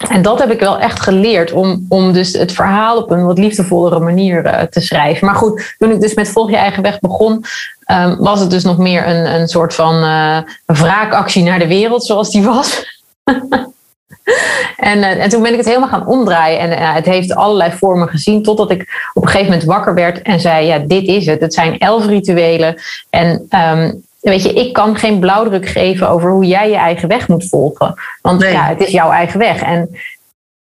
en 0.09 0.23
dat 0.23 0.39
heb 0.39 0.51
ik 0.51 0.61
wel 0.61 0.79
echt 0.79 1.01
geleerd 1.01 1.53
om, 1.53 1.87
om 1.89 2.13
dus 2.13 2.33
het 2.33 2.53
verhaal 2.53 2.97
op 2.97 3.11
een 3.11 3.27
wat 3.27 3.39
liefdevollere 3.39 4.01
manier 4.01 4.45
eh, 4.45 4.63
te 4.63 4.81
schrijven. 4.81 5.27
Maar 5.27 5.35
goed, 5.35 5.75
toen 5.79 5.91
ik 5.91 6.01
dus 6.01 6.15
met 6.15 6.29
Volg 6.29 6.51
je 6.51 6.57
eigen 6.57 6.83
weg 6.83 6.99
begon, 6.99 7.45
ehm, 7.85 8.17
was 8.17 8.41
het 8.41 8.51
dus 8.51 8.65
nog 8.65 8.79
meer 8.79 9.09
een, 9.09 9.35
een 9.35 9.49
soort 9.49 9.75
van 9.75 9.95
eh, 9.95 10.39
wraakactie 10.67 11.43
naar 11.43 11.59
de 11.59 11.67
wereld 11.67 12.05
zoals 12.05 12.31
die 12.31 12.43
was. 12.43 12.87
En, 14.77 15.03
eh, 15.03 15.23
en 15.23 15.29
toen 15.29 15.43
ben 15.43 15.51
ik 15.51 15.57
het 15.57 15.67
helemaal 15.67 15.89
gaan 15.89 16.07
omdraaien. 16.07 16.59
En 16.59 16.71
eh, 16.71 16.95
het 16.95 17.07
heeft 17.07 17.35
allerlei 17.35 17.73
vormen 17.73 18.09
gezien. 18.09 18.43
Totdat 18.43 18.71
ik 18.71 19.11
op 19.15 19.23
een 19.23 19.29
gegeven 19.29 19.53
moment 19.53 19.69
wakker 19.69 19.95
werd 19.95 20.23
en 20.23 20.41
zei: 20.41 20.67
Ja, 20.67 20.79
dit 20.79 21.07
is 21.07 21.27
het. 21.27 21.41
Het 21.41 21.55
zijn 21.55 21.79
elf 21.79 22.07
rituelen. 22.07 22.81
En 23.11 23.47
ehm, 23.49 23.93
weet 24.21 24.43
je, 24.43 24.53
ik 24.53 24.73
kan 24.73 24.97
geen 24.97 25.19
blauwdruk 25.19 25.69
geven 25.69 26.09
over 26.09 26.31
hoe 26.31 26.47
jij 26.47 26.71
je 26.71 26.77
eigen 26.77 27.09
weg 27.09 27.29
moet 27.29 27.49
volgen. 27.49 27.95
Want 28.23 28.41
Nee. 28.41 28.53
ja, 28.53 28.65
het 28.65 28.81
is 28.81 28.91
jouw 28.91 29.11
eigen 29.11 29.39
weg. 29.39 29.63
En 29.63 29.91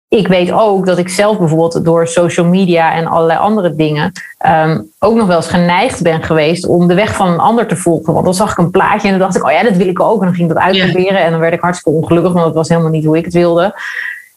ik 0.09 0.27
weet 0.27 0.51
ook 0.51 0.85
dat 0.85 0.97
ik 0.97 1.09
zelf 1.09 1.37
bijvoorbeeld 1.37 1.85
door 1.85 2.07
social 2.07 2.45
media 2.45 2.93
en 2.93 3.07
allerlei 3.07 3.39
andere 3.39 3.75
dingen 3.75 4.11
ehm, 4.37 4.81
ook 4.99 5.15
nog 5.15 5.27
wel 5.27 5.35
eens 5.35 5.47
geneigd 5.47 6.01
ben 6.01 6.23
geweest 6.23 6.67
om 6.67 6.87
de 6.87 6.93
weg 6.93 7.15
van 7.15 7.27
een 7.27 7.39
ander 7.39 7.67
te 7.67 7.75
volgen. 7.75 8.13
Want 8.13 8.25
dan 8.25 8.33
zag 8.33 8.51
ik 8.51 8.57
een 8.57 8.71
plaatje 8.71 9.07
en 9.07 9.09
dan 9.09 9.19
dacht 9.19 9.35
ik, 9.35 9.45
oh 9.45 9.51
ja, 9.51 9.63
dat 9.63 9.75
wil 9.75 9.87
ik 9.87 9.99
ook. 9.99 10.19
En 10.19 10.25
dan 10.25 10.35
ging 10.35 10.49
ik 10.49 10.55
dat 10.55 10.63
uitproberen 10.63 11.23
en 11.23 11.31
dan 11.31 11.39
werd 11.39 11.53
ik 11.53 11.61
hartstikke 11.61 11.99
ongelukkig, 11.99 12.31
want 12.31 12.45
dat 12.45 12.53
was 12.55 12.69
helemaal 12.69 12.91
niet 12.91 13.05
hoe 13.05 13.17
ik 13.17 13.25
het 13.25 13.33
wilde. 13.33 13.79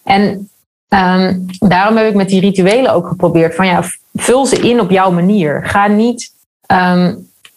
En 0.04 0.50
ehm, 0.88 1.38
daarom 1.58 1.96
heb 1.96 2.06
ik 2.08 2.14
met 2.14 2.28
die 2.28 2.40
rituelen 2.40 2.94
ook 2.94 3.08
geprobeerd 3.08 3.54
van 3.54 3.66
ja, 3.66 3.82
vul 4.14 4.46
ze 4.46 4.56
in 4.56 4.80
op 4.80 4.90
jouw 4.90 5.10
manier. 5.10 5.66
Ga 5.66 5.86
niet. 5.86 6.30
ehm, 6.66 7.14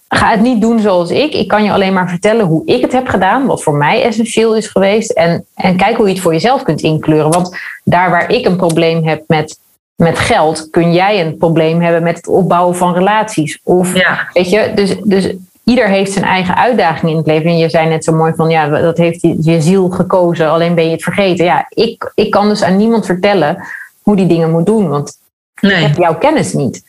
Ga 0.07 0.29
het 0.31 0.41
niet 0.41 0.61
doen 0.61 0.79
zoals 0.79 1.09
ik. 1.09 1.33
Ik 1.33 1.47
kan 1.47 1.63
je 1.63 1.71
alleen 1.71 1.93
maar 1.93 2.09
vertellen 2.09 2.45
hoe 2.45 2.65
ik 2.65 2.81
het 2.81 2.91
heb 2.91 3.07
gedaan, 3.07 3.45
wat 3.45 3.63
voor 3.63 3.73
mij 3.75 4.03
essentieel 4.03 4.55
is 4.55 4.67
geweest. 4.67 5.11
En, 5.11 5.45
en 5.55 5.77
kijk 5.77 5.97
hoe 5.97 6.07
je 6.07 6.13
het 6.13 6.21
voor 6.21 6.33
jezelf 6.33 6.63
kunt 6.63 6.81
inkleuren. 6.81 7.31
Want 7.31 7.57
daar 7.83 8.09
waar 8.09 8.29
ik 8.31 8.45
een 8.45 8.55
probleem 8.57 9.03
heb 9.03 9.23
met, 9.27 9.59
met 9.95 10.19
geld, 10.19 10.69
kun 10.69 10.93
jij 10.93 11.25
een 11.25 11.37
probleem 11.37 11.81
hebben 11.81 12.03
met 12.03 12.15
het 12.17 12.27
opbouwen 12.27 12.75
van 12.75 12.93
relaties. 12.93 13.59
Of 13.63 13.95
Ja. 13.95 14.27
weet 14.33 14.49
je, 14.49 14.71
dus, 14.75 14.95
dus 15.03 15.33
ieder 15.63 15.87
heeft 15.87 16.11
zijn 16.11 16.25
eigen 16.25 16.55
uitdaging 16.55 17.11
in 17.11 17.17
het 17.17 17.27
leven. 17.27 17.49
En 17.49 17.57
je 17.57 17.69
zei 17.69 17.87
net 17.89 18.03
zo 18.03 18.13
mooi 18.13 18.33
van 18.35 18.49
ja, 18.49 18.67
dat 18.69 18.97
heeft 18.97 19.21
je, 19.21 19.35
je 19.41 19.61
ziel 19.61 19.89
gekozen, 19.89 20.49
alleen 20.49 20.75
ben 20.75 20.85
je 20.85 20.91
het 20.91 21.03
vergeten. 21.03 21.45
Ja, 21.45 21.65
ik, 21.69 22.11
ik 22.15 22.31
kan 22.31 22.47
dus 22.49 22.63
aan 22.63 22.77
niemand 22.77 23.05
vertellen 23.05 23.63
hoe 24.01 24.15
die 24.15 24.27
dingen 24.27 24.51
moet 24.51 24.65
doen, 24.65 24.87
want 24.89 25.09
ik 25.55 25.61
Nee. 25.69 25.83
heb 25.85 25.97
jouw 25.97 26.17
kennis 26.17 26.53
niet. 26.53 26.83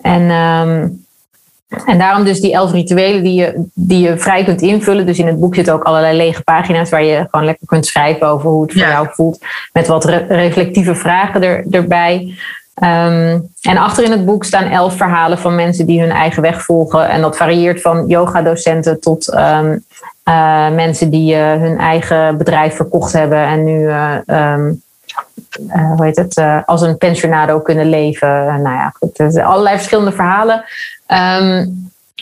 En, 0.00 0.30
ehm, 0.30 0.88
en 1.86 1.98
daarom 1.98 2.24
dus 2.24 2.40
die 2.40 2.52
elf 2.52 2.72
rituelen 2.72 3.22
die 3.22 3.34
je, 3.34 3.64
die 3.74 4.00
je 4.00 4.18
vrij 4.18 4.44
kunt 4.44 4.60
invullen. 4.60 5.06
Dus 5.06 5.18
in 5.18 5.26
het 5.26 5.40
boek 5.40 5.54
zitten 5.54 5.74
ook 5.74 5.82
allerlei 5.82 6.16
lege 6.16 6.42
pagina's 6.42 6.90
waar 6.90 7.04
je 7.04 7.26
gewoon 7.30 7.46
lekker 7.46 7.66
kunt 7.66 7.86
schrijven 7.86 8.26
over 8.26 8.50
hoe 8.50 8.62
het 8.62 8.72
voor 8.72 8.80
jou 8.80 9.08
voelt. 9.10 9.38
Met 9.72 9.86
wat 9.86 10.04
reflectieve 10.28 10.94
vragen 10.94 11.42
er, 11.42 11.64
erbij. 11.70 12.34
Ehm, 12.74 13.38
en 13.60 13.76
achter 13.76 14.04
in 14.04 14.10
het 14.10 14.24
boek 14.24 14.44
staan 14.44 14.64
elf 14.64 14.96
verhalen 14.96 15.38
van 15.38 15.54
mensen 15.54 15.86
die 15.86 16.00
hun 16.00 16.10
eigen 16.10 16.42
weg 16.42 16.62
volgen. 16.62 17.08
En 17.08 17.20
dat 17.20 17.36
varieert 17.36 17.80
van 17.80 18.06
yoga-docenten 18.06 19.00
tot 19.00 19.28
ehm, 19.28 19.76
eh, 20.22 20.70
mensen 20.70 21.10
die 21.10 21.34
uh, 21.34 21.52
hun 21.52 21.78
eigen 21.78 22.36
bedrijf 22.38 22.76
verkocht 22.76 23.12
hebben 23.12 23.38
en 23.38 23.64
nu 23.64 23.80
uh, 23.80 24.16
um, 24.26 24.82
hoe 25.96 26.04
heet 26.04 26.16
het, 26.16 26.64
als 26.66 26.82
een 26.82 26.98
pensionado 26.98 27.60
kunnen 27.60 27.88
leven. 27.88 28.44
nou 28.44 28.76
ja, 28.76 28.92
goed, 28.98 29.16
dus 29.16 29.36
allerlei 29.36 29.76
verschillende 29.76 30.12
verhalen. 30.12 30.64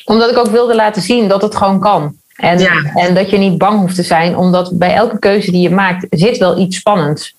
Omdat 0.05 0.31
ik 0.31 0.39
ook 0.39 0.49
wilde 0.49 0.75
laten 0.75 1.03
zien 1.03 1.29
dat 1.29 1.43
het 1.43 1.57
gewoon 1.57 1.81
kan. 1.81 2.15
En, 2.37 2.59
en 2.95 3.15
dat 3.15 3.31
je 3.31 3.39
niet 3.39 3.59
bang 3.59 3.81
hoeft 3.81 3.95
te 3.95 4.03
zijn, 4.03 4.37
omdat 4.37 4.79
bij 4.79 4.95
elke 4.95 5.19
keuze 5.19 5.51
die 5.51 5.61
je 5.61 5.71
maakt 5.71 6.07
zit 6.11 6.39
wel 6.39 6.59
iets 6.59 6.77
spannends. 6.77 7.35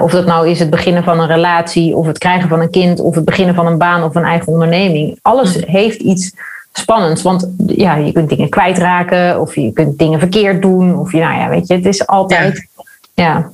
of 0.00 0.10
dat 0.10 0.26
nou 0.26 0.48
is 0.48 0.58
het 0.58 0.70
beginnen 0.70 1.04
van 1.04 1.20
een 1.20 1.26
relatie, 1.26 1.96
of 1.96 2.06
het 2.06 2.18
krijgen 2.18 2.48
van 2.48 2.60
een 2.60 2.70
kind, 2.70 3.00
of 3.00 3.14
het 3.14 3.24
beginnen 3.24 3.54
van 3.54 3.66
een 3.66 3.78
baan 3.78 4.02
of 4.02 4.14
een 4.14 4.24
eigen 4.24 4.52
onderneming. 4.52 5.18
Alles 5.22 5.56
mm. 5.56 5.62
heeft 5.66 6.00
iets 6.00 6.32
spannend. 6.72 7.22
Want 7.22 7.48
ja, 7.66 7.96
je 7.96 8.12
kunt 8.12 8.28
dingen 8.28 8.48
kwijtraken 8.48 9.40
of 9.40 9.54
je 9.54 9.72
kunt 9.72 9.98
dingen 9.98 10.18
verkeerd 10.18 10.62
doen. 10.62 10.98
Of 10.98 11.12
je, 11.12 11.18
nou 11.18 11.38
ja, 11.38 11.48
weet 11.48 11.66
je, 11.66 11.74
het 11.74 11.86
is 11.86 12.06
altijd. 12.06 12.68
Ja. 13.14 13.50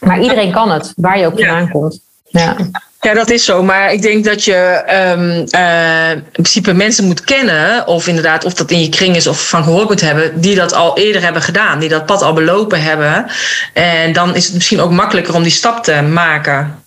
Maar 0.00 0.20
iedereen 0.20 0.52
kan 0.52 0.70
het, 0.70 0.92
waar 0.96 1.18
je 1.18 1.26
ook 1.26 1.38
vandaan 1.38 1.64
ja. 1.64 1.70
komt. 1.70 2.00
Ja. 2.24 2.56
Ja, 3.00 3.14
dat 3.14 3.30
is 3.30 3.44
zo. 3.44 3.62
Maar 3.62 3.92
ik 3.92 4.02
denk 4.02 4.24
dat 4.24 4.44
je 4.44 4.82
um, 5.16 5.46
uh, 5.60 6.10
in 6.10 6.32
principe 6.32 6.72
mensen 6.72 7.04
moet 7.06 7.24
kennen, 7.24 7.86
of 7.86 8.06
inderdaad, 8.06 8.44
of 8.44 8.54
dat 8.54 8.70
in 8.70 8.80
je 8.80 8.88
kring 8.88 9.16
is 9.16 9.26
of 9.26 9.48
van 9.48 9.64
gehoord 9.64 9.88
moet 9.88 10.00
hebben, 10.00 10.40
die 10.40 10.54
dat 10.54 10.72
al 10.72 10.96
eerder 10.96 11.22
hebben 11.22 11.42
gedaan, 11.42 11.78
die 11.78 11.88
dat 11.88 12.06
pad 12.06 12.22
al 12.22 12.32
belopen 12.32 12.82
hebben. 12.82 13.26
En 13.74 14.12
dan 14.12 14.34
is 14.34 14.44
het 14.44 14.54
misschien 14.54 14.80
ook 14.80 14.90
makkelijker 14.90 15.34
om 15.34 15.42
die 15.42 15.52
stap 15.52 15.84
te 15.84 16.02
maken. 16.02 16.78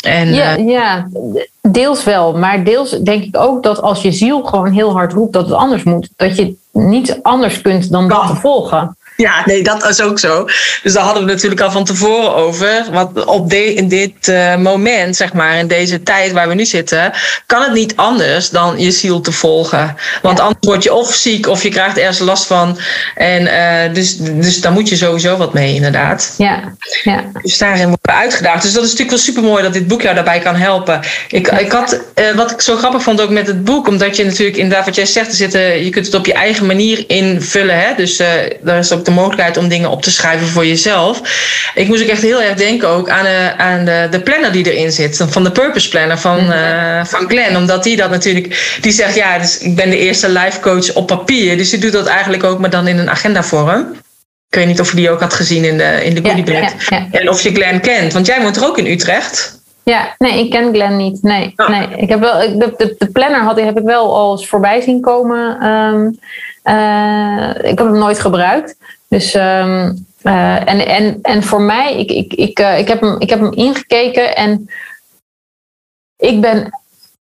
En, 0.00 0.34
ja, 0.34 0.58
uh, 0.58 0.68
ja, 0.68 1.08
deels 1.62 2.04
wel. 2.04 2.32
Maar 2.38 2.64
deels 2.64 2.90
denk 2.90 3.24
ik 3.24 3.36
ook 3.36 3.62
dat 3.62 3.82
als 3.82 4.02
je 4.02 4.12
ziel 4.12 4.42
gewoon 4.42 4.72
heel 4.72 4.92
hard 4.92 5.12
roept 5.12 5.32
dat 5.32 5.44
het 5.44 5.54
anders 5.54 5.82
moet, 5.82 6.08
dat 6.16 6.36
je 6.36 6.54
niet 6.72 7.18
anders 7.22 7.60
kunt 7.60 7.90
dan 7.90 8.08
dat 8.08 8.26
te 8.26 8.34
volgen. 8.34 8.96
Ja, 9.30 9.42
nee, 9.44 9.62
dat 9.62 9.88
is 9.88 10.00
ook 10.00 10.18
zo. 10.18 10.48
Dus 10.82 10.92
daar 10.92 11.04
hadden 11.04 11.24
we 11.24 11.32
natuurlijk 11.32 11.60
al 11.60 11.70
van 11.70 11.84
tevoren 11.84 12.34
over. 12.34 12.84
Want 12.92 13.24
op 13.24 13.50
de, 13.50 13.74
in 13.74 13.88
dit 13.88 14.28
uh, 14.28 14.56
moment, 14.56 15.16
zeg 15.16 15.32
maar, 15.32 15.58
in 15.58 15.66
deze 15.66 16.02
tijd 16.02 16.32
waar 16.32 16.48
we 16.48 16.54
nu 16.54 16.64
zitten, 16.64 17.12
kan 17.46 17.62
het 17.62 17.72
niet 17.72 17.96
anders 17.96 18.50
dan 18.50 18.78
je 18.78 18.90
ziel 18.90 19.20
te 19.20 19.32
volgen. 19.32 19.96
Want 20.22 20.38
ja. 20.38 20.44
anders 20.44 20.66
word 20.66 20.82
je 20.82 20.94
of 20.94 21.14
ziek 21.14 21.46
of 21.46 21.62
je 21.62 21.68
krijgt 21.68 21.98
ergens 21.98 22.18
last 22.18 22.46
van. 22.46 22.78
En 23.14 23.42
uh, 23.42 23.94
dus, 23.94 24.16
dus 24.16 24.60
daar 24.60 24.72
moet 24.72 24.88
je 24.88 24.96
sowieso 24.96 25.36
wat 25.36 25.52
mee, 25.52 25.74
inderdaad. 25.74 26.34
Ja. 26.38 26.74
ja. 27.02 27.24
Dus 27.42 27.58
daarin 27.58 27.88
worden 27.88 28.00
we 28.02 28.12
uitgedaagd. 28.12 28.62
Dus 28.62 28.72
dat 28.72 28.82
is 28.84 28.90
natuurlijk 28.90 29.16
wel 29.16 29.26
super 29.26 29.42
mooi 29.42 29.62
dat 29.62 29.72
dit 29.72 29.88
boek 29.88 30.02
jou 30.02 30.14
daarbij 30.14 30.38
kan 30.38 30.56
helpen. 30.56 31.00
Ik, 31.28 31.48
ik 31.48 31.72
had, 31.72 32.00
uh, 32.14 32.30
wat 32.30 32.50
ik 32.50 32.60
zo 32.60 32.76
grappig 32.76 33.02
vond 33.02 33.20
ook 33.20 33.30
met 33.30 33.46
het 33.46 33.64
boek, 33.64 33.88
omdat 33.88 34.16
je 34.16 34.24
natuurlijk 34.24 34.56
inderdaad, 34.56 34.84
wat 34.84 34.94
jij 34.94 35.06
zegt, 35.06 35.34
zitten, 35.34 35.84
je 35.84 35.90
kunt 35.90 36.06
het 36.06 36.14
op 36.14 36.26
je 36.26 36.32
eigen 36.32 36.66
manier 36.66 37.04
invullen. 37.06 37.80
Hè? 37.80 37.94
Dus 37.96 38.16
daar 38.62 38.78
is 38.78 38.92
ook 38.92 39.04
de 39.04 39.09
mogelijkheid 39.10 39.56
om 39.56 39.68
dingen 39.68 39.90
op 39.90 40.02
te 40.02 40.10
schrijven 40.10 40.46
voor 40.46 40.66
jezelf. 40.66 41.20
Ik 41.74 41.88
moest 41.88 42.02
ook 42.02 42.08
echt 42.08 42.22
heel 42.22 42.42
erg 42.42 42.54
denken 42.54 42.88
ook 42.88 43.08
aan, 43.08 43.24
de, 43.24 43.52
aan 43.56 43.84
de, 43.84 44.06
de 44.10 44.20
planner 44.20 44.52
die 44.52 44.72
erin 44.72 44.92
zit. 44.92 45.24
Van 45.28 45.44
de 45.44 45.50
Purpose 45.50 45.88
Planner 45.88 46.18
van, 46.18 46.52
uh, 46.52 47.04
van 47.04 47.28
Glenn. 47.28 47.56
Omdat 47.56 47.82
die 47.82 47.96
dat 47.96 48.10
natuurlijk... 48.10 48.78
Die 48.80 48.92
zegt, 48.92 49.14
ja, 49.14 49.38
dus 49.38 49.58
ik 49.58 49.76
ben 49.76 49.90
de 49.90 49.98
eerste 49.98 50.28
life 50.28 50.60
coach 50.60 50.94
op 50.94 51.06
papier. 51.06 51.56
Dus 51.56 51.70
die 51.70 51.78
doet 51.78 51.92
dat 51.92 52.06
eigenlijk 52.06 52.44
ook, 52.44 52.58
maar 52.58 52.70
dan 52.70 52.86
in 52.86 52.98
een 52.98 53.10
agendavorm. 53.10 53.86
Ik 54.48 54.58
weet 54.58 54.66
niet 54.66 54.80
of 54.80 54.90
je 54.90 54.96
die 54.96 55.10
ook 55.10 55.20
had 55.20 55.34
gezien 55.34 55.64
in 55.64 55.78
de, 55.78 56.04
in 56.04 56.14
de 56.14 56.28
goodie 56.28 56.52
ja, 56.52 56.60
ja, 56.60 56.70
ja, 56.88 57.06
En 57.10 57.28
of 57.28 57.40
je 57.40 57.50
Glenn 57.50 57.80
kent. 57.80 58.12
Want 58.12 58.26
jij 58.26 58.42
woont 58.42 58.56
er 58.56 58.66
ook 58.66 58.78
in 58.78 58.86
Utrecht. 58.86 59.58
Ja, 59.82 60.14
nee, 60.18 60.44
ik 60.44 60.50
ken 60.50 60.72
Glenn 60.72 60.96
niet. 60.96 61.22
Nee, 61.22 61.52
oh. 61.56 61.68
nee. 61.68 61.88
Ik 61.96 62.08
heb 62.08 62.20
wel, 62.20 62.38
de, 62.38 62.74
de, 62.76 62.94
de 62.98 63.10
planner 63.10 63.42
had, 63.42 63.60
heb 63.60 63.78
ik 63.78 63.84
wel 63.84 64.16
al 64.16 64.32
eens 64.32 64.48
voorbij 64.48 64.80
zien 64.80 65.00
komen. 65.00 65.66
Um, 65.66 66.18
uh, 66.64 67.70
ik 67.70 67.78
heb 67.78 67.86
hem 67.86 67.98
nooit 67.98 68.18
gebruikt. 68.18 68.76
Dus 69.10 69.34
um, 69.34 70.06
uh, 70.22 70.68
en, 70.68 70.86
en, 70.86 71.18
en 71.22 71.42
voor 71.42 71.60
mij, 71.60 71.98
ik, 71.98 72.10
ik, 72.10 72.32
ik, 72.32 72.60
uh, 72.60 72.78
ik, 72.78 72.88
heb 72.88 73.00
hem, 73.00 73.16
ik 73.18 73.30
heb 73.30 73.40
hem 73.40 73.52
ingekeken 73.52 74.36
en 74.36 74.70
ik 76.16 76.40
ben. 76.40 76.78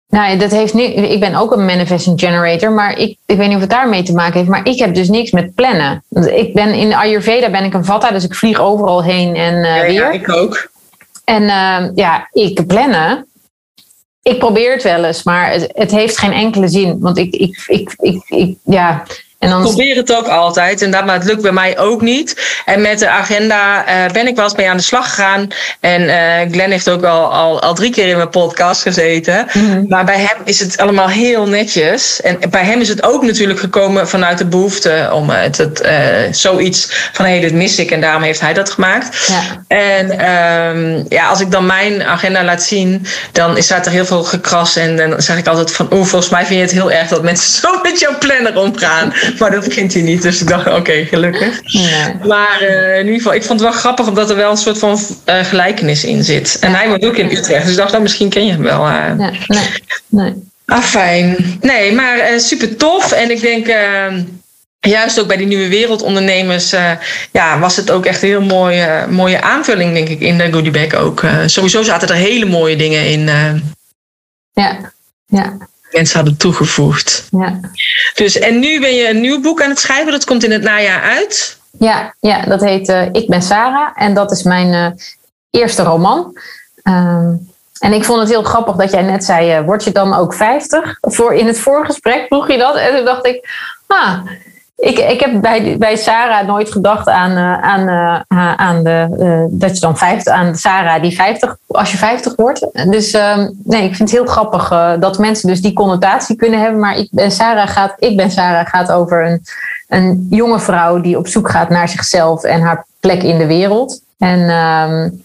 Nou, 0.07 0.37
dat 0.37 0.51
heeft 0.51 0.73
niet, 0.73 0.95
ik 0.97 1.19
ben 1.19 1.35
ook 1.35 1.51
een 1.51 1.65
manifesting 1.65 2.19
generator, 2.19 2.71
maar 2.71 2.97
ik, 2.97 3.17
ik 3.25 3.37
weet 3.37 3.47
niet 3.47 3.55
of 3.55 3.61
het 3.61 3.69
daarmee 3.69 4.03
te 4.03 4.13
maken 4.13 4.33
heeft. 4.33 4.49
Maar 4.49 4.67
ik 4.67 4.79
heb 4.79 4.93
dus 4.93 5.09
niks 5.09 5.31
met 5.31 5.55
plannen. 5.55 6.03
Ik 6.35 6.53
ben 6.53 6.73
in 6.73 6.93
Ayurveda 6.93 7.49
ben 7.49 7.63
ik 7.63 7.73
een 7.73 7.85
vata, 7.85 8.11
dus 8.11 8.23
ik 8.23 8.35
vlieg 8.35 8.59
overal 8.59 9.03
heen 9.03 9.35
en 9.35 9.53
uh, 9.53 9.75
ja, 9.75 9.81
weer. 9.81 9.93
Ja, 9.93 10.11
ik 10.11 10.29
ook. 10.29 10.71
En 11.23 11.43
uh, 11.43 11.89
ja, 11.95 12.27
ik 12.31 12.67
plannen. 12.67 13.27
Ik 14.21 14.39
probeer 14.39 14.73
het 14.73 14.83
wel 14.83 15.03
eens, 15.03 15.23
maar 15.23 15.51
het, 15.51 15.69
het 15.73 15.91
heeft 15.91 16.17
geen 16.17 16.33
enkele 16.33 16.67
zin. 16.67 16.99
Want 16.99 17.17
ik, 17.17 17.33
ik, 17.33 17.63
ik, 17.67 17.93
ik, 17.97 18.23
ik 18.27 18.57
ja, 18.63 19.03
en 19.43 19.49
dan... 19.49 19.60
Ik 19.60 19.67
probeer 19.67 19.95
het 19.95 20.15
ook 20.15 20.27
altijd. 20.27 20.82
En 20.82 20.91
dat, 20.91 21.06
maar 21.06 21.15
het 21.15 21.23
lukt 21.23 21.41
bij 21.41 21.51
mij 21.51 21.77
ook 21.77 22.01
niet. 22.01 22.62
En 22.65 22.82
met 22.82 22.99
de 22.99 23.10
agenda 23.10 23.86
uh, 23.88 24.12
ben 24.12 24.27
ik 24.27 24.36
wel 24.36 24.45
eens 24.45 24.56
mee 24.56 24.69
aan 24.69 24.77
de 24.77 24.84
slag 24.84 25.10
gegaan. 25.10 25.47
En 25.79 26.01
uh, 26.01 26.51
Glenn 26.51 26.71
heeft 26.71 26.89
ook 26.89 27.03
al, 27.03 27.34
al, 27.34 27.62
al 27.62 27.73
drie 27.73 27.91
keer 27.91 28.08
in 28.08 28.15
mijn 28.15 28.29
podcast 28.29 28.82
gezeten. 28.82 29.47
Mm-hmm. 29.53 29.86
Maar 29.88 30.06
bij 30.06 30.17
hem 30.19 30.38
is 30.45 30.60
het 30.60 30.77
allemaal 30.77 31.08
heel 31.08 31.47
netjes. 31.47 32.21
En 32.21 32.38
bij 32.49 32.63
hem 32.63 32.82
is 32.82 32.89
het 32.89 33.03
ook 33.03 33.23
natuurlijk 33.23 33.60
gekomen 33.60 34.08
vanuit 34.08 34.38
de 34.38 34.45
behoefte 34.45 35.10
om 35.13 35.29
het, 35.29 35.58
het 35.58 35.82
uh, 35.86 35.91
zoiets 36.32 37.10
van 37.13 37.25
hé, 37.25 37.32
hey, 37.32 37.41
dit 37.41 37.53
mis 37.53 37.79
ik. 37.79 37.91
En 37.91 38.01
daarom 38.01 38.23
heeft 38.23 38.39
hij 38.39 38.53
dat 38.53 38.69
gemaakt. 38.69 39.27
Ja. 39.27 39.41
En 39.67 40.12
um, 40.75 41.06
ja, 41.10 41.27
als 41.27 41.39
ik 41.39 41.51
dan 41.51 41.65
mijn 41.65 42.03
agenda 42.03 42.43
laat 42.43 42.63
zien, 42.63 43.06
dan 43.32 43.63
staat 43.63 43.86
er 43.86 43.91
heel 43.91 44.06
veel 44.06 44.23
gekras. 44.23 44.75
En 44.75 44.97
dan 44.97 45.21
zeg 45.21 45.38
ik 45.38 45.47
altijd 45.47 45.71
van 45.71 45.88
oeh, 45.91 46.06
volgens 46.06 46.32
mij 46.32 46.45
vind 46.45 46.60
je 46.60 46.65
het 46.65 46.71
heel 46.71 46.91
erg 46.91 47.08
dat 47.08 47.23
mensen 47.23 47.53
zo 47.62 47.79
met 47.84 47.99
jouw 47.99 48.17
planner 48.17 48.58
omgaan. 48.58 49.13
maar 49.39 49.51
dat 49.51 49.73
vindt 49.73 49.93
hij 49.93 50.01
niet. 50.01 50.21
Dus 50.21 50.41
ik 50.41 50.47
dacht, 50.47 50.67
oké, 50.67 50.75
okay, 50.75 51.05
gelukkig. 51.05 51.59
Ja. 51.63 52.15
Maar 52.25 52.61
uh, 52.61 52.97
in 52.97 53.05
ieder 53.05 53.17
geval, 53.17 53.33
ik 53.33 53.43
vond 53.43 53.59
het 53.59 53.69
wel 53.69 53.79
grappig 53.79 54.07
omdat 54.07 54.29
er 54.29 54.35
wel 54.35 54.51
een 54.51 54.57
soort 54.57 54.77
van 54.77 54.99
uh, 55.25 55.43
gelijkenis 55.43 56.03
in 56.03 56.23
zit. 56.23 56.57
En 56.59 56.73
hij 56.73 56.89
woont 56.89 57.05
ook 57.05 57.17
in 57.17 57.31
Utrecht. 57.31 57.63
Dus 57.63 57.71
ik 57.71 57.77
dacht, 57.77 57.91
nou, 57.91 58.03
misschien 58.03 58.29
ken 58.29 58.45
je 58.45 58.51
hem 58.51 58.61
wel. 58.61 58.87
Uh. 58.87 59.13
Ja, 59.17 59.31
nee, 59.47 59.69
nee. 60.07 60.33
Ah, 60.65 60.81
fijn. 60.81 61.57
Nee, 61.61 61.93
maar 61.93 62.39
super 62.39 62.77
tof. 62.77 63.11
En 63.11 63.31
ik 63.31 63.41
denk 63.41 63.67
ehm, 63.67 64.23
juist 64.79 65.19
ook 65.19 65.27
bij 65.27 65.37
die 65.37 65.47
nieuwe 65.47 65.67
wereldondernemers 65.67 66.73
uh, 66.73 66.91
ja, 67.31 67.59
was 67.59 67.75
het 67.75 67.91
ook 67.91 68.05
echt 68.05 68.21
een 68.21 68.27
heel 68.27 68.41
mooie, 68.41 69.05
mooie 69.09 69.41
aanvulling, 69.41 69.93
denk 69.93 70.09
ik, 70.09 70.19
in 70.19 70.37
de 70.37 70.51
Goodie 70.51 70.71
Bag 70.71 70.93
ook. 70.93 71.21
Uh, 71.21 71.37
sowieso 71.45 71.83
zaten 71.83 72.07
er 72.07 72.15
hele 72.15 72.45
mooie 72.45 72.75
dingen 72.75 73.09
in. 73.09 73.25
Ja, 74.53 74.93
ja 75.25 75.57
mensen 75.93 76.15
hadden 76.15 76.37
toegevoegd. 76.37 77.27
Ja. 77.31 77.59
Dus, 78.13 78.39
en 78.39 78.60
nu 78.60 78.80
ben 78.80 78.95
je 78.95 79.10
een 79.10 79.21
nieuw 79.21 79.41
boek 79.41 79.62
aan 79.62 79.69
het 79.69 79.80
schrijven, 79.80 80.12
dat 80.12 80.26
komt 80.26 80.43
in 80.43 80.52
het 80.52 80.62
najaar 80.62 81.02
uit. 81.02 81.62
Ja, 81.80 82.15
ja 82.19 82.45
dat 82.45 82.62
heet 82.62 82.89
uh, 82.89 83.06
Ik 83.12 83.28
ben 83.28 83.41
Sarah 83.41 83.91
en 83.95 84.13
dat 84.13 84.32
is 84.32 84.43
mijn 84.43 84.73
uh, 84.73 84.88
eerste 85.49 85.84
roman. 85.84 86.38
Um, 86.84 87.52
en 87.80 87.93
ik 87.93 88.04
vond 88.04 88.19
het 88.19 88.30
heel 88.30 88.43
grappig 88.43 88.76
dat 88.76 88.91
jij 88.91 89.02
net 89.02 89.23
zei, 89.23 89.60
uh, 89.60 89.65
word 89.65 89.84
je 89.84 89.91
dan 89.91 90.13
ook 90.13 90.34
50? 90.34 90.97
Voor, 91.02 91.34
in 91.34 91.47
het 91.47 91.60
voorgesprek 91.60 92.26
vroeg 92.28 92.52
je 92.52 92.58
dat 92.58 92.76
en 92.76 92.95
toen 92.95 93.06
dacht 93.06 93.26
ik, 93.26 93.49
ah, 93.88 94.19
ik, 94.75 94.97
ik 94.99 95.19
heb 95.19 95.41
bij, 95.41 95.77
bij 95.77 95.95
Sarah 95.95 96.47
nooit 96.47 96.71
gedacht 96.71 97.07
aan, 97.07 97.31
uh, 97.31 97.62
aan, 97.62 97.89
uh, 98.38 98.53
aan 98.53 98.83
de, 98.83 99.07
uh, 99.19 99.59
dat 99.59 99.73
je 99.73 99.79
dan 99.79 99.97
50, 99.97 100.33
aan 100.33 100.55
Sarah 100.55 101.01
die 101.01 101.15
50, 101.15 101.57
als 101.67 101.91
je 101.91 101.97
50 101.97 102.36
wordt. 102.36 102.67
Dus 102.89 103.13
uh, 103.13 103.38
nee, 103.63 103.83
ik 103.83 103.95
vind 103.95 104.09
het 104.09 104.19
heel 104.19 104.25
grappig 104.25 104.69
dat 104.99 105.17
mensen 105.17 105.47
dus 105.47 105.62
die 105.62 105.73
connotatie 105.73 106.36
kunnen 106.36 106.59
hebben. 106.59 106.79
Maar 106.79 106.97
ik 106.97 107.07
ben 107.12 107.31
Sarah 107.31 107.67
gaat, 107.67 107.93
ik 107.97 108.17
ben 108.17 108.31
Sarah 108.31 108.67
gaat 108.67 108.91
over 108.91 109.25
een, 109.25 109.41
een 109.88 110.27
jonge 110.29 110.59
vrouw 110.59 111.01
die 111.01 111.17
op 111.17 111.27
zoek 111.27 111.49
gaat 111.49 111.69
naar 111.69 111.89
zichzelf 111.89 112.43
en 112.43 112.62
haar 112.62 112.86
plek 112.99 113.23
in 113.23 113.38
de 113.38 113.45
wereld. 113.45 114.01
En 114.17 114.39
um, 114.39 115.23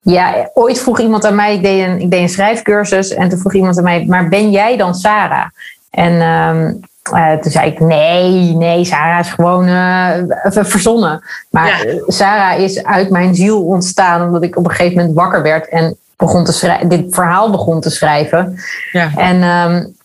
ja, 0.00 0.50
ooit 0.54 0.80
vroeg 0.80 1.00
iemand 1.00 1.24
aan 1.24 1.34
mij, 1.34 1.54
ik 1.54 1.62
deed, 1.62 1.86
een, 1.86 2.00
ik 2.00 2.10
deed 2.10 2.20
een 2.20 2.28
schrijfcursus 2.28 3.14
en 3.14 3.28
toen 3.28 3.38
vroeg 3.38 3.54
iemand 3.54 3.78
aan 3.78 3.84
mij, 3.84 4.04
maar 4.08 4.28
ben 4.28 4.50
jij 4.50 4.76
dan 4.76 4.94
Sarah? 4.94 5.46
En 5.90 6.20
um, 6.22 6.80
uh, 7.12 7.32
toen 7.32 7.52
zei 7.52 7.70
ik, 7.70 7.80
nee, 7.80 8.54
nee, 8.54 8.84
Sarah 8.84 9.18
is 9.18 9.30
gewoon 9.30 9.68
uh, 9.68 10.12
verzonnen. 10.44 11.22
Maar 11.50 11.86
ja. 11.86 12.02
Sarah 12.06 12.60
is 12.60 12.84
uit 12.84 13.10
mijn 13.10 13.34
ziel 13.34 13.64
ontstaan 13.64 14.22
omdat 14.22 14.42
ik 14.42 14.56
op 14.56 14.64
een 14.64 14.70
gegeven 14.70 14.96
moment 14.96 15.14
wakker 15.16 15.42
werd 15.42 15.68
en 15.68 15.96
begon 16.16 16.44
te 16.44 16.52
schrijven, 16.52 16.88
dit 16.88 17.14
verhaal 17.14 17.50
begon 17.50 17.80
te 17.80 17.90
schrijven. 17.90 18.58
Ja. 18.92 19.10
En 19.16 19.42
um, 19.42 19.96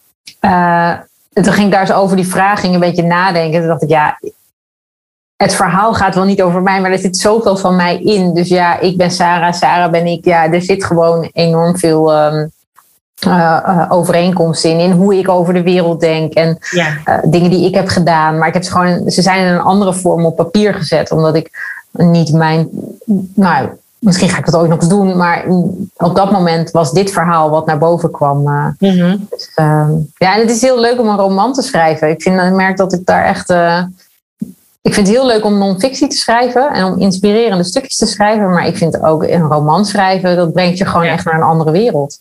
uh, 0.41 0.93
toen 1.33 1.53
ging 1.53 1.65
ik 1.65 1.73
daar 1.73 1.87
zo 1.87 1.93
over 1.93 2.15
die 2.15 2.27
vraag 2.27 2.59
ging 2.59 2.73
een 2.73 2.79
beetje 2.79 3.03
nadenken. 3.03 3.59
Toen 3.59 3.69
dacht 3.69 3.83
ik, 3.83 3.89
ja, 3.89 4.19
het 5.35 5.55
verhaal 5.55 5.93
gaat 5.93 6.15
wel 6.15 6.23
niet 6.23 6.41
over 6.41 6.61
mij, 6.61 6.81
maar 6.81 6.91
er 6.91 6.97
zit 6.97 7.17
zoveel 7.17 7.57
van 7.57 7.75
mij 7.75 8.01
in. 8.01 8.33
Dus 8.33 8.47
ja, 8.47 8.79
ik 8.79 8.97
ben 8.97 9.11
Sarah, 9.11 9.53
Sarah 9.53 9.91
ben 9.91 10.05
ik. 10.05 10.25
Ja, 10.25 10.51
er 10.51 10.61
zit 10.61 10.85
gewoon 10.85 11.29
enorm 11.33 11.77
veel... 11.77 12.25
Um, 12.25 12.51
overeenkomsten 13.89 14.69
in, 14.69 14.79
in 14.79 14.91
hoe 14.91 15.17
ik 15.17 15.29
over 15.29 15.53
de 15.53 15.63
wereld 15.63 15.99
denk 15.99 16.33
en 16.33 16.57
dingen 17.23 17.49
die 17.49 17.65
ik 17.65 17.75
heb 17.75 17.87
gedaan. 17.87 18.37
Maar 18.37 18.47
ik 18.47 18.53
heb 18.53 18.63
ze 18.63 18.71
gewoon, 18.71 19.11
ze 19.11 19.21
zijn 19.21 19.45
in 19.45 19.53
een 19.53 19.61
andere 19.61 19.93
vorm 19.93 20.25
op 20.25 20.35
papier 20.35 20.73
gezet, 20.73 21.11
omdat 21.11 21.35
ik 21.35 21.49
niet 21.91 22.33
mijn, 22.33 22.69
nou, 23.35 23.69
misschien 24.03 24.29
ga 24.29 24.37
ik 24.37 24.45
dat 24.45 24.55
ooit 24.55 24.69
nog 24.69 24.79
eens 24.79 24.89
doen, 24.89 25.17
maar 25.17 25.45
op 25.97 26.15
dat 26.15 26.31
moment 26.31 26.71
was 26.71 26.91
dit 26.91 27.11
verhaal 27.11 27.49
wat 27.49 27.65
naar 27.65 27.77
boven 27.77 28.11
kwam. 28.11 28.47
Uh, 28.47 28.67
dus, 29.29 29.51
uh, 29.55 29.87
ja, 30.17 30.35
en 30.35 30.39
het 30.39 30.49
is 30.49 30.61
heel 30.61 30.79
leuk 30.79 30.99
om 30.99 31.07
een 31.07 31.17
roman 31.17 31.53
te 31.53 31.61
schrijven. 31.61 32.09
Ik, 32.09 32.21
vind, 32.21 32.41
ik 32.41 32.51
merk 32.51 32.77
dat 32.77 32.93
ik 32.93 33.05
daar 33.05 33.25
echt. 33.25 33.49
Uh, 33.49 33.83
ik 34.81 34.93
vind 34.93 35.07
het 35.07 35.15
heel 35.15 35.25
leuk 35.25 35.45
om 35.45 35.57
non-fictie 35.57 36.07
te 36.07 36.15
schrijven 36.15 36.71
en 36.71 36.85
om 36.85 36.99
inspirerende 36.99 37.63
stukjes 37.63 37.97
te 37.97 38.05
schrijven. 38.05 38.49
Maar 38.49 38.67
ik 38.67 38.77
vind 38.77 39.01
ook 39.01 39.23
een 39.23 39.41
roman 39.41 39.85
schrijven, 39.85 40.35
dat 40.35 40.53
brengt 40.53 40.77
je 40.77 40.85
gewoon 40.85 41.05
echt 41.05 41.25
naar 41.25 41.35
een 41.35 41.41
andere 41.41 41.71
wereld. 41.71 42.19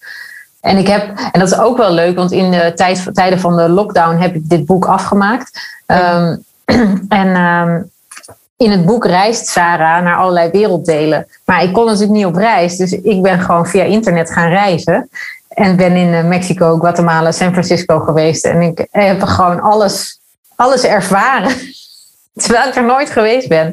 En 0.63 0.77
ik 0.77 0.87
heb, 0.87 1.19
en 1.33 1.41
dat 1.41 1.51
is 1.51 1.59
ook 1.59 1.77
wel 1.77 1.93
leuk, 1.93 2.17
want 2.17 2.33
in 2.33 2.51
de 2.51 2.73
tijd, 2.75 3.11
tijden 3.13 3.41
van 3.41 3.57
de 3.57 3.69
lockdown 3.69 4.17
heb 4.17 4.35
ik 4.35 4.49
dit 4.49 4.67
boek 4.67 4.85
afgemaakt. 4.85 5.51
Um, 5.87 6.45
en 7.09 7.37
um, 7.37 7.91
in 8.57 8.71
het 8.71 8.85
boek 8.85 9.07
reist 9.07 9.47
Sarah 9.47 10.03
naar 10.03 10.17
allerlei 10.17 10.51
werelddelen. 10.51 11.27
Maar 11.45 11.63
ik 11.63 11.73
kon 11.73 11.85
natuurlijk 11.85 12.13
niet 12.13 12.27
op 12.27 12.37
reis. 12.37 12.77
Dus 12.77 12.93
ik 12.93 13.23
ben 13.23 13.41
gewoon 13.41 13.67
via 13.67 13.85
internet 13.85 14.31
gaan 14.31 14.49
reizen. 14.49 15.09
En 15.49 15.77
ben 15.77 15.97
in 15.97 16.15
eh, 16.15 16.25
Mexico, 16.25 16.77
Guatemala, 16.79 17.33
San 17.33 17.53
Francisco 17.53 17.99
geweest. 17.99 18.45
En 18.45 18.61
ik 18.61 18.87
heb 18.91 19.23
gewoon 19.23 19.61
alles, 19.61 20.19
alles 20.57 20.85
ervaren. 20.85 21.53
Terwijl 22.43 22.69
ik 22.69 22.77
er 22.77 22.85
nooit 22.85 23.11
geweest 23.11 23.49
ben. 23.49 23.73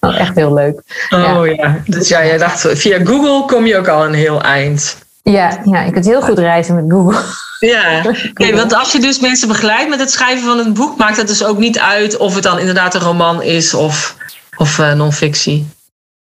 Dat 0.00 0.14
echt 0.14 0.34
heel 0.34 0.54
leuk. 0.54 0.82
Oh 1.10 1.46
ja. 1.46 1.82
Dus 1.86 2.08
ja, 2.08 2.24
jij 2.24 2.38
dacht, 2.38 2.60
via 2.60 2.98
Google 3.04 3.44
kom 3.46 3.66
je 3.66 3.76
ook 3.76 3.88
al 3.88 4.04
een 4.04 4.14
heel 4.14 4.42
eind. 4.42 4.96
Ja, 5.22 5.60
ja 5.64 5.82
ik 5.82 5.92
kan 5.92 6.02
heel 6.02 6.22
goed 6.22 6.38
reizen 6.38 6.74
met 6.74 6.84
Google. 6.88 7.20
Ja, 7.58 7.98
okay, 8.30 8.54
want 8.54 8.74
als 8.74 8.92
je 8.92 9.00
dus 9.00 9.20
mensen 9.20 9.48
begeleidt 9.48 9.88
met 9.90 10.00
het 10.00 10.10
schrijven 10.10 10.44
van 10.44 10.58
een 10.58 10.74
boek, 10.74 10.96
maakt 10.96 11.16
het 11.16 11.26
dus 11.26 11.44
ook 11.44 11.58
niet 11.58 11.78
uit 11.78 12.16
of 12.16 12.34
het 12.34 12.42
dan 12.42 12.58
inderdaad 12.58 12.94
een 12.94 13.00
roman 13.00 13.42
is 13.42 13.74
of 13.74 14.16
of 14.56 14.78
uh, 14.78 14.92
non-fictie? 14.92 15.66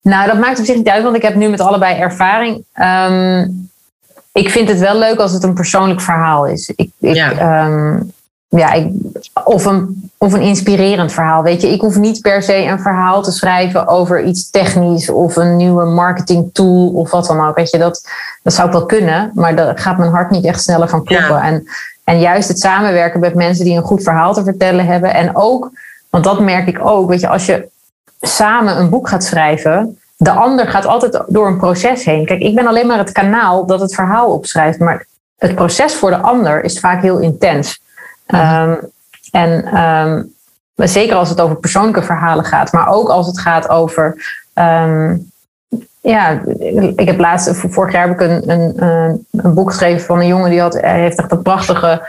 Nou, 0.02 0.28
dat 0.28 0.40
maakt 0.40 0.60
op 0.60 0.66
zich 0.66 0.76
niet 0.76 0.88
uit, 0.88 1.04
want 1.04 1.16
ik 1.16 1.22
heb 1.22 1.36
nu 1.36 1.50
met 1.50 1.60
allebei 1.62 2.00
ervaring. 2.00 2.66
Um, 2.76 3.70
ik 4.32 4.50
vind 4.50 4.70
het 4.70 4.80
wel 4.80 4.98
leuk 4.98 5.20
als 5.20 5.32
het 5.32 5.44
een 5.44 5.54
persoonlijk 5.54 6.02
verhaal 6.02 6.48
is. 6.48 6.72
Ik, 6.76 6.90
ik, 7.00 7.16
ja. 7.16 7.66
Um, 7.66 8.14
ja, 8.58 8.74
ik, 8.74 8.92
of, 9.44 9.66
een, 9.66 10.12
of 10.18 10.34
een 10.34 10.42
inspirerend 10.42 11.12
verhaal. 11.12 11.44
Weet 11.44 11.62
je, 11.62 11.72
ik 11.72 11.82
hoef 11.82 11.98
niet 11.98 12.22
per 12.22 12.44
se 12.44 12.56
een 12.56 12.80
verhaal 12.80 13.22
te 13.22 13.32
schrijven 13.32 13.88
over 13.88 14.24
iets 14.24 14.50
technisch 14.50 15.10
of 15.10 15.36
een 15.36 15.56
nieuwe 15.56 15.86
marketing 15.86 16.50
tool 16.54 16.88
of 16.88 17.12
wat 17.12 17.26
dan 17.26 17.48
ook. 17.48 17.56
Weet 17.56 17.70
je, 17.70 17.78
dat, 17.78 18.08
dat 18.44 18.54
zou 18.54 18.68
ik 18.68 18.74
wel 18.74 18.86
kunnen, 18.86 19.32
maar 19.34 19.56
daar 19.56 19.78
gaat 19.78 19.98
mijn 19.98 20.12
hart 20.12 20.30
niet 20.30 20.46
echt 20.46 20.62
sneller 20.62 20.90
van 20.90 21.04
kloppen. 21.04 21.36
Ja. 21.36 21.44
En, 21.44 21.68
en 22.04 22.20
juist 22.20 22.48
het 22.48 22.60
samenwerken 22.60 23.20
met 23.20 23.36
mensen 23.36 23.66
die 23.66 23.78
een 23.78 23.84
goed 23.84 24.04
verhaal 24.04 24.34
te 24.34 24.44
vertellen 24.44 24.86
hebben. 24.86 25.14
En 25.14 25.36
ook, 25.36 25.72
want 26.10 26.24
dat 26.24 26.40
merk 26.40 26.68
ik 26.68 26.86
ook, 26.86 27.10
weet 27.10 27.22
je, 27.22 27.28
als 27.28 27.46
je 27.46 27.68
samen 28.22 28.78
een 28.78 28.90
boek 28.90 29.10
gaat 29.10 29.24
schrijven, 29.24 30.00
de 30.18 30.32
ander 30.32 30.68
gaat 30.68 30.86
altijd 30.86 31.24
door 31.28 31.48
een 31.48 31.58
proces 31.58 32.06
heen. 32.06 32.26
Kijk, 32.26 32.42
ik 32.42 32.56
ben 32.56 32.68
alleen 32.68 32.88
maar 32.88 32.98
het 32.98 33.12
kanaal 33.12 33.66
dat 33.66 33.80
het 33.80 33.96
verhaal 33.96 34.34
opschrijft, 34.34 34.80
maar 34.80 35.06
het 35.38 35.56
proces 35.56 35.94
voor 35.94 36.10
de 36.10 36.18
ander 36.18 36.64
is 36.64 36.80
vaak 36.80 37.02
heel 37.02 37.20
intens. 37.20 37.82
Um, 38.34 38.80
en 39.32 39.78
um, 39.78 40.34
zeker 40.76 41.16
als 41.16 41.30
het 41.30 41.42
over 41.42 41.56
persoonlijke 41.56 42.04
verhalen 42.04 42.46
gaat, 42.46 42.72
maar 42.72 42.88
ook 42.88 43.10
als 43.10 43.28
het 43.28 43.40
gaat 43.40 43.70
over. 43.70 44.26
Um, 44.54 45.32
ja, 46.02 46.42
ik 46.96 47.08
heb 47.08 47.20
laatst, 47.20 47.52
vorig 47.56 47.94
jaar 47.94 48.08
heb 48.08 48.22
ik 48.22 48.30
een, 48.30 48.50
een, 48.50 49.26
een 49.32 49.54
boek 49.54 49.70
geschreven 49.70 50.06
van 50.06 50.20
een 50.20 50.28
jongen 50.28 50.50
die 50.50 50.62
had, 50.62 50.74
hij 50.74 51.00
heeft 51.00 51.20
echt 51.20 51.32
een 51.32 51.42
prachtige 51.42 52.08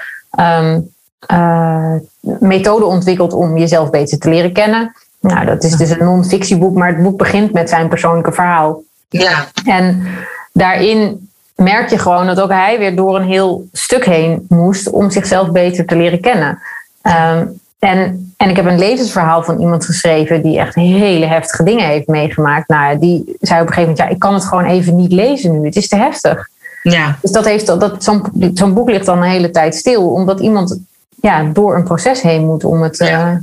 uh, 1.32 1.94
methode 2.20 2.84
ontwikkeld 2.84 3.32
om 3.32 3.58
jezelf 3.58 3.90
beter 3.90 4.18
te 4.18 4.28
leren 4.28 4.52
kennen. 4.52 4.92
Nou, 5.20 5.46
dat 5.46 5.64
is 5.64 5.76
dus 5.76 5.90
een 5.90 6.04
non-fictieboek, 6.04 6.76
maar 6.76 6.88
het 6.88 7.02
boek 7.02 7.18
begint 7.18 7.52
met 7.52 7.68
zijn 7.68 7.88
persoonlijke 7.88 8.32
verhaal. 8.32 8.82
Ja. 9.08 9.46
En 9.66 10.06
daarin 10.52 11.23
merk 11.54 11.90
je 11.90 11.98
gewoon 11.98 12.26
dat 12.26 12.40
ook 12.40 12.50
hij 12.50 12.78
weer 12.78 12.96
door 12.96 13.16
een 13.16 13.26
heel 13.26 13.68
stuk 13.72 14.04
heen 14.04 14.46
moest 14.48 14.90
om 14.90 15.10
zichzelf 15.10 15.50
beter 15.50 15.86
te 15.86 15.96
leren 15.96 16.20
kennen. 16.20 16.58
Um, 17.02 17.60
en, 17.78 18.32
en 18.36 18.50
ik 18.50 18.56
heb 18.56 18.66
een 18.66 18.78
levensverhaal 18.78 19.42
van 19.42 19.60
iemand 19.60 19.84
geschreven 19.84 20.42
die 20.42 20.58
echt 20.58 20.74
hele 20.74 21.26
heftige 21.26 21.62
dingen 21.62 21.86
heeft 21.86 22.06
meegemaakt. 22.06 22.68
Nou, 22.68 22.98
die 22.98 23.36
zei 23.40 23.60
op 23.60 23.66
een 23.66 23.72
gegeven 23.72 23.80
moment: 23.80 23.98
Ja, 23.98 24.08
ik 24.08 24.18
kan 24.18 24.34
het 24.34 24.44
gewoon 24.44 24.64
even 24.64 24.96
niet 24.96 25.12
lezen 25.12 25.52
nu. 25.52 25.66
Het 25.66 25.76
is 25.76 25.88
te 25.88 25.96
heftig. 25.96 26.48
Ja. 26.82 27.18
Dus 27.22 27.30
dat 27.30 27.44
heeft, 27.44 27.66
dat, 27.66 28.04
zo'n, 28.04 28.22
zo'n 28.54 28.74
boek 28.74 28.90
ligt 28.90 29.06
dan 29.06 29.18
een 29.18 29.30
hele 29.30 29.50
tijd 29.50 29.74
stil, 29.74 30.10
omdat 30.10 30.40
iemand 30.40 30.78
ja, 31.20 31.44
door 31.44 31.76
een 31.76 31.84
proces 31.84 32.22
heen 32.22 32.44
moet 32.44 32.64
om 32.64 32.82
het. 32.82 32.98
Ja. 32.98 33.30
Uh, 33.30 33.36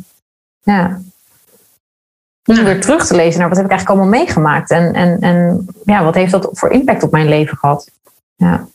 ja 0.63 0.99
om 2.45 2.63
weer 2.63 2.81
terug 2.81 3.05
te 3.07 3.15
lezen 3.15 3.39
naar 3.39 3.47
wat 3.49 3.57
heb 3.57 3.65
ik 3.65 3.71
eigenlijk 3.71 4.01
allemaal 4.01 4.19
meegemaakt. 4.19 4.69
En, 4.71 4.93
en, 4.93 5.19
en 5.19 5.67
ja, 5.85 6.03
wat 6.03 6.15
heeft 6.15 6.31
dat 6.31 6.49
voor 6.51 6.69
impact 6.69 7.03
op 7.03 7.11
mijn 7.11 7.27
leven 7.27 7.57
gehad. 7.57 7.91
Ja. 8.41 8.67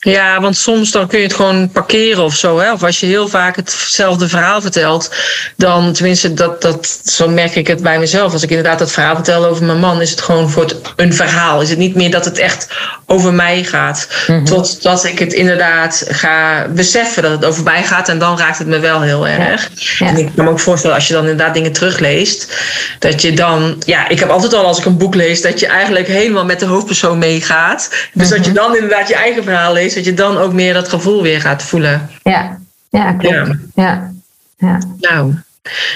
Ja, 0.00 0.40
want 0.40 0.56
soms 0.56 0.90
dan 0.90 1.06
kun 1.06 1.18
je 1.18 1.24
het 1.24 1.34
gewoon 1.34 1.70
parkeren 1.70 2.24
of 2.24 2.34
zo. 2.34 2.58
Hè? 2.58 2.72
Of 2.72 2.82
als 2.82 3.00
je 3.00 3.06
heel 3.06 3.28
vaak 3.28 3.56
hetzelfde 3.56 4.28
verhaal 4.28 4.60
vertelt, 4.60 5.10
dan 5.56 5.92
tenminste, 5.92 6.34
dat, 6.34 6.62
dat, 6.62 7.00
zo 7.04 7.28
merk 7.28 7.54
ik 7.54 7.66
het 7.66 7.82
bij 7.82 7.98
mezelf. 7.98 8.32
Als 8.32 8.42
ik 8.42 8.48
inderdaad 8.48 8.78
dat 8.78 8.92
verhaal 8.92 9.14
vertel 9.14 9.44
over 9.44 9.64
mijn 9.64 9.78
man, 9.78 10.00
is 10.00 10.10
het 10.10 10.20
gewoon 10.20 10.50
voor 10.50 10.62
het, 10.62 10.76
een 10.96 11.14
verhaal. 11.14 11.62
Is 11.62 11.70
het 11.70 11.78
niet 11.78 11.94
meer 11.94 12.10
dat 12.10 12.24
het 12.24 12.38
echt 12.38 12.68
over 13.06 13.32
mij 13.32 13.64
gaat. 13.64 14.08
Mm 14.26 14.36
-hmm. 14.36 14.44
Totdat 14.44 15.04
ik 15.04 15.18
het 15.18 15.32
inderdaad 15.32 16.04
ga 16.08 16.66
beseffen 16.68 17.22
dat 17.22 17.32
het 17.32 17.44
over 17.44 17.62
mij 17.62 17.82
gaat. 17.82 18.08
En 18.08 18.18
dan 18.18 18.38
raakt 18.38 18.58
het 18.58 18.66
me 18.66 18.78
wel 18.78 19.00
heel 19.00 19.26
erg. 19.26 19.70
Ja. 19.74 20.06
Ja. 20.06 20.12
En 20.12 20.18
ik 20.18 20.30
kan 20.34 20.44
me 20.44 20.50
ook 20.50 20.60
voorstellen, 20.60 20.96
als 20.96 21.06
je 21.06 21.14
dan 21.14 21.22
inderdaad 21.22 21.54
dingen 21.54 21.72
terugleest, 21.72 22.56
dat 22.98 23.22
je 23.22 23.32
dan, 23.32 23.82
ja, 23.86 24.08
ik 24.08 24.18
heb 24.18 24.28
altijd 24.28 24.54
al 24.54 24.64
als 24.66 24.78
ik 24.78 24.84
een 24.84 24.96
boek 24.96 25.14
lees, 25.14 25.42
dat 25.42 25.60
je 25.60 25.66
eigenlijk 25.66 26.06
helemaal 26.06 26.44
met 26.44 26.60
de 26.60 26.66
hoofdpersoon 26.66 27.18
meegaat. 27.18 27.88
Dus 27.88 27.98
mm 28.12 28.20
-hmm. 28.20 28.36
dat 28.36 28.46
je 28.46 28.52
dan 28.52 28.74
inderdaad 28.74 29.08
je 29.08 29.14
eigen 29.14 29.44
verhaal 29.44 29.72
leest 29.72 29.86
dat 29.94 30.04
je 30.04 30.14
dan 30.14 30.36
ook 30.36 30.52
meer 30.52 30.74
dat 30.74 30.88
gevoel 30.88 31.22
weer 31.22 31.40
gaat 31.40 31.62
voelen. 31.62 32.10
Ja, 32.22 32.58
ja 32.90 33.12
klopt. 33.12 33.34
Ja. 33.34 33.58
ja. 33.74 34.12
ja. 34.56 34.78
Nou, 35.00 35.34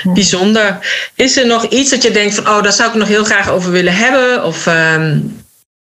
bijzonder. 0.03 0.79
Is 1.15 1.37
er 1.37 1.47
nog 1.47 1.65
iets 1.65 1.91
dat 1.91 2.03
je 2.03 2.11
denkt 2.11 2.35
van, 2.35 2.49
oh, 2.49 2.63
daar 2.63 2.73
zou 2.73 2.89
ik 2.89 2.95
nog 2.95 3.09
heel 3.09 3.25
graag 3.25 3.49
over 3.49 3.71
willen 3.71 3.95
hebben? 3.97 4.45
Of 4.45 4.67
um, 4.67 5.37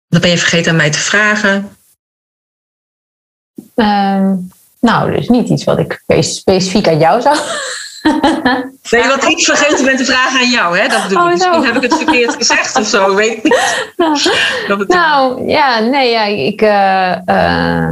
dat 0.08 0.22
ben 0.22 0.30
je 0.30 0.38
vergeten 0.38 0.72
aan 0.72 0.78
mij 0.78 0.92
te 0.92 1.00
vragen? 1.00 1.70
Um, 3.76 4.52
nou, 4.80 5.12
dus 5.12 5.30
niet 5.30 5.50
iets 5.50 5.64
wat 5.64 5.80
ik 5.80 6.04
specifiek 6.20 6.88
aan 6.88 7.00
jou 7.00 7.22
zou. 7.22 7.38
Nee, 8.92 9.08
wat 9.08 9.24
ik 9.24 9.40
vergeten 9.40 9.86
ben 9.86 9.98
te 9.98 10.06
vragen 10.06 10.40
aan 10.40 10.50
jou, 10.50 10.78
hè? 10.78 10.88
Dat 10.88 11.04
bedoel 11.04 11.24
oh, 11.24 11.32
ik. 11.32 11.38
Misschien 11.38 11.64
heb 11.64 11.76
ik 11.76 11.82
het 11.82 11.96
verkeerd 11.96 12.36
gezegd 12.36 12.78
of 12.78 12.86
zo, 12.86 13.16
weet 13.16 13.38
ik 13.44 13.44
niet. 13.44 14.88
nou, 14.88 15.48
ja, 15.48 15.80
nee, 15.80 16.12
ja, 16.12 16.24
ik. 16.24 16.62
Uh, 16.62 17.16
uh, 17.26 17.90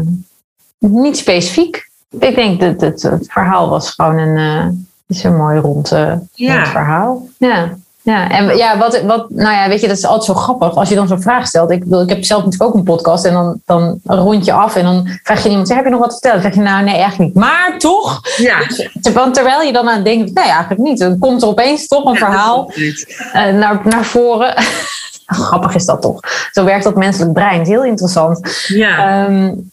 niet 0.78 1.18
specifiek. 1.18 1.90
Ik 2.20 2.36
denk 2.36 2.60
dat 2.60 2.82
het, 2.82 3.02
het 3.02 3.32
verhaal 3.32 3.70
was 3.70 3.92
gewoon 3.92 4.18
een, 4.18 4.38
uh, 4.38 4.66
is 5.08 5.24
een 5.24 5.36
mooi 5.36 5.60
rond, 5.60 5.90
ja. 5.90 6.20
rond 6.56 6.68
verhaal. 6.68 7.28
Ja. 7.38 7.78
Ja, 8.04 8.30
en 8.30 8.58
ja, 8.58 8.78
wat, 8.78 9.02
wat, 9.02 9.30
nou 9.30 9.56
ja, 9.56 9.68
weet 9.68 9.82
je, 9.82 9.88
dat 9.88 9.98
is 9.98 10.06
altijd 10.06 10.24
zo 10.24 10.34
grappig 10.34 10.76
als 10.76 10.90
je 10.90 10.96
dan 10.96 11.08
zo'n 11.08 11.22
vraag 11.22 11.48
stelt. 11.48 11.72
Ik, 11.72 11.80
bedoel, 11.80 12.02
ik 12.02 12.10
heb 12.10 12.24
zelf 12.24 12.44
natuurlijk 12.44 12.70
ook 12.70 12.78
een 12.78 12.86
podcast 12.86 13.26
en 13.26 13.34
dan, 13.34 13.62
dan 13.66 14.00
rond 14.04 14.46
je 14.46 14.52
af 14.52 14.76
en 14.76 14.84
dan 14.84 15.08
vraag 15.24 15.44
je 15.44 15.50
iemand, 15.50 15.70
heb 15.70 15.84
je 15.84 15.90
nog 15.90 16.00
wat 16.00 16.10
te 16.10 16.14
vertellen? 16.14 16.42
Dan 16.42 16.52
zeg 16.52 16.64
je, 16.64 16.70
nou 16.70 16.84
nee, 16.84 16.96
eigenlijk 16.96 17.34
niet. 17.34 17.44
Maar 17.44 17.76
toch, 17.78 18.22
ja. 18.38 18.58
want 19.14 19.34
terwijl 19.34 19.62
je 19.62 19.74
dan 19.74 19.90
aan 19.90 19.96
het 19.96 20.06
denken, 20.06 20.34
nee, 20.34 20.46
eigenlijk 20.46 20.82
niet. 20.82 21.00
Dan 21.00 21.20
komt 21.20 21.42
er 21.42 21.48
opeens 21.48 21.88
toch 21.88 22.06
een 22.06 22.14
ja, 22.14 22.20
verhaal 22.20 22.72
uh, 22.76 22.94
naar, 23.34 23.82
naar 23.84 24.06
voren. 24.06 24.54
Grappig 25.26 25.76
is 25.76 25.86
dat 25.86 26.02
toch? 26.02 26.20
Zo 26.52 26.64
werkt 26.64 26.84
dat 26.84 26.96
menselijk 26.96 27.34
brein. 27.34 27.58
Dat 27.58 27.68
is 27.68 27.74
heel 27.74 27.86
interessant. 27.86 28.66
Ja. 28.68 29.26
Um, 29.26 29.72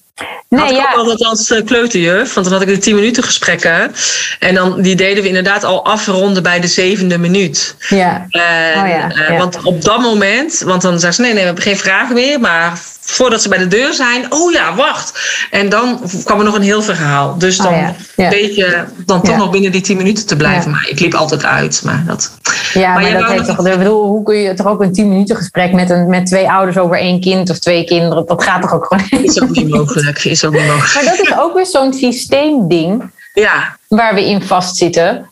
Nee, 0.49 0.61
had 0.61 0.71
ik 0.71 0.77
ja. 0.77 0.93
ook 0.93 0.99
altijd 0.99 1.25
als 1.25 1.51
uh, 1.51 1.64
kleuterjuf, 1.64 2.35
want 2.35 2.47
dan 2.47 2.59
had 2.59 2.68
ik 2.68 2.75
de 2.75 2.79
10 2.79 2.95
minuten 2.95 3.23
gesprekken. 3.23 3.95
En 4.39 4.55
dan, 4.55 4.83
die 4.83 4.95
deden 4.97 5.23
we 5.23 5.29
inderdaad 5.29 5.64
al 5.64 5.85
afronden 5.85 6.43
bij 6.43 6.61
de 6.61 6.66
zevende 6.66 7.18
minuut. 7.18 7.77
Ja. 7.89 8.27
Uh, 8.31 8.83
oh, 8.83 8.89
ja. 8.89 9.11
Uh, 9.11 9.29
ja. 9.29 9.37
Want 9.37 9.62
op 9.62 9.83
dat 9.83 10.01
moment, 10.01 10.62
want 10.64 10.83
dan 10.83 11.01
zeggen 11.01 11.14
ze 11.14 11.21
nee, 11.21 11.31
nee, 11.31 11.41
we 11.41 11.47
hebben 11.47 11.64
geen 11.64 11.79
vragen 11.79 12.14
meer. 12.14 12.41
Maar 12.41 12.79
voordat 13.11 13.42
ze 13.42 13.48
bij 13.48 13.58
de 13.58 13.66
deur 13.66 13.92
zijn, 13.92 14.32
oh 14.32 14.52
ja, 14.52 14.74
wacht. 14.74 15.20
En 15.50 15.68
dan 15.68 16.00
kwam 16.24 16.38
er 16.38 16.44
nog 16.44 16.54
een 16.54 16.62
heel 16.62 16.82
verhaal. 16.82 17.38
Dus 17.38 17.56
dan 17.56 17.72
oh, 17.72 17.78
ja. 17.78 17.94
Ja. 18.16 18.28
weet 18.28 18.54
je 18.54 18.84
dan 19.06 19.22
toch 19.22 19.36
nog 19.36 19.50
binnen 19.50 19.72
die 19.72 19.80
10 19.80 19.96
minuten 19.96 20.26
te 20.26 20.36
blijven. 20.36 20.70
Maar 20.70 20.86
ik 20.88 21.00
liep 21.00 21.14
altijd 21.14 21.44
uit. 21.44 21.82
Maar 21.84 22.04
dat, 22.06 22.32
ja, 22.72 22.92
maar, 22.92 23.02
maar 23.02 23.12
dat 23.12 23.30
heeft 23.30 23.46
toch, 23.46 23.66
ik 23.66 23.78
bedoel, 23.78 24.06
hoe 24.06 24.22
kun 24.22 24.36
je 24.36 24.54
toch 24.54 24.66
ook 24.66 24.82
een 24.82 24.92
10 24.92 25.08
minuten 25.08 25.36
gesprek 25.36 25.72
met, 25.72 25.90
een, 25.90 26.08
met 26.08 26.26
twee 26.26 26.50
ouders 26.50 26.78
over 26.78 26.98
één 26.98 27.20
kind 27.20 27.50
of 27.50 27.58
twee 27.58 27.84
kinderen, 27.84 28.26
dat 28.26 28.44
gaat 28.44 28.62
toch 28.62 28.74
ook 28.74 28.86
gewoon. 28.86 29.24
Is 29.24 29.42
ook 29.42 29.50
niet 29.50 29.68
mogelijk. 29.68 30.24
Is 30.24 30.44
ook 30.44 30.52
niet 30.52 30.66
mogelijk. 30.66 30.94
Maar 30.94 31.16
dat 31.16 31.26
is 31.26 31.38
ook 31.38 31.54
weer 31.54 31.66
zo'n 31.66 31.92
systeemding 31.92 33.11
ja. 33.34 33.76
waar 33.88 34.14
we 34.14 34.28
in 34.28 34.42
vastzitten. 34.42 35.28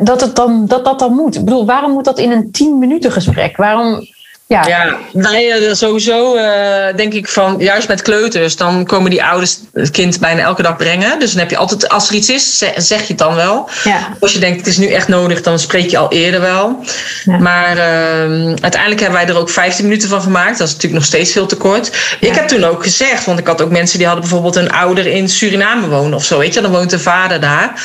Dat, 0.00 0.20
het 0.20 0.36
dan, 0.36 0.66
dat 0.66 0.84
dat 0.84 0.98
dan 0.98 1.14
moet. 1.14 1.34
Ik 1.34 1.44
bedoel, 1.44 1.66
waarom 1.66 1.92
moet 1.92 2.04
dat 2.04 2.18
in 2.18 2.30
een 2.30 2.50
10 2.50 2.78
minuten 2.78 3.12
gesprek? 3.12 3.56
Waarom 3.56 4.06
Ja, 4.52 4.66
Ja, 4.66 4.96
nee, 5.12 5.52
eh, 5.52 5.74
sowieso 5.74 6.36
eh, 6.36 6.96
denk 6.96 7.12
ik 7.12 7.28
van, 7.28 7.56
juist 7.58 7.88
met 7.88 8.02
kleuters, 8.02 8.56
dan 8.56 8.84
komen 8.86 9.10
die 9.10 9.24
ouders 9.24 9.58
het 9.72 9.90
kind 9.90 10.20
bijna 10.20 10.42
elke 10.42 10.62
dag 10.62 10.76
brengen. 10.76 11.18
Dus 11.18 11.30
dan 11.30 11.40
heb 11.40 11.50
je 11.50 11.56
altijd, 11.56 11.88
als 11.88 12.08
er 12.08 12.14
iets 12.14 12.28
is, 12.30 12.58
ze- 12.58 12.72
zeg 12.76 13.00
je 13.00 13.06
het 13.06 13.18
dan 13.18 13.34
wel. 13.34 13.68
ja, 13.84 14.08
Als 14.20 14.32
je 14.32 14.38
denkt, 14.38 14.56
het 14.58 14.66
is 14.66 14.76
nu 14.76 14.86
echt 14.86 15.08
nodig, 15.08 15.42
dan 15.42 15.58
spreek 15.58 15.90
je 15.90 15.98
al 15.98 16.12
eerder 16.12 16.40
wel. 16.40 16.84
Ja. 17.24 17.38
Maar 17.38 17.76
ehm, 17.76 18.56
uiteindelijk 18.60 19.00
hebben 19.00 19.18
wij 19.20 19.28
er 19.28 19.36
ook 19.40 19.50
15 19.50 19.84
minuten 19.84 20.08
van 20.08 20.22
gemaakt. 20.22 20.58
Dat 20.58 20.66
is 20.66 20.72
natuurlijk 20.74 21.00
nog 21.00 21.10
steeds 21.10 21.32
veel 21.32 21.46
te 21.46 21.56
kort. 21.56 22.16
Ik 22.20 22.34
heb 22.34 22.48
toen 22.48 22.64
ook 22.64 22.82
gezegd, 22.82 23.24
want 23.24 23.38
ik 23.38 23.46
had 23.46 23.62
ook 23.62 23.70
mensen 23.70 23.96
die 23.98 24.06
hadden 24.06 24.24
bijvoorbeeld 24.24 24.56
een 24.56 24.72
ouder 24.72 25.06
in 25.06 25.28
Suriname 25.28 25.88
wonen 25.88 26.14
of 26.14 26.24
zo. 26.24 26.38
Weet 26.38 26.54
je, 26.54 26.60
dan 26.60 26.70
woont 26.70 26.90
de 26.90 26.98
vader 26.98 27.40
daar. 27.40 27.82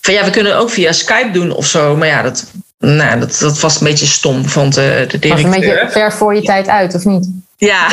Van 0.00 0.14
ja, 0.14 0.24
we 0.24 0.30
kunnen 0.30 0.52
het 0.52 0.60
ook 0.60 0.70
via 0.70 0.92
Skype 0.92 1.30
doen 1.32 1.52
of 1.52 1.66
zo. 1.66 1.96
Maar 1.96 2.08
ja, 2.08 2.22
dat, 2.22 2.44
nou, 2.84 3.20
dat, 3.20 3.36
dat 3.40 3.60
was 3.60 3.80
een 3.80 3.86
beetje 3.86 4.06
stom, 4.06 4.48
vond 4.48 4.74
de, 4.74 5.04
de 5.08 5.28
was 5.28 5.42
een 5.42 5.50
directeur. 5.50 5.74
beetje 5.74 5.90
ver 5.90 6.12
voor 6.12 6.34
je 6.34 6.42
tijd 6.42 6.68
uit, 6.68 6.94
of 6.94 7.04
niet? 7.04 7.28
Ja, 7.56 7.86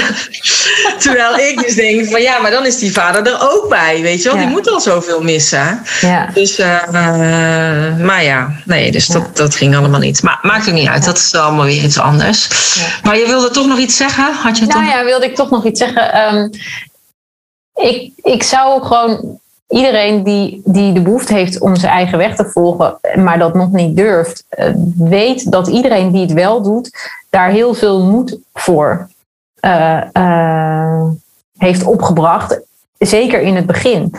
terwijl 1.03 1.37
ik 1.37 1.59
dus 1.65 1.75
denk 1.75 2.09
van 2.09 2.21
ja, 2.21 2.39
maar 2.39 2.51
dan 2.51 2.65
is 2.65 2.77
die 2.79 2.91
vader 2.93 3.25
er 3.33 3.37
ook 3.51 3.69
bij, 3.69 4.01
weet 4.01 4.17
je 4.23 4.29
wel. 4.29 4.37
Ja. 4.37 4.43
Die 4.43 4.51
moet 4.51 4.69
al 4.69 4.79
zoveel 4.79 5.21
missen. 5.21 5.81
Ja, 6.01 6.29
Dus, 6.33 6.57
eh, 6.59 6.83
eh, 6.83 7.97
maar 7.97 8.23
ja, 8.23 8.51
nee, 8.65 8.91
dus 8.91 9.07
Ja. 9.07 9.13
dat, 9.13 9.37
dat 9.37 9.55
ging 9.55 9.75
allemaal 9.75 9.99
niet. 9.99 10.23
Maar 10.23 10.39
maakt 10.41 10.67
ook 10.67 10.73
niet 10.73 10.87
uit, 10.87 11.05
dat 11.05 11.17
is 11.17 11.33
allemaal 11.35 11.65
weer 11.65 11.83
iets 11.83 11.97
anders. 11.99 12.47
Maar 13.03 13.17
je 13.17 13.25
wilde 13.27 13.49
toch 13.49 13.67
nog 13.67 13.79
iets 13.79 13.97
zeggen? 13.97 14.33
Had 14.33 14.57
je 14.57 14.65
Nou 14.65 14.83
toch? 14.85 14.93
ja, 14.93 15.03
wilde 15.05 15.25
ik 15.25 15.35
toch 15.35 15.49
nog 15.49 15.65
iets 15.65 15.79
zeggen. 15.79 16.13
Ehm, 16.13 16.49
ik, 17.73 18.11
ik 18.15 18.43
zou 18.43 18.83
gewoon 18.83 19.39
iedereen 19.71 20.23
die, 20.23 20.61
die 20.65 20.93
de 20.93 21.01
behoefte 21.01 21.33
heeft 21.33 21.59
om 21.59 21.75
zijn 21.75 21.91
eigen 21.91 22.17
weg 22.17 22.35
te 22.35 22.45
volgen, 22.45 22.97
maar 23.15 23.39
dat 23.39 23.53
nog 23.53 23.71
niet 23.71 23.97
durft, 23.97 24.45
eh, 24.49 24.73
weet 24.95 25.51
dat 25.51 25.67
iedereen 25.67 26.11
die 26.11 26.21
het 26.21 26.33
wel 26.33 26.61
doet, 26.61 26.91
daar 27.29 27.49
heel 27.49 27.73
veel 27.73 28.03
moed 28.03 28.37
voor 28.53 29.09
eh, 29.59 30.01
eh, 30.13 31.03
heeft 31.57 31.83
opgebracht. 31.83 32.59
Zeker 32.97 33.41
in 33.41 33.55
het 33.55 33.65
begin. 33.65 34.13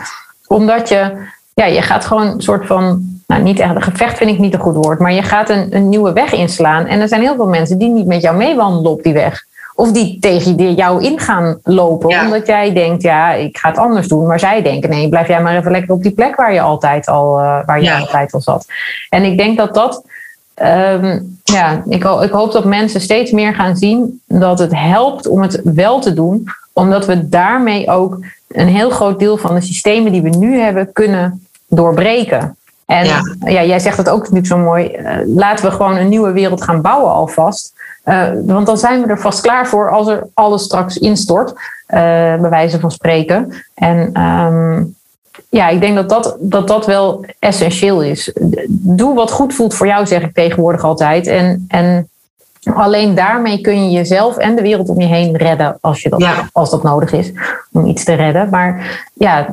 Omdat 0.47 0.89
je, 0.89 1.27
ja, 1.53 1.65
je 1.65 1.81
gaat 1.81 2.05
gewoon 2.05 2.27
een 2.27 2.41
soort 2.41 2.65
van. 2.65 3.11
Nou, 3.27 3.43
niet 3.43 3.59
echt, 3.59 3.83
gevecht 3.83 4.17
vind 4.17 4.29
ik 4.29 4.39
niet 4.39 4.53
een 4.53 4.59
goed 4.59 4.75
woord, 4.75 4.99
maar 4.99 5.13
je 5.13 5.21
gaat 5.21 5.49
een, 5.49 5.75
een 5.75 5.89
nieuwe 5.89 6.13
weg 6.13 6.33
inslaan. 6.33 6.85
En 6.85 6.99
er 6.99 7.07
zijn 7.07 7.21
heel 7.21 7.35
veel 7.35 7.47
mensen 7.47 7.77
die 7.77 7.89
niet 7.89 8.05
met 8.05 8.21
jou 8.21 8.37
meewandelen 8.37 8.91
op 8.91 9.03
die 9.03 9.13
weg. 9.13 9.45
Of 9.75 9.91
die 9.91 10.19
tegen 10.19 10.73
jou 10.75 11.03
in 11.03 11.19
gaan 11.19 11.59
lopen. 11.63 12.09
Ja. 12.09 12.23
Omdat 12.25 12.47
jij 12.47 12.73
denkt, 12.73 13.01
ja, 13.01 13.31
ik 13.33 13.57
ga 13.57 13.69
het 13.69 13.77
anders 13.77 14.07
doen. 14.07 14.27
Maar 14.27 14.39
zij 14.39 14.61
denken, 14.61 14.89
nee, 14.89 15.09
blijf 15.09 15.27
jij 15.27 15.41
maar 15.41 15.57
even 15.57 15.71
lekker 15.71 15.93
op 15.93 16.03
die 16.03 16.11
plek 16.11 16.35
waar 16.35 16.53
je 16.53 16.61
altijd 16.61 17.07
al, 17.07 17.39
eh, 17.39 17.65
waar 17.65 17.79
je 17.79 17.85
Ja. 17.85 17.99
altijd 17.99 18.33
al 18.33 18.41
zat. 18.41 18.65
En 19.09 19.23
ik 19.23 19.37
denk 19.37 19.57
dat 19.57 19.73
dat. 19.73 20.03
ehm, 20.53 21.19
ja, 21.43 21.83
ik, 21.87 22.03
ik 22.03 22.31
hoop 22.31 22.51
dat 22.51 22.65
mensen 22.65 23.01
steeds 23.01 23.31
meer 23.31 23.53
gaan 23.53 23.77
zien 23.77 24.21
dat 24.27 24.59
het 24.59 24.71
helpt 24.75 25.27
om 25.27 25.41
het 25.41 25.61
wel 25.63 25.99
te 25.99 26.13
doen. 26.13 26.47
Omdat 26.73 27.05
we 27.05 27.29
daarmee 27.29 27.89
ook 27.89 28.17
een 28.47 28.67
heel 28.67 28.89
groot 28.89 29.19
deel 29.19 29.37
van 29.37 29.55
de 29.55 29.61
systemen 29.61 30.11
die 30.11 30.21
we 30.21 30.29
nu 30.29 30.59
hebben 30.59 30.91
kunnen 30.93 31.47
doorbreken. 31.67 32.57
En 32.93 33.05
Ja. 33.05 33.21
ja. 33.45 33.63
jij 33.63 33.79
zegt 33.79 33.97
het 33.97 34.09
ook 34.09 34.19
natuurlijk 34.19 34.45
zo 34.47 34.57
mooi. 34.57 34.87
eh, 34.87 35.17
laten 35.25 35.65
we 35.65 35.71
gewoon 35.71 35.97
een 35.97 36.09
nieuwe 36.09 36.31
wereld 36.31 36.63
gaan 36.63 36.81
bouwen 36.81 37.11
alvast. 37.11 37.73
Eh, 38.03 38.29
want 38.45 38.65
dan 38.65 38.77
zijn 38.77 39.01
we 39.01 39.07
er 39.07 39.19
vast 39.19 39.41
klaar 39.41 39.67
voor 39.67 39.91
als 39.91 40.07
er 40.07 40.27
alles 40.33 40.63
straks 40.63 40.97
instort. 40.97 41.53
eh, 41.87 41.99
bij 42.39 42.49
wijze 42.49 42.79
van 42.79 42.91
spreken. 42.91 43.53
En 43.73 44.09
ehm, 44.13 44.83
ja, 45.49 45.69
ik 45.69 45.79
denk 45.81 45.95
dat 45.95 46.09
dat, 46.09 46.35
dat 46.39 46.67
dat 46.67 46.85
wel 46.85 47.25
essentieel 47.39 48.01
is. 48.03 48.31
Doe 48.69 49.15
wat 49.15 49.31
goed 49.31 49.53
voelt 49.53 49.73
voor 49.73 49.87
jou, 49.87 50.05
zeg 50.07 50.21
ik 50.21 50.33
tegenwoordig 50.33 50.83
altijd. 50.83 51.27
En, 51.27 51.65
en 51.67 52.09
alleen 52.73 53.15
daarmee 53.15 53.61
kun 53.61 53.83
je 53.83 53.89
jezelf 53.97 54.37
en 54.37 54.55
de 54.55 54.61
wereld 54.61 54.89
om 54.89 54.99
je 55.01 55.07
heen 55.07 55.37
redden 55.37 55.77
als, 55.81 56.01
je 56.01 56.09
dat, 56.09 56.19
Ja. 56.21 56.49
als 56.51 56.69
dat 56.69 56.83
nodig 56.83 57.11
is 57.11 57.31
om 57.71 57.85
iets 57.85 58.03
te 58.03 58.13
redden. 58.13 58.49
Maar 58.49 59.01
ja, 59.13 59.47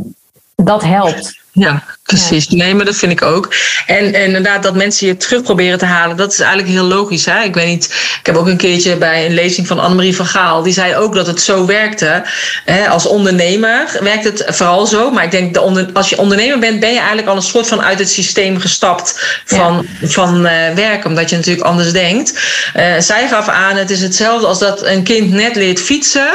dat 0.56 0.82
helpt. 0.84 1.40
Ja, 1.52 1.82
precies. 2.16 2.48
Nee, 2.48 2.74
maar 2.74 2.84
dat 2.84 2.96
vind 2.96 3.12
ik 3.12 3.22
ook. 3.22 3.54
En, 3.86 4.14
en 4.14 4.24
inderdaad, 4.24 4.62
dat 4.62 4.74
mensen 4.74 5.06
je 5.06 5.16
terug 5.16 5.42
proberen 5.42 5.78
te 5.78 5.84
halen, 5.84 6.16
dat 6.16 6.32
is 6.32 6.38
eigenlijk 6.40 6.68
heel 6.68 6.84
logisch. 6.84 7.24
Hè? 7.24 7.42
Ik 7.42 7.54
weet 7.54 7.66
niet, 7.66 7.84
ik 8.20 8.26
heb 8.26 8.36
ook 8.36 8.46
een 8.46 8.56
keertje 8.56 8.96
bij 8.96 9.26
een 9.26 9.34
lezing 9.34 9.66
van 9.66 9.78
Annemarie 9.78 10.16
van 10.16 10.26
Gaal, 10.26 10.62
die 10.62 10.72
zei 10.72 10.96
ook 10.96 11.14
dat 11.14 11.26
het 11.26 11.40
zo 11.40 11.66
werkte. 11.66 12.22
Hè? 12.64 12.88
Als 12.88 13.06
ondernemer 13.06 13.98
werkt 14.02 14.24
het 14.24 14.44
vooral 14.46 14.86
zo, 14.86 15.10
maar 15.10 15.24
ik 15.24 15.30
denk, 15.30 15.54
de 15.54 15.60
onder, 15.60 15.90
als 15.92 16.08
je 16.08 16.18
ondernemer 16.18 16.58
bent, 16.58 16.80
ben 16.80 16.90
je 16.90 16.98
eigenlijk 16.98 17.28
al 17.28 17.36
een 17.36 17.42
soort 17.42 17.68
van 17.68 17.82
uit 17.82 17.98
het 17.98 18.10
systeem 18.10 18.58
gestapt 18.58 19.40
van, 19.44 19.86
van 20.02 20.46
eh, 20.46 20.74
werken, 20.74 21.10
omdat 21.10 21.30
je 21.30 21.36
natuurlijk 21.36 21.66
anders 21.66 21.92
denkt. 21.92 22.40
Eh, 22.74 22.84
zij 22.98 23.28
gaf 23.28 23.48
aan, 23.48 23.76
het 23.76 23.90
is 23.90 24.00
hetzelfde 24.00 24.46
als 24.46 24.58
dat 24.58 24.84
een 24.84 25.02
kind 25.02 25.32
net 25.32 25.56
leert 25.56 25.80
fietsen, 25.80 26.28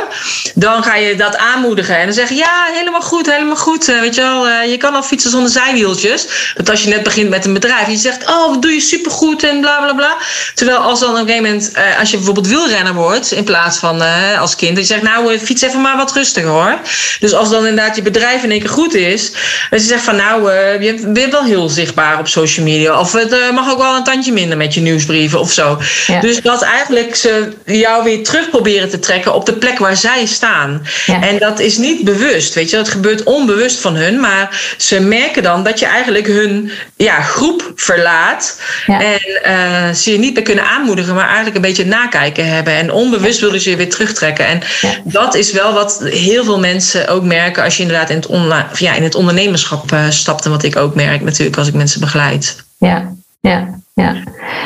dan 0.54 0.84
ga 0.84 0.96
je 0.96 1.16
dat 1.16 1.38
aanmoedigen 1.38 1.98
en 1.98 2.06
dan 2.06 2.14
zeg 2.14 2.30
je, 2.30 2.36
ja, 2.36 2.66
helemaal 2.74 3.02
goed, 3.02 3.32
helemaal 3.32 3.56
goed. 3.56 3.90
Eh, 3.90 4.00
weet 4.00 4.16
je 4.16 4.22
wel, 4.22 4.48
je 4.48 4.78
kan 4.78 4.96
al 4.96 5.04
fietsen 5.04 5.32
zonder 5.32 5.52
zijwieltjes. 5.66 6.28
Dat 6.56 6.70
als 6.70 6.84
je 6.84 6.90
net 6.90 7.04
begint 7.04 7.30
met 7.30 7.46
een 7.46 7.54
bedrijf, 7.54 7.88
je 7.88 7.98
zegt, 7.98 8.30
oh, 8.30 8.50
wat 8.50 8.62
doe 8.62 8.72
je 8.72 8.80
supergoed 8.80 9.44
en 9.44 9.60
bla 9.60 9.78
bla 9.78 9.94
bla. 9.94 10.18
Terwijl 10.54 10.78
als 10.78 11.00
dan 11.00 11.10
op 11.10 11.16
een 11.16 11.26
gegeven 11.26 11.44
moment, 11.44 11.72
eh, 11.72 12.00
als 12.00 12.10
je 12.10 12.16
bijvoorbeeld 12.16 12.48
wielrenner 12.48 12.94
wordt, 12.94 13.32
in 13.32 13.44
plaats 13.44 13.78
van 13.78 14.02
eh, 14.02 14.40
als 14.42 14.56
kind, 14.56 14.76
dat 14.76 14.88
je 14.88 14.94
zegt, 14.94 15.04
nou, 15.04 15.34
eh, 15.34 15.40
fiets 15.40 15.62
even 15.62 15.82
maar 15.82 15.98
wat 15.98 16.14
rustiger 16.14 16.50
hoor. 16.50 16.80
Dus 17.20 17.34
als 17.34 17.50
dan 17.50 17.66
inderdaad 17.66 17.96
je 17.96 18.02
bedrijf 18.02 18.44
in 18.44 18.52
één 18.52 18.60
keer 18.60 18.70
goed 18.70 18.94
is, 18.94 19.32
dat 19.70 19.82
je 19.82 19.88
zegt 19.88 20.04
van, 20.04 20.16
nou, 20.16 20.52
je 20.84 21.02
bent 21.08 21.32
wel 21.32 21.44
heel 21.44 21.70
zichtbaar 21.70 22.20
op 22.20 22.28
social 22.28 22.66
media. 22.66 23.00
Of 23.00 23.14
het 23.14 23.52
mag 23.54 23.72
ook 23.72 23.78
wel 23.78 23.96
een 23.96 24.04
tandje 24.04 24.32
minder 24.32 24.58
met 24.58 24.74
je 24.74 24.82
nieuwsbrieven 24.82 25.40
of 25.40 25.52
zo. 25.52 25.82
Ja. 26.08 26.20
Dus 26.20 26.42
dat 26.42 26.62
eigenlijk 26.62 27.16
ze 27.16 27.54
jou 27.66 28.04
weer 28.04 28.24
terug 28.24 28.50
proberen 28.50 28.90
te 28.90 29.00
trekken 29.00 29.34
op 29.34 29.46
de 29.46 29.54
plek 29.54 29.80
waar 29.80 29.98
zij 29.98 30.26
staan. 30.26 30.88
Ja. 31.06 31.22
En 31.22 31.40
dat 31.40 31.60
is 31.60 31.78
niet 31.78 32.04
bewust, 32.04 32.54
weet 32.54 32.70
je, 32.70 32.76
dat 32.76 32.90
gebeurt 32.90 33.24
onbewust 33.24 33.80
van 33.80 33.96
hun, 33.96 34.20
maar 34.20 34.76
ze 34.78 35.00
merken 35.00 35.44
dan 35.56 35.64
dat 35.64 35.80
je 35.80 35.86
eigenlijk 35.86 36.28
hun 36.28 36.72
ja, 36.96 37.22
groep 37.22 37.72
verlaat 37.76 38.62
Ja. 38.86 39.02
en 39.02 39.20
eh, 39.44 39.94
ze 39.94 40.12
je 40.12 40.18
niet 40.18 40.34
meer 40.34 40.44
kunnen 40.44 40.66
aanmoedigen, 40.66 41.16
maar 41.16 41.26
eigenlijk 41.26 41.56
een 41.56 41.62
beetje 41.62 41.86
nakijken 41.86 42.48
hebben. 42.48 42.74
En 42.74 42.92
onbewust 42.92 43.40
willen 43.40 43.62
ze 43.62 43.70
je 43.70 43.76
weer 43.76 43.90
terugtrekken. 43.90 44.48
En 44.48 44.62
Ja. 44.82 44.90
dat 45.04 45.36
is 45.36 45.52
wel 45.52 45.74
wat 45.74 46.00
heel 46.04 46.44
veel 46.44 46.60
mensen 46.60 47.08
ook 47.08 47.24
merken 47.24 47.64
als 47.64 47.76
je 47.78 47.82
inderdaad 47.82 48.10
in 48.10 48.16
het, 48.16 48.26
onla- 48.26 48.68
of 48.72 48.80
ja, 48.80 48.94
in 48.94 49.04
het 49.04 49.16
ondernemerschap 49.16 49.92
eh, 49.92 50.10
stapt. 50.10 50.46
En 50.46 50.52
wat 50.52 50.64
ik 50.64 50.76
ook 50.76 50.96
merk 50.96 51.22
natuurlijk 51.22 51.58
als 51.58 51.68
ik 51.68 51.74
mensen 51.74 52.00
begeleid. 52.00 52.64
Ja, 52.78 53.12
ja, 53.42 53.68
ja. 53.94 54.16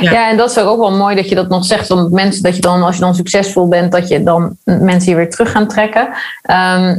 Ja. 0.01 0.11
Ja, 0.11 0.29
en 0.29 0.37
dat 0.37 0.49
is 0.49 0.57
ook 0.57 0.79
wel 0.79 0.91
mooi 0.91 1.15
dat 1.15 1.29
je 1.29 1.35
dat 1.35 1.49
nog 1.49 1.65
zegt. 1.65 1.87
Want 1.87 2.11
mensen, 2.11 2.43
dat 2.43 2.55
je 2.55 2.61
dan, 2.61 2.83
als 2.83 2.95
je 2.95 3.01
dan 3.01 3.15
succesvol 3.15 3.67
bent, 3.67 3.91
dat 3.91 4.07
je 4.07 4.23
dan 4.23 4.57
mensen 4.63 5.09
je 5.09 5.15
weer 5.15 5.29
terug 5.29 5.51
gaan 5.51 5.67
trekken. 5.67 6.09
Ehm, 6.41 6.97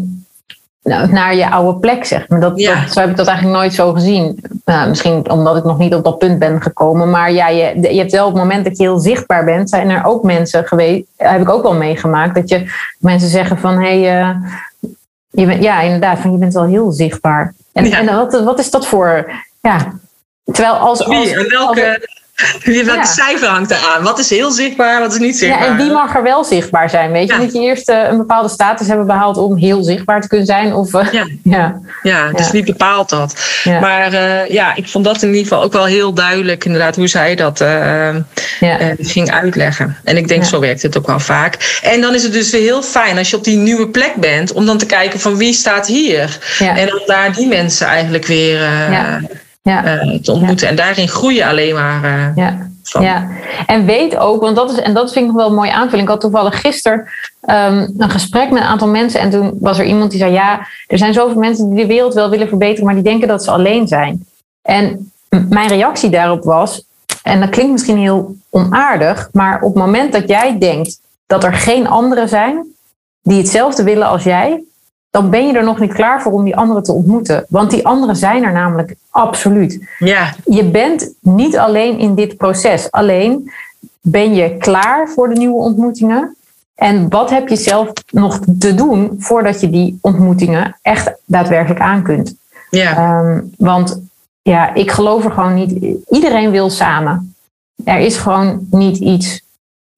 nou, 0.83 1.13
naar 1.13 1.35
je 1.35 1.51
oude 1.51 1.79
plek, 1.79 2.05
zeg 2.05 2.29
maar. 2.29 2.41
Dat, 2.41 2.53
Ja. 2.61 2.81
dat, 2.81 2.93
zo 2.93 3.01
heb 3.01 3.11
ik 3.11 3.17
dat 3.17 3.27
eigenlijk 3.27 3.59
nooit 3.59 3.75
zo 3.75 3.93
gezien. 3.93 4.41
Nou, 4.65 4.89
misschien 4.89 5.31
omdat 5.31 5.57
ik 5.57 5.65
nog 5.65 5.79
niet 5.79 5.95
op 5.95 6.05
dat 6.05 6.19
punt 6.19 6.39
ben 6.39 6.63
gekomen. 6.63 7.11
Maar 7.11 7.33
ja, 7.33 7.49
je, 7.49 7.81
je 7.93 7.99
hebt 7.99 8.13
wel 8.13 8.27
op 8.27 8.33
het 8.33 8.43
moment 8.43 8.65
dat 8.65 8.77
je 8.77 8.83
heel 8.83 8.99
zichtbaar 8.99 9.45
bent, 9.45 9.69
zijn 9.71 9.91
er 9.91 10.05
ook 10.05 10.23
mensen 10.23 10.67
geweest, 10.67 11.05
heb 11.17 11.41
ik 11.41 11.49
ook 11.51 11.63
wel 11.63 11.75
meegemaakt, 11.75 12.35
dat 12.35 12.49
je 12.49 12.73
mensen 12.99 13.29
zeggen 13.29 13.59
van 13.59 13.81
hé, 13.83 14.01
hey, 14.01 14.21
eh, 14.21 14.37
je 15.31 15.47
bent, 15.47 15.63
ja, 15.63 15.81
inderdaad, 15.81 16.19
van 16.19 16.33
je 16.33 16.39
bent 16.39 16.55
wel 16.55 16.67
heel 16.67 16.93
zichtbaar. 16.93 17.55
En, 17.73 17.87
Ja. 17.89 17.99
en 17.99 18.15
wat, 18.17 18.43
wat 18.45 18.59
is 18.59 18.71
dat 18.71 18.87
voor. 18.87 19.31
Ja, 19.61 19.77
terwijl 20.45 20.75
als. 20.75 21.05
als- 21.05 21.47
welke, 21.49 22.09
welke 22.65 22.85
Ja. 22.95 23.05
cijfer 23.05 23.49
hangt 23.49 23.71
eraan? 23.71 24.03
Wat 24.03 24.19
is 24.19 24.31
heel 24.31 24.51
zichtbaar, 24.51 25.01
wat 25.01 25.13
is 25.13 25.19
niet 25.19 25.39
zichtbaar? 25.39 25.63
Ja, 25.65 25.71
en 25.71 25.77
wie 25.77 25.91
mag 25.93 26.17
er 26.17 26.23
wel 26.23 26.45
zichtbaar 26.45 26.91
zijn? 26.91 27.13
Weet 27.13 27.29
je, 27.29 27.35
Ja. 27.35 27.41
moet 27.41 27.53
je 27.53 27.61
eerst 27.61 27.89
een 27.89 28.17
bepaalde 28.17 28.49
status 28.49 28.87
hebben 28.87 29.07
behaald 29.07 29.37
om 29.37 29.57
heel 29.57 29.83
zichtbaar 29.83 30.21
te 30.21 30.29
kunnen 30.29 30.47
zijn? 30.47 30.75
Of, 30.75 30.95
eh, 30.95 31.13
Ja. 31.13 31.27
ja, 31.43 31.81
Ja, 32.03 32.31
dus 32.33 32.53
niet 32.53 32.65
bepaalt 32.65 33.09
dat. 33.09 33.35
Maar 33.65 34.13
eh, 34.13 34.49
ja, 34.51 34.75
ik 34.77 34.89
vond 34.89 35.05
dat 35.05 35.23
in 35.23 35.29
ieder 35.29 35.43
geval 35.43 35.63
ook 35.63 35.73
wel 35.73 35.85
heel 35.85 36.13
duidelijk, 36.13 36.65
inderdaad, 36.65 36.97
hoe 36.97 37.09
zij 37.09 37.35
dat 37.35 37.61
eh, 37.61 37.69
ja, 38.61 38.79
eh, 38.79 38.89
ging 38.99 39.31
uitleggen. 39.31 39.97
En 40.05 40.17
ik 40.17 40.29
denk, 40.29 40.45
zo 40.45 40.61
werkt 40.61 40.83
het 40.83 40.99
ook 40.99 41.07
wel 41.07 41.21
vaak. 41.21 41.81
En 41.83 42.01
dan 42.01 42.15
is 42.15 42.23
het 42.23 42.33
dus 42.33 42.51
weer 42.51 42.61
heel 42.63 42.83
fijn 42.83 43.19
als 43.19 43.31
je 43.31 43.37
op 43.37 43.45
die 43.45 43.57
nieuwe 43.57 43.89
plek 43.89 44.15
bent, 44.15 44.53
om 44.53 44.67
dan 44.67 44.79
te 44.79 44.87
kijken 44.87 45.21
van 45.21 45.37
wie 45.37 45.53
staat 45.53 45.87
hier. 45.87 46.39
En 46.59 46.93
om 46.95 47.03
daar 47.07 47.33
die 47.33 47.47
mensen 47.47 47.87
eigenlijk 47.87 48.27
weer 48.27 48.59
Ja. 49.63 49.85
eh, 49.85 50.21
te 50.21 50.33
ontmoeten. 50.33 50.69
En 50.69 50.77
daarin 50.77 51.09
groei 51.09 51.35
je 51.35 51.47
alleen 51.47 51.75
maar 51.75 52.05
eh, 52.05 52.37
ja. 52.37 52.69
van. 52.83 53.03
Ja, 53.03 53.29
en 53.67 53.87
weet 53.87 54.17
ook, 54.17 54.41
want 54.41 54.57
dat 54.57 54.71
is, 54.71 54.79
en 54.79 54.95
dat 54.95 55.13
vind 55.13 55.25
ik 55.25 55.31
nog 55.31 55.41
wel 55.41 55.51
een 55.51 55.57
mooie 55.57 55.73
aanvulling. 55.73 56.03
Ik 56.03 56.09
had 56.09 56.21
toevallig 56.21 56.61
gisteren 56.61 57.09
ehm, 57.41 57.89
een 57.99 58.11
gesprek 58.11 58.51
met 58.51 58.63
een 58.63 58.69
aantal 58.69 58.89
mensen. 58.89 59.21
En 59.21 59.31
toen 59.31 59.57
was 59.61 59.79
er 59.79 59.85
iemand 59.85 60.11
die 60.11 60.21
zei: 60.21 60.33
Ja, 60.33 60.67
er 60.87 60.99
zijn 60.99 61.13
zoveel 61.13 61.39
mensen 61.39 61.69
die 61.69 61.81
de 61.81 61.87
wereld 61.87 62.15
wel 62.15 62.31
willen 62.31 62.49
verbeteren, 62.49 62.85
maar 62.85 62.95
die 62.95 63.03
denken 63.05 63.29
dat 63.29 63.45
ze 63.45 63.51
alleen 63.51 63.89
zijn. 63.89 64.27
En 64.63 65.13
mijn 65.49 65.69
reactie 65.69 66.11
daarop 66.11 66.45
was: 66.45 66.85
En 67.23 67.41
dat 67.41 67.49
klinkt 67.49 67.73
misschien 67.73 67.99
heel 67.99 68.37
onaardig, 68.51 69.29
maar 69.33 69.61
op 69.61 69.75
het 69.75 69.85
moment 69.85 70.13
dat 70.13 70.29
jij 70.29 70.59
denkt 70.59 71.01
dat 71.27 71.45
er 71.45 71.53
geen 71.53 71.89
anderen 71.89 72.29
zijn 72.29 72.67
die 73.23 73.39
hetzelfde 73.39 73.83
willen 73.83 74.07
als 74.07 74.23
jij, 74.23 74.63
dan 75.11 75.31
ben 75.31 75.47
je 75.47 75.53
er 75.53 75.65
nog 75.65 75.81
niet 75.81 75.93
klaar 75.93 76.23
voor 76.23 76.33
om 76.33 76.45
die 76.45 76.57
anderen 76.57 76.83
te 76.83 76.93
ontmoeten. 76.93 77.45
Want 77.49 77.71
die 77.71 77.87
anderen 77.87 78.17
zijn 78.17 78.45
er 78.45 78.53
namelijk 78.53 78.95
absoluut 79.11 79.87
Ja, 79.99 80.35
je 80.45 80.65
bent 80.65 81.13
niet 81.21 81.57
alleen 81.57 81.99
in 81.99 82.15
dit 82.15 82.37
proces. 82.37 82.91
Alleen 82.91 83.51
Ben 84.03 84.35
je 84.35 84.57
klaar 84.57 85.09
voor 85.09 85.29
de 85.29 85.37
nieuwe 85.37 85.59
ontmoetingen? 85.59 86.37
En 86.75 87.09
wat 87.09 87.31
heb 87.31 87.49
je 87.49 87.57
zelf 87.57 87.93
nog 88.11 88.41
te 88.59 88.75
doen 88.75 89.17
voordat 89.19 89.61
je 89.61 89.71
die 89.71 89.99
ontmoetingen 90.01 90.77
echt 90.83 91.13
daadwerkelijk 91.25 91.81
aan 91.81 92.03
kunt? 92.03 92.35
Ja. 92.71 92.97
Ehm, 92.97 93.41
want 93.57 94.01
ja, 94.43 94.75
ik 94.75 94.91
geloof 94.91 95.25
er 95.25 95.31
gewoon 95.31 95.55
niet. 95.55 95.97
Iedereen 96.09 96.51
wil 96.51 96.71
samen. 96.71 97.35
Er 97.85 97.99
is 97.99 98.17
gewoon 98.17 98.67
niet 98.71 98.97
iets 98.97 99.43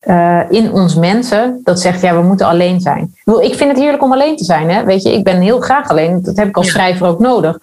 uh, 0.09 0.41
in 0.49 0.73
ons 0.73 0.95
mensen 0.95 1.61
dat 1.65 1.81
zegt, 1.81 2.01
ja, 2.01 2.15
we 2.15 2.23
moeten 2.23 2.47
alleen 2.47 2.81
zijn. 2.81 3.03
Ik, 3.03 3.23
bedoel, 3.25 3.43
ik 3.43 3.55
vind 3.55 3.71
het 3.71 3.79
heerlijk 3.79 4.03
om 4.03 4.13
alleen 4.13 4.37
te 4.37 4.45
zijn. 4.45 4.71
Hè? 4.71 4.85
Weet 4.85 5.03
je, 5.03 5.13
ik 5.13 5.25
ben 5.25 5.41
heel 5.41 5.61
graag 5.61 5.89
alleen. 5.89 6.23
Dat 6.23 6.37
heb 6.37 6.49
ik 6.49 6.57
als 6.57 6.67
Ja. 6.67 6.73
schrijver 6.73 7.07
ook 7.07 7.19
nodig. 7.19 7.59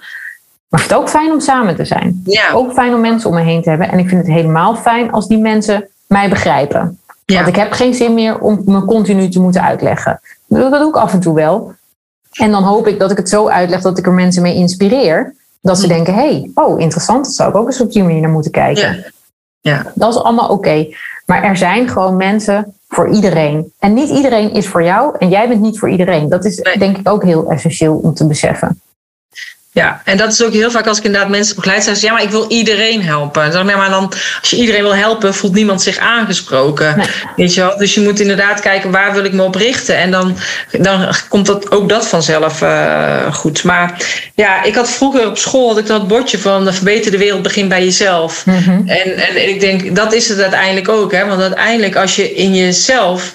Maar 0.70 0.80
ik 0.80 0.88
vind 0.88 0.90
het 0.90 1.00
ook 1.00 1.10
fijn 1.10 1.32
om 1.32 1.40
samen 1.40 1.76
te 1.76 1.86
zijn. 1.86 2.22
Ja. 2.26 2.52
Ook 2.54 2.74
fijn 2.74 2.94
om 2.94 3.02
mensen 3.02 3.30
om 3.30 3.36
me 3.36 3.42
heen 3.42 3.62
te 3.62 3.70
hebben. 3.70 3.90
En 3.92 4.00
ik 4.00 4.08
vind 4.08 4.22
het 4.22 4.36
helemaal 4.36 4.76
fijn 4.76 5.12
als 5.12 5.28
die 5.28 5.38
mensen 5.38 5.88
mij 6.08 6.30
begrijpen. 6.30 7.00
Ja. 7.26 7.36
Want 7.36 7.48
ik 7.48 7.56
heb 7.56 7.72
geen 7.72 7.94
zin 7.94 8.14
meer 8.14 8.40
om 8.40 8.62
me 8.66 8.86
continu 8.86 9.30
te 9.30 9.40
moeten 9.42 9.62
uitleggen. 9.64 10.20
Dat 10.48 10.72
doe 10.72 10.90
ik 10.90 10.96
af 10.96 11.14
en 11.14 11.20
toe 11.20 11.36
wel. 11.36 11.74
En 12.32 12.52
dan 12.52 12.64
hoop 12.64 12.88
ik 12.88 13.00
dat 13.00 13.12
ik 13.12 13.18
het 13.18 13.30
zo 13.30 13.48
uitleg 13.48 13.82
dat 13.82 13.98
ik 13.98 14.06
er 14.06 14.14
mensen 14.14 14.42
mee 14.42 14.56
inspireer. 14.56 15.36
Dat 15.62 15.80
ze 15.80 15.88
denken, 15.88 16.14
hé, 16.14 16.20
hey, 16.20 16.52
oh 16.54 16.80
interessant, 16.80 17.26
dat 17.26 17.34
zou 17.34 17.50
ik 17.50 17.56
ook 17.56 17.68
eens 17.68 17.82
op 17.82 17.92
die 17.92 18.04
manier 18.04 18.22
naar 18.22 18.30
moeten 18.30 18.52
kijken. 18.52 19.14
Ja. 19.62 19.92
Dat 19.96 20.14
is 20.14 20.22
allemaal 20.22 20.50
oké. 20.50 20.88
Maar 21.26 21.44
er 21.44 21.58
zijn 21.58 21.90
gewoon 21.90 22.16
mensen 22.18 22.74
voor 22.88 23.10
iedereen. 23.10 23.72
En 23.80 23.94
niet 23.94 24.10
iedereen 24.10 24.52
is 24.54 24.68
voor 24.68 24.84
jou 24.84 25.16
en 25.20 25.30
jij 25.30 25.48
bent 25.48 25.62
niet 25.62 25.80
voor 25.80 25.90
iedereen. 25.90 26.30
Dat 26.30 26.46
is 26.46 26.60
Nee. 26.60 26.78
denk 26.78 26.98
ik 26.98 27.10
ook 27.10 27.24
heel 27.24 27.52
essentieel 27.52 27.96
om 27.96 28.14
te 28.14 28.28
beseffen. 28.28 28.82
Ja, 29.80 30.02
en 30.04 30.18
dat 30.18 30.32
is 30.32 30.44
ook 30.44 30.54
heel 30.54 30.72
vaak 30.72 30.88
als 30.88 30.98
ik 30.98 31.04
inderdaad 31.04 31.30
mensen 31.30 31.56
begeleid, 31.56 31.84
zeggen 31.84 32.02
ze, 32.02 32.06
ja, 32.06 32.14
maar 32.14 32.24
ik 32.24 32.30
wil 32.30 32.46
iedereen 32.48 33.04
helpen. 33.04 33.44
Dan 33.44 33.52
zeg 33.52 33.62
ik, 33.62 33.78
maar 33.78 33.90
dan, 33.90 34.14
als 34.42 34.50
je 34.50 34.56
iedereen 34.56 34.82
wil 34.82 34.96
helpen, 34.96 35.34
voelt 35.34 35.54
niemand 35.54 35.82
zich 35.82 35.98
aangesproken. 35.98 36.98
Nee. 36.98 37.08
Weet 37.36 37.54
je 37.54 37.62
wel? 37.62 37.78
Dus 37.78 37.94
je 37.94 38.02
moet 38.02 38.20
inderdaad 38.20 38.60
kijken, 38.60 38.92
waar 38.92 39.14
wil 39.14 39.24
ik 39.24 39.34
me 39.34 39.44
op 39.44 39.56
richten? 39.56 39.98
En 39.98 40.12
dan, 40.12 40.38
dan 40.72 41.14
komt 41.30 41.46
dat, 41.46 41.72
ook 41.72 41.90
dat 41.90 42.08
vanzelf 42.08 42.62
eh, 42.62 43.34
goed. 43.34 43.64
Maar 43.64 43.98
ja, 44.36 44.64
ik 44.64 44.76
had 44.76 44.90
vroeger 44.90 45.28
op 45.28 45.38
school 45.38 45.68
had 45.68 45.78
ik 45.78 45.88
dat 45.88 46.08
bordje 46.08 46.40
van 46.40 46.66
de 46.66 46.74
verbeter 46.74 47.12
de 47.12 47.18
wereld, 47.18 47.42
begin 47.42 47.68
bij 47.68 47.84
jezelf. 47.84 48.46
Mhm. 48.46 48.88
En, 48.88 49.18
en 49.18 49.50
ik 49.50 49.60
denk, 49.60 49.96
dat 49.96 50.14
is 50.14 50.30
het 50.30 50.40
uiteindelijk 50.40 50.90
ook. 50.90 51.12
Hè? 51.12 51.26
Want 51.26 51.42
uiteindelijk, 51.42 51.96
als 51.96 52.16
je 52.16 52.34
in 52.34 52.56
jezelf, 52.56 53.34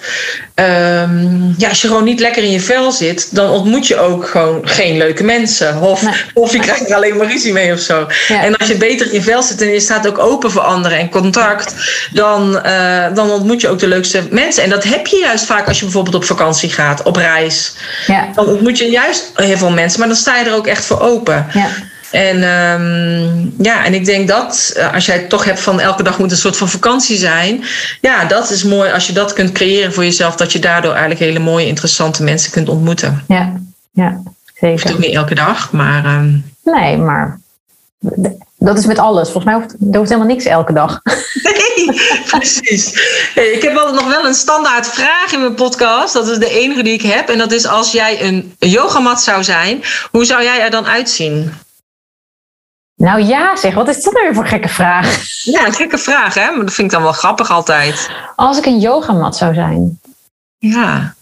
ehm, 0.55 1.49
ja, 1.57 1.69
als 1.69 1.81
je 1.81 1.87
gewoon 1.87 2.03
niet 2.03 2.19
lekker 2.19 2.43
in 2.43 2.51
je 2.51 2.59
vel 2.61 2.91
zit, 2.91 3.35
dan 3.35 3.49
ontmoet 3.49 3.87
je 3.87 3.97
ook 3.97 4.27
gewoon 4.27 4.67
geen 4.67 4.97
leuke 4.97 5.23
mensen. 5.23 5.81
Of, 5.81 6.01
Nee. 6.01 6.13
of 6.43 6.51
je 6.51 6.59
krijgt 6.59 6.89
er 6.89 6.95
alleen 6.95 7.17
maar 7.17 7.27
ruzie 7.27 7.53
mee 7.53 7.73
of 7.73 7.79
zo. 7.79 8.07
Ja. 8.27 8.43
En 8.43 8.57
als 8.57 8.67
je 8.67 8.75
beter 8.75 9.07
in 9.07 9.13
je 9.13 9.21
vel 9.21 9.43
zit 9.43 9.61
en 9.61 9.67
je 9.71 9.79
staat 9.79 10.07
ook 10.07 10.17
open 10.19 10.51
voor 10.51 10.61
anderen 10.61 10.97
en 10.97 11.09
contact, 11.09 11.73
dan, 12.11 12.61
eh, 12.61 13.05
dan 13.13 13.29
ontmoet 13.29 13.61
je 13.61 13.69
ook 13.69 13.79
de 13.79 13.87
leukste 13.87 14.23
mensen. 14.29 14.63
En 14.63 14.69
dat 14.69 14.83
heb 14.83 15.07
je 15.07 15.17
juist 15.17 15.45
vaak 15.45 15.67
als 15.67 15.77
je 15.77 15.83
bijvoorbeeld 15.83 16.15
op 16.15 16.25
vakantie 16.25 16.69
gaat, 16.71 17.03
op 17.03 17.15
reis. 17.15 17.73
Ja, 18.07 18.27
Dan 18.35 18.47
ontmoet 18.47 18.77
je 18.77 18.89
juist 18.89 19.31
heel 19.33 19.57
veel 19.57 19.71
mensen, 19.71 19.99
maar 19.99 20.07
dan 20.07 20.17
sta 20.17 20.37
je 20.37 20.45
er 20.45 20.55
ook 20.55 20.67
echt 20.67 20.85
voor 20.85 20.99
open. 20.99 21.47
ja, 21.53 21.67
En 22.11 22.43
ehm, 22.43 23.63
ja, 23.63 23.85
en 23.85 23.93
ik 23.93 24.05
denk 24.05 24.27
dat 24.27 24.73
eh, 24.75 24.93
als 24.93 25.05
jij 25.05 25.15
het 25.15 25.29
toch 25.29 25.45
hebt 25.45 25.59
van 25.59 25.79
elke 25.79 26.03
dag 26.03 26.19
moet 26.19 26.31
een 26.31 26.37
soort 26.37 26.57
van 26.57 26.69
vakantie 26.69 27.17
zijn. 27.17 27.63
Ja, 28.01 28.25
dat 28.25 28.49
is 28.49 28.63
mooi 28.63 28.91
als 28.91 29.07
je 29.07 29.13
dat 29.13 29.33
kunt 29.33 29.51
creëren 29.51 29.93
voor 29.93 30.03
jezelf. 30.03 30.35
Dat 30.35 30.51
je 30.51 30.59
daardoor 30.59 30.91
eigenlijk 30.91 31.19
hele 31.19 31.39
mooie, 31.39 31.67
interessante 31.67 32.23
mensen 32.23 32.51
kunt 32.51 32.69
ontmoeten. 32.69 33.23
ja, 33.27 33.53
ja, 33.91 34.21
Hoeft 34.59 34.81
zeker. 34.81 34.91
ook 34.93 34.99
niet 34.99 35.15
elke 35.15 35.35
dag, 35.35 35.71
maar 35.71 36.05
ehm, 36.05 36.37
Nee, 36.63 36.97
maar 36.97 37.39
dat 38.57 38.77
is 38.77 38.85
met 38.85 38.99
alles. 38.99 39.31
Volgens 39.31 39.45
mij 39.45 39.53
hoeft, 39.53 39.75
er 39.91 39.97
hoeft 39.97 40.09
helemaal 40.09 40.33
niks 40.33 40.45
elke 40.45 40.73
dag. 40.73 41.01
nee, 41.43 42.01
precies. 42.29 42.91
Hey, 43.33 43.47
ik 43.47 43.61
heb 43.61 43.75
altijd 43.77 43.95
nog 43.95 44.07
wel 44.07 44.25
een 44.25 44.33
standaard 44.33 44.87
vraag 44.87 45.33
in 45.33 45.39
mijn 45.39 45.55
podcast. 45.55 46.13
Dat 46.13 46.27
is 46.27 46.37
de 46.37 46.49
enige 46.49 46.83
die 46.83 46.93
ik 46.93 47.01
heb. 47.01 47.29
En 47.29 47.37
dat 47.37 47.51
is 47.51 47.67
als 47.67 47.91
jij 47.91 48.21
een 48.23 48.55
yogamat 48.59 49.21
zou 49.21 49.43
zijn, 49.43 49.83
hoe 50.11 50.25
zou 50.25 50.43
jij 50.43 50.61
er 50.61 50.69
dan 50.69 50.85
uitzien? 50.85 51.53
Nou 52.95 53.21
ja, 53.21 53.55
zeg, 53.55 53.73
wat 53.73 53.87
is 53.87 54.03
dat 54.03 54.13
nou 54.13 54.25
weer 54.25 54.35
voor 54.35 54.47
gekke 54.47 54.67
vraag? 54.69 55.23
Ja, 55.43 55.65
een 55.65 55.73
gekke 55.73 55.97
vraag, 55.97 56.33
hè? 56.33 56.51
Maar 56.51 56.65
dat 56.65 56.73
vind 56.73 56.87
ik 56.87 56.93
dan 56.93 57.03
wel 57.03 57.11
grappig 57.11 57.49
altijd. 57.51 58.09
Als 58.35 58.57
ik 58.57 58.65
een 58.65 58.79
yogamat 58.79 59.35
zou 59.37 59.53
zijn. 59.53 60.01
Ja. 60.57 61.15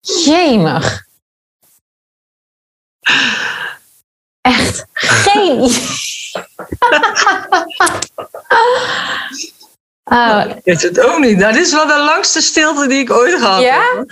Jemig. 0.00 1.04
Echt 4.40 4.86
geen 4.92 5.62
idee. 5.62 5.82
Oh, 10.10 10.44
Ik 10.56 10.64
weet 10.64 10.82
het 10.82 11.00
ook 11.00 11.18
niet. 11.18 11.38
Dit 11.38 11.56
is 11.56 11.72
wel 11.72 11.86
de 11.86 11.98
langste 11.98 12.40
stilte 12.42 12.86
die 12.88 12.98
ik 12.98 13.10
ooit 13.10 13.34
gehad 13.40 13.60
Ja? 13.60 13.80
heb. 13.94 14.10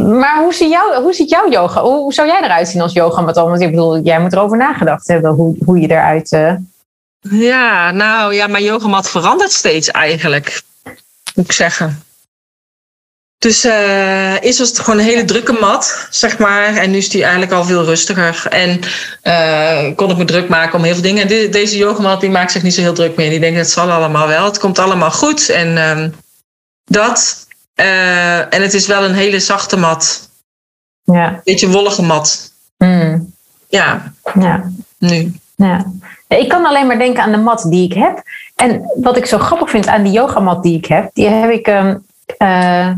Maar 0.00 0.38
hoe 0.42 0.54
ziet, 0.54 0.70
jou, 0.70 1.02
hoe 1.02 1.12
ziet 1.14 1.30
jouw 1.30 1.50
yoga? 1.50 1.80
Hoe, 1.82 1.96
hoe 1.96 2.12
zou 2.12 2.28
jij 2.28 2.42
eruit 2.42 2.68
zien 2.68 2.80
als 2.80 2.92
yogamat? 2.92 3.34
dan? 3.34 3.48
Want 3.48 3.60
ik 3.60 3.70
bedoel, 3.70 4.00
jij 4.00 4.20
moet 4.20 4.32
erover 4.32 4.56
nagedacht 4.56 5.08
hebben 5.08 5.30
hoe, 5.30 5.56
hoe 5.64 5.80
je 5.80 5.90
eruit... 5.90 6.32
eh, 6.32 6.52
Ja, 7.20 7.90
nou 7.90 8.34
ja, 8.34 8.46
mijn 8.46 8.64
yogamat 8.64 9.10
verandert 9.10 9.52
steeds 9.52 9.90
eigenlijk. 9.90 10.62
Moet 11.34 11.44
ik 11.44 11.52
zeggen. 11.52 12.02
Dus 13.38 13.64
eh 13.64 14.42
eerst 14.42 14.58
was 14.58 14.68
het 14.68 14.78
gewoon 14.78 14.98
een 14.98 15.04
hele 15.04 15.24
drukke 15.24 15.52
mat, 15.52 16.06
zeg 16.10 16.38
maar. 16.38 16.76
En 16.76 16.90
nu 16.90 16.96
is 16.96 17.08
die 17.08 17.22
eigenlijk 17.22 17.52
al 17.52 17.64
veel 17.64 17.84
rustiger. 17.84 18.46
En 18.50 18.80
eh, 19.22 19.96
kon 19.96 20.10
ik 20.10 20.16
me 20.16 20.24
druk 20.24 20.48
maken 20.48 20.78
om 20.78 20.84
heel 20.84 20.92
veel 20.94 21.02
dingen. 21.02 21.22
En 21.22 21.28
de- 21.28 21.48
deze 21.48 21.76
yogamat 21.76 22.20
die 22.20 22.30
maakt 22.30 22.52
zich 22.52 22.62
niet 22.62 22.74
zo 22.74 22.80
heel 22.80 22.92
druk 22.94 23.16
meer. 23.16 23.30
Die 23.30 23.40
denkt, 23.40 23.58
het 23.58 23.70
zal 23.70 23.90
allemaal 23.90 24.28
wel. 24.28 24.44
Het 24.44 24.58
komt 24.58 24.78
allemaal 24.78 25.10
goed. 25.10 25.48
En 25.48 25.76
ehm, 25.78 26.10
dat. 26.84 27.46
Eh, 27.78 28.54
en 28.54 28.62
het 28.62 28.74
is 28.74 28.86
wel 28.86 29.04
een 29.04 29.14
hele 29.14 29.40
zachte 29.40 29.76
mat. 29.76 30.28
ja. 31.04 31.40
Beetje 31.44 31.68
wollige 31.70 32.02
mat. 32.02 32.52
Mm, 32.78 33.34
Ja, 33.68 34.12
ja. 34.40 34.70
nu. 34.98 35.32
Ja. 35.56 35.92
Ik 36.28 36.48
kan 36.48 36.66
alleen 36.66 36.86
maar 36.86 36.98
denken 36.98 37.22
aan 37.22 37.30
de 37.30 37.36
mat 37.36 37.66
die 37.68 37.84
ik 37.84 37.92
heb. 37.92 38.22
En 38.56 38.82
wat 39.02 39.16
ik 39.16 39.26
zo 39.26 39.38
grappig 39.38 39.70
vind 39.70 39.86
aan 39.86 40.02
die 40.02 40.12
yogamat 40.12 40.62
die 40.62 40.76
ik 40.76 40.86
heb, 40.86 41.10
die 41.14 41.28
heb 41.28 41.50
ik, 41.50 41.66
eh, 42.38 42.90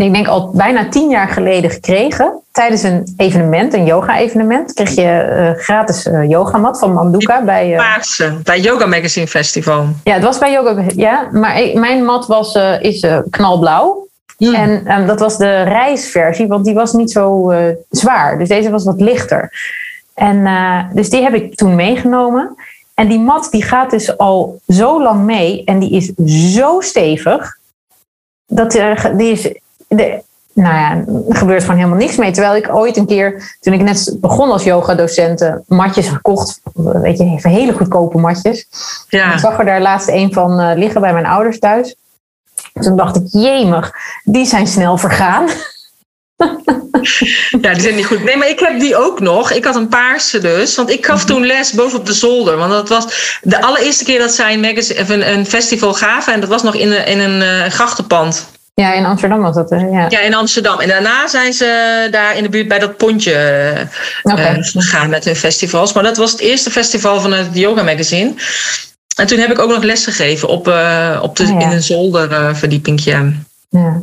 ik 0.00 0.12
denk 0.12 0.28
al 0.28 0.50
bijna 0.54 0.88
tien 0.88 1.10
jaar 1.10 1.28
geleden 1.28 1.70
gekregen. 1.70 2.32
Tijdens 2.52 2.82
een 2.82 3.14
evenement, 3.16 3.74
een 3.74 3.84
yoga-evenement, 3.84 4.72
kreeg 4.72 4.90
je 4.94 5.02
eh, 5.02 5.62
gratis 5.62 6.06
eh, 6.06 6.28
yogamat 6.28 6.78
van 6.78 6.92
Manduka 6.92 7.42
bij. 7.44 7.74
Paarse, 7.76 8.38
bij 8.44 8.60
Yoga 8.60 8.86
Magazine 8.86 9.26
Festival. 9.26 9.86
ja, 10.04 10.14
het 10.14 10.22
was 10.22 10.38
bij 10.38 10.52
yoga. 10.52 10.82
Ja, 10.96 11.28
maar 11.32 11.60
ik- 11.60 11.74
mijn 11.74 12.04
mat 12.04 12.26
was, 12.26 12.54
is 12.80 13.06
knalblauw. 13.30 14.06
Hmm. 14.36 14.54
En 14.54 14.86
ehm, 14.86 15.06
dat 15.06 15.20
was 15.20 15.38
de 15.38 15.62
reisversie, 15.62 16.46
want 16.46 16.64
die 16.64 16.74
was 16.74 16.92
niet 16.92 17.10
zo 17.10 17.52
zwaar. 17.90 18.38
Dus 18.38 18.48
deze 18.48 18.70
was 18.70 18.84
wat 18.84 19.00
lichter. 19.00 19.52
En 20.14 20.48
dus 20.94 21.10
die 21.10 21.22
heb 21.22 21.34
ik 21.34 21.54
toen 21.56 21.74
meegenomen. 21.74 22.54
En 22.94 23.08
die 23.08 23.18
mat 23.20 23.48
die 23.50 23.62
gaat 23.62 23.90
dus 23.90 24.16
al 24.18 24.60
zo 24.68 25.02
lang 25.02 25.24
mee 25.24 25.64
en 25.64 25.78
die 25.78 25.90
is 25.90 26.12
zo 26.54 26.80
stevig. 26.80 27.56
Dat 28.46 28.74
er, 28.74 29.16
die 29.16 29.30
is, 29.32 29.54
de, 29.96 30.22
nou 30.52 30.74
ja, 30.74 31.04
er 31.28 31.36
gebeurt 31.36 31.62
gewoon 31.62 31.76
helemaal 31.76 31.98
niks 31.98 32.16
mee. 32.16 32.30
Terwijl 32.30 32.56
ik 32.56 32.74
ooit 32.74 32.96
een 32.96 33.06
keer, 33.06 33.56
toen 33.60 33.72
ik 33.72 33.80
net 33.80 34.16
begon 34.20 34.50
als 34.50 34.64
yogadocent, 34.64 35.40
eh, 35.40 35.54
matjes 35.66 36.08
gekocht. 36.08 36.60
Weet 36.74 37.18
je, 37.18 37.24
even 37.24 37.50
hele 37.50 37.72
goedkope 37.72 38.18
matjes. 38.18 38.66
Ja. 39.08 39.32
Ik 39.32 39.38
zag 39.38 39.58
er 39.58 39.64
daar 39.64 39.80
laatst 39.80 40.08
een 40.08 40.32
van 40.32 40.60
eh, 40.60 40.76
liggen 40.76 41.00
bij 41.00 41.12
mijn 41.12 41.26
ouders 41.26 41.58
thuis. 41.58 41.94
Toen 42.72 42.96
dacht 42.96 43.16
ik, 43.16 43.22
jemig, 43.26 43.92
die 44.24 44.46
zijn 44.46 44.66
snel 44.66 44.96
vergaan. 44.96 45.48
Ja, 47.60 47.72
die 47.72 47.82
zijn 47.82 47.94
niet 47.94 48.06
goed. 48.06 48.24
Nee, 48.24 48.36
maar 48.36 48.48
ik 48.48 48.60
heb 48.60 48.80
die 48.80 48.96
ook 48.96 49.20
nog. 49.20 49.50
Ik 49.50 49.64
had 49.64 49.76
een 49.76 49.88
paarse 49.88 50.38
dus. 50.38 50.76
Want 50.76 50.90
ik 50.90 51.06
gaf 51.06 51.24
toen 51.24 51.46
les 51.46 51.72
bovenop 51.72 52.06
de 52.06 52.12
zolder. 52.12 52.56
Want 52.56 52.70
dat 52.70 52.88
was 52.88 53.38
de 53.42 53.62
allereerste 53.62 54.04
keer 54.04 54.18
dat 54.18 54.32
zij 54.32 54.52
een, 54.52 54.60
magazine, 54.60 55.00
of 55.00 55.08
een, 55.08 55.32
een 55.32 55.46
festival 55.46 55.94
gaven. 55.94 56.32
En 56.32 56.40
dat 56.40 56.48
was 56.48 56.62
nog 56.62 56.74
in 56.74 56.92
een, 56.92 57.06
in 57.06 57.18
een 57.18 57.42
eh, 57.42 57.70
grachtenpand. 57.70 58.49
Ja, 58.74 58.92
in 58.92 59.04
Amsterdam 59.04 59.40
was 59.40 59.54
dat. 59.54 59.68
ja. 59.70 60.06
Ja, 60.08 60.20
in 60.20 60.34
Amsterdam. 60.34 60.78
En 60.80 60.88
daarna 60.88 61.28
zijn 61.28 61.52
ze 61.52 62.08
daar 62.10 62.36
in 62.36 62.42
de 62.42 62.48
buurt 62.48 62.68
bij 62.68 62.78
dat 62.78 62.96
pontje 62.96 63.32
eh, 64.22 64.56
gegaan 64.60 65.10
met 65.10 65.24
hun 65.24 65.36
festivals. 65.36 65.92
Maar 65.92 66.02
dat 66.02 66.16
was 66.16 66.30
het 66.32 66.40
eerste 66.40 66.70
festival 66.70 67.20
van 67.20 67.32
het 67.32 67.48
Yoga 67.52 67.82
Magazine. 67.82 68.34
En 69.16 69.26
toen 69.26 69.38
heb 69.38 69.50
ik 69.50 69.58
ook 69.58 69.70
nog 69.70 69.82
les 69.82 70.04
gegeven 70.04 70.48
op, 70.48 70.68
eh, 70.68 71.18
op 71.22 71.36
de, 71.36 71.42
Ah, 71.42 71.48
ja. 71.48 71.60
in 71.60 71.70
een 71.70 71.82
zolderverdiepingje. 71.82 73.32
ja. 73.68 74.00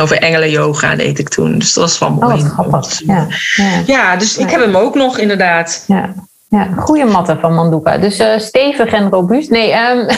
Over 0.00 0.16
engelen 0.18 0.50
yoga 0.50 0.94
deed 0.96 1.18
ik 1.18 1.28
toen. 1.28 1.58
Dus 1.58 1.72
dat 1.72 1.84
was 1.84 1.98
wel 1.98 2.08
Oh, 2.08 2.18
mooi. 2.28 2.42
grappig. 2.44 3.00
Ja, 3.06 3.26
ja, 3.56 3.82
Ja, 3.86 4.16
dus 4.16 4.36
ik 4.36 4.50
heb 4.50 4.60
hem 4.60 4.76
ook 4.76 4.94
nog 4.94 5.18
inderdaad. 5.18 5.84
ja. 5.86 6.14
ja. 6.48 6.68
Goede 6.76 7.04
matten 7.04 7.38
van 7.40 7.54
Manduka. 7.54 7.98
Dus 7.98 8.18
eh, 8.18 8.38
stevig 8.38 8.92
en 8.92 9.08
robuust. 9.10 9.50
Nee, 9.50 9.70
ehm, 9.72 10.08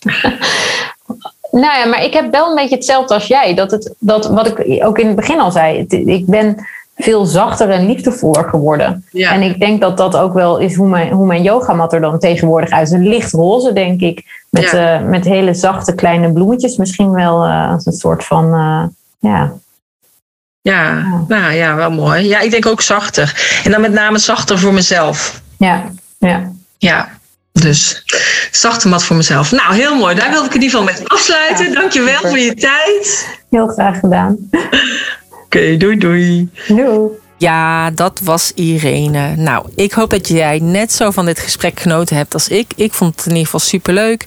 nou 1.50 1.78
ja, 1.78 1.86
maar 1.86 2.04
ik 2.04 2.12
heb 2.12 2.30
wel 2.32 2.48
een 2.48 2.54
beetje 2.54 2.74
hetzelfde 2.74 3.14
als 3.14 3.26
jij. 3.26 3.54
Dat 3.54 3.70
het, 3.70 3.94
dat, 3.98 4.26
wat 4.26 4.46
ik 4.46 4.84
ook 4.84 4.98
in 4.98 5.06
het 5.06 5.16
begin 5.16 5.40
al 5.40 5.50
zei. 5.50 5.78
Het- 5.78 5.92
Ik 5.92 6.26
ben 6.26 6.66
veel 6.96 7.24
zachter 7.26 7.70
en 7.70 7.86
liefdevoller 7.86 8.48
geworden. 8.48 9.04
Ja. 9.10 9.32
En 9.32 9.42
ik 9.42 9.60
denk 9.60 9.80
dat 9.80 9.96
dat 9.96 10.16
ook 10.16 10.32
wel 10.32 10.58
is 10.58 10.74
hoe 10.74 10.88
mijn, 10.88 11.12
hoe 11.12 11.26
mijn 11.26 11.42
yogamat 11.42 11.92
er 11.92 12.00
dan 12.00 12.18
tegenwoordig 12.18 12.70
uit. 12.70 12.90
Een 12.90 13.08
licht 13.08 13.32
roze, 13.32 13.72
denk 13.72 14.00
ik. 14.00 14.44
Met, 14.50 14.70
Ja. 14.70 14.98
eh, 15.00 15.04
met 15.06 15.24
hele 15.24 15.54
zachte 15.54 15.94
kleine 15.94 16.32
bloemetjes. 16.32 16.76
Misschien 16.76 17.10
wel 17.10 17.44
eh, 17.44 17.70
als 17.72 17.86
een 17.86 17.92
soort 17.92 18.24
van. 18.24 18.44
eh, 18.54 18.84
ja. 19.30 19.52
Ja, 20.60 21.04
nou 21.28 21.52
ja, 21.52 21.74
wel 21.74 21.90
mooi. 21.90 22.28
Ja, 22.28 22.40
ik 22.40 22.50
denk 22.50 22.66
ook 22.66 22.80
zachter. 22.80 23.60
En 23.64 23.70
dan 23.70 23.80
met 23.80 23.92
name 23.92 24.18
zachter 24.18 24.58
voor 24.58 24.72
mezelf. 24.72 25.40
Ja, 25.58 25.84
ja. 26.18 26.50
Ja, 26.78 27.08
dus 27.60 28.04
zachte 28.50 28.88
mat 28.88 29.04
voor 29.04 29.16
mezelf. 29.16 29.52
Nou, 29.52 29.74
heel 29.74 29.94
mooi. 29.96 30.14
Daar 30.14 30.30
wilde 30.30 30.46
ik 30.48 30.54
in 30.54 30.62
ieder 30.62 30.78
geval 30.78 30.94
mee 30.94 31.08
afsluiten. 31.08 31.68
Ja, 31.68 31.74
Dankjewel 31.80 32.14
super. 32.14 32.28
voor 32.28 32.38
je 32.38 32.54
tijd. 32.54 33.28
heel 33.50 33.66
graag 33.66 33.98
gedaan. 33.98 34.36
Oké, 35.44 35.76
doei 35.76 35.96
doei. 35.96 36.48
Doei. 36.68 37.08
Ja, 37.38 37.90
dat 37.90 38.20
was 38.24 38.52
Irene. 38.54 39.36
Nou, 39.36 39.66
ik 39.74 39.92
hoop 39.92 40.10
dat 40.10 40.28
jij 40.28 40.58
net 40.62 40.92
zo 40.92 41.10
van 41.10 41.26
dit 41.26 41.38
gesprek 41.38 41.80
genoten 41.80 42.16
hebt 42.16 42.34
als 42.34 42.48
ik. 42.48 42.72
Ik 42.76 42.92
vond 42.92 43.16
het 43.16 43.24
in 43.24 43.30
ieder 43.30 43.44
geval 43.44 43.60
superleuk. 43.60 44.26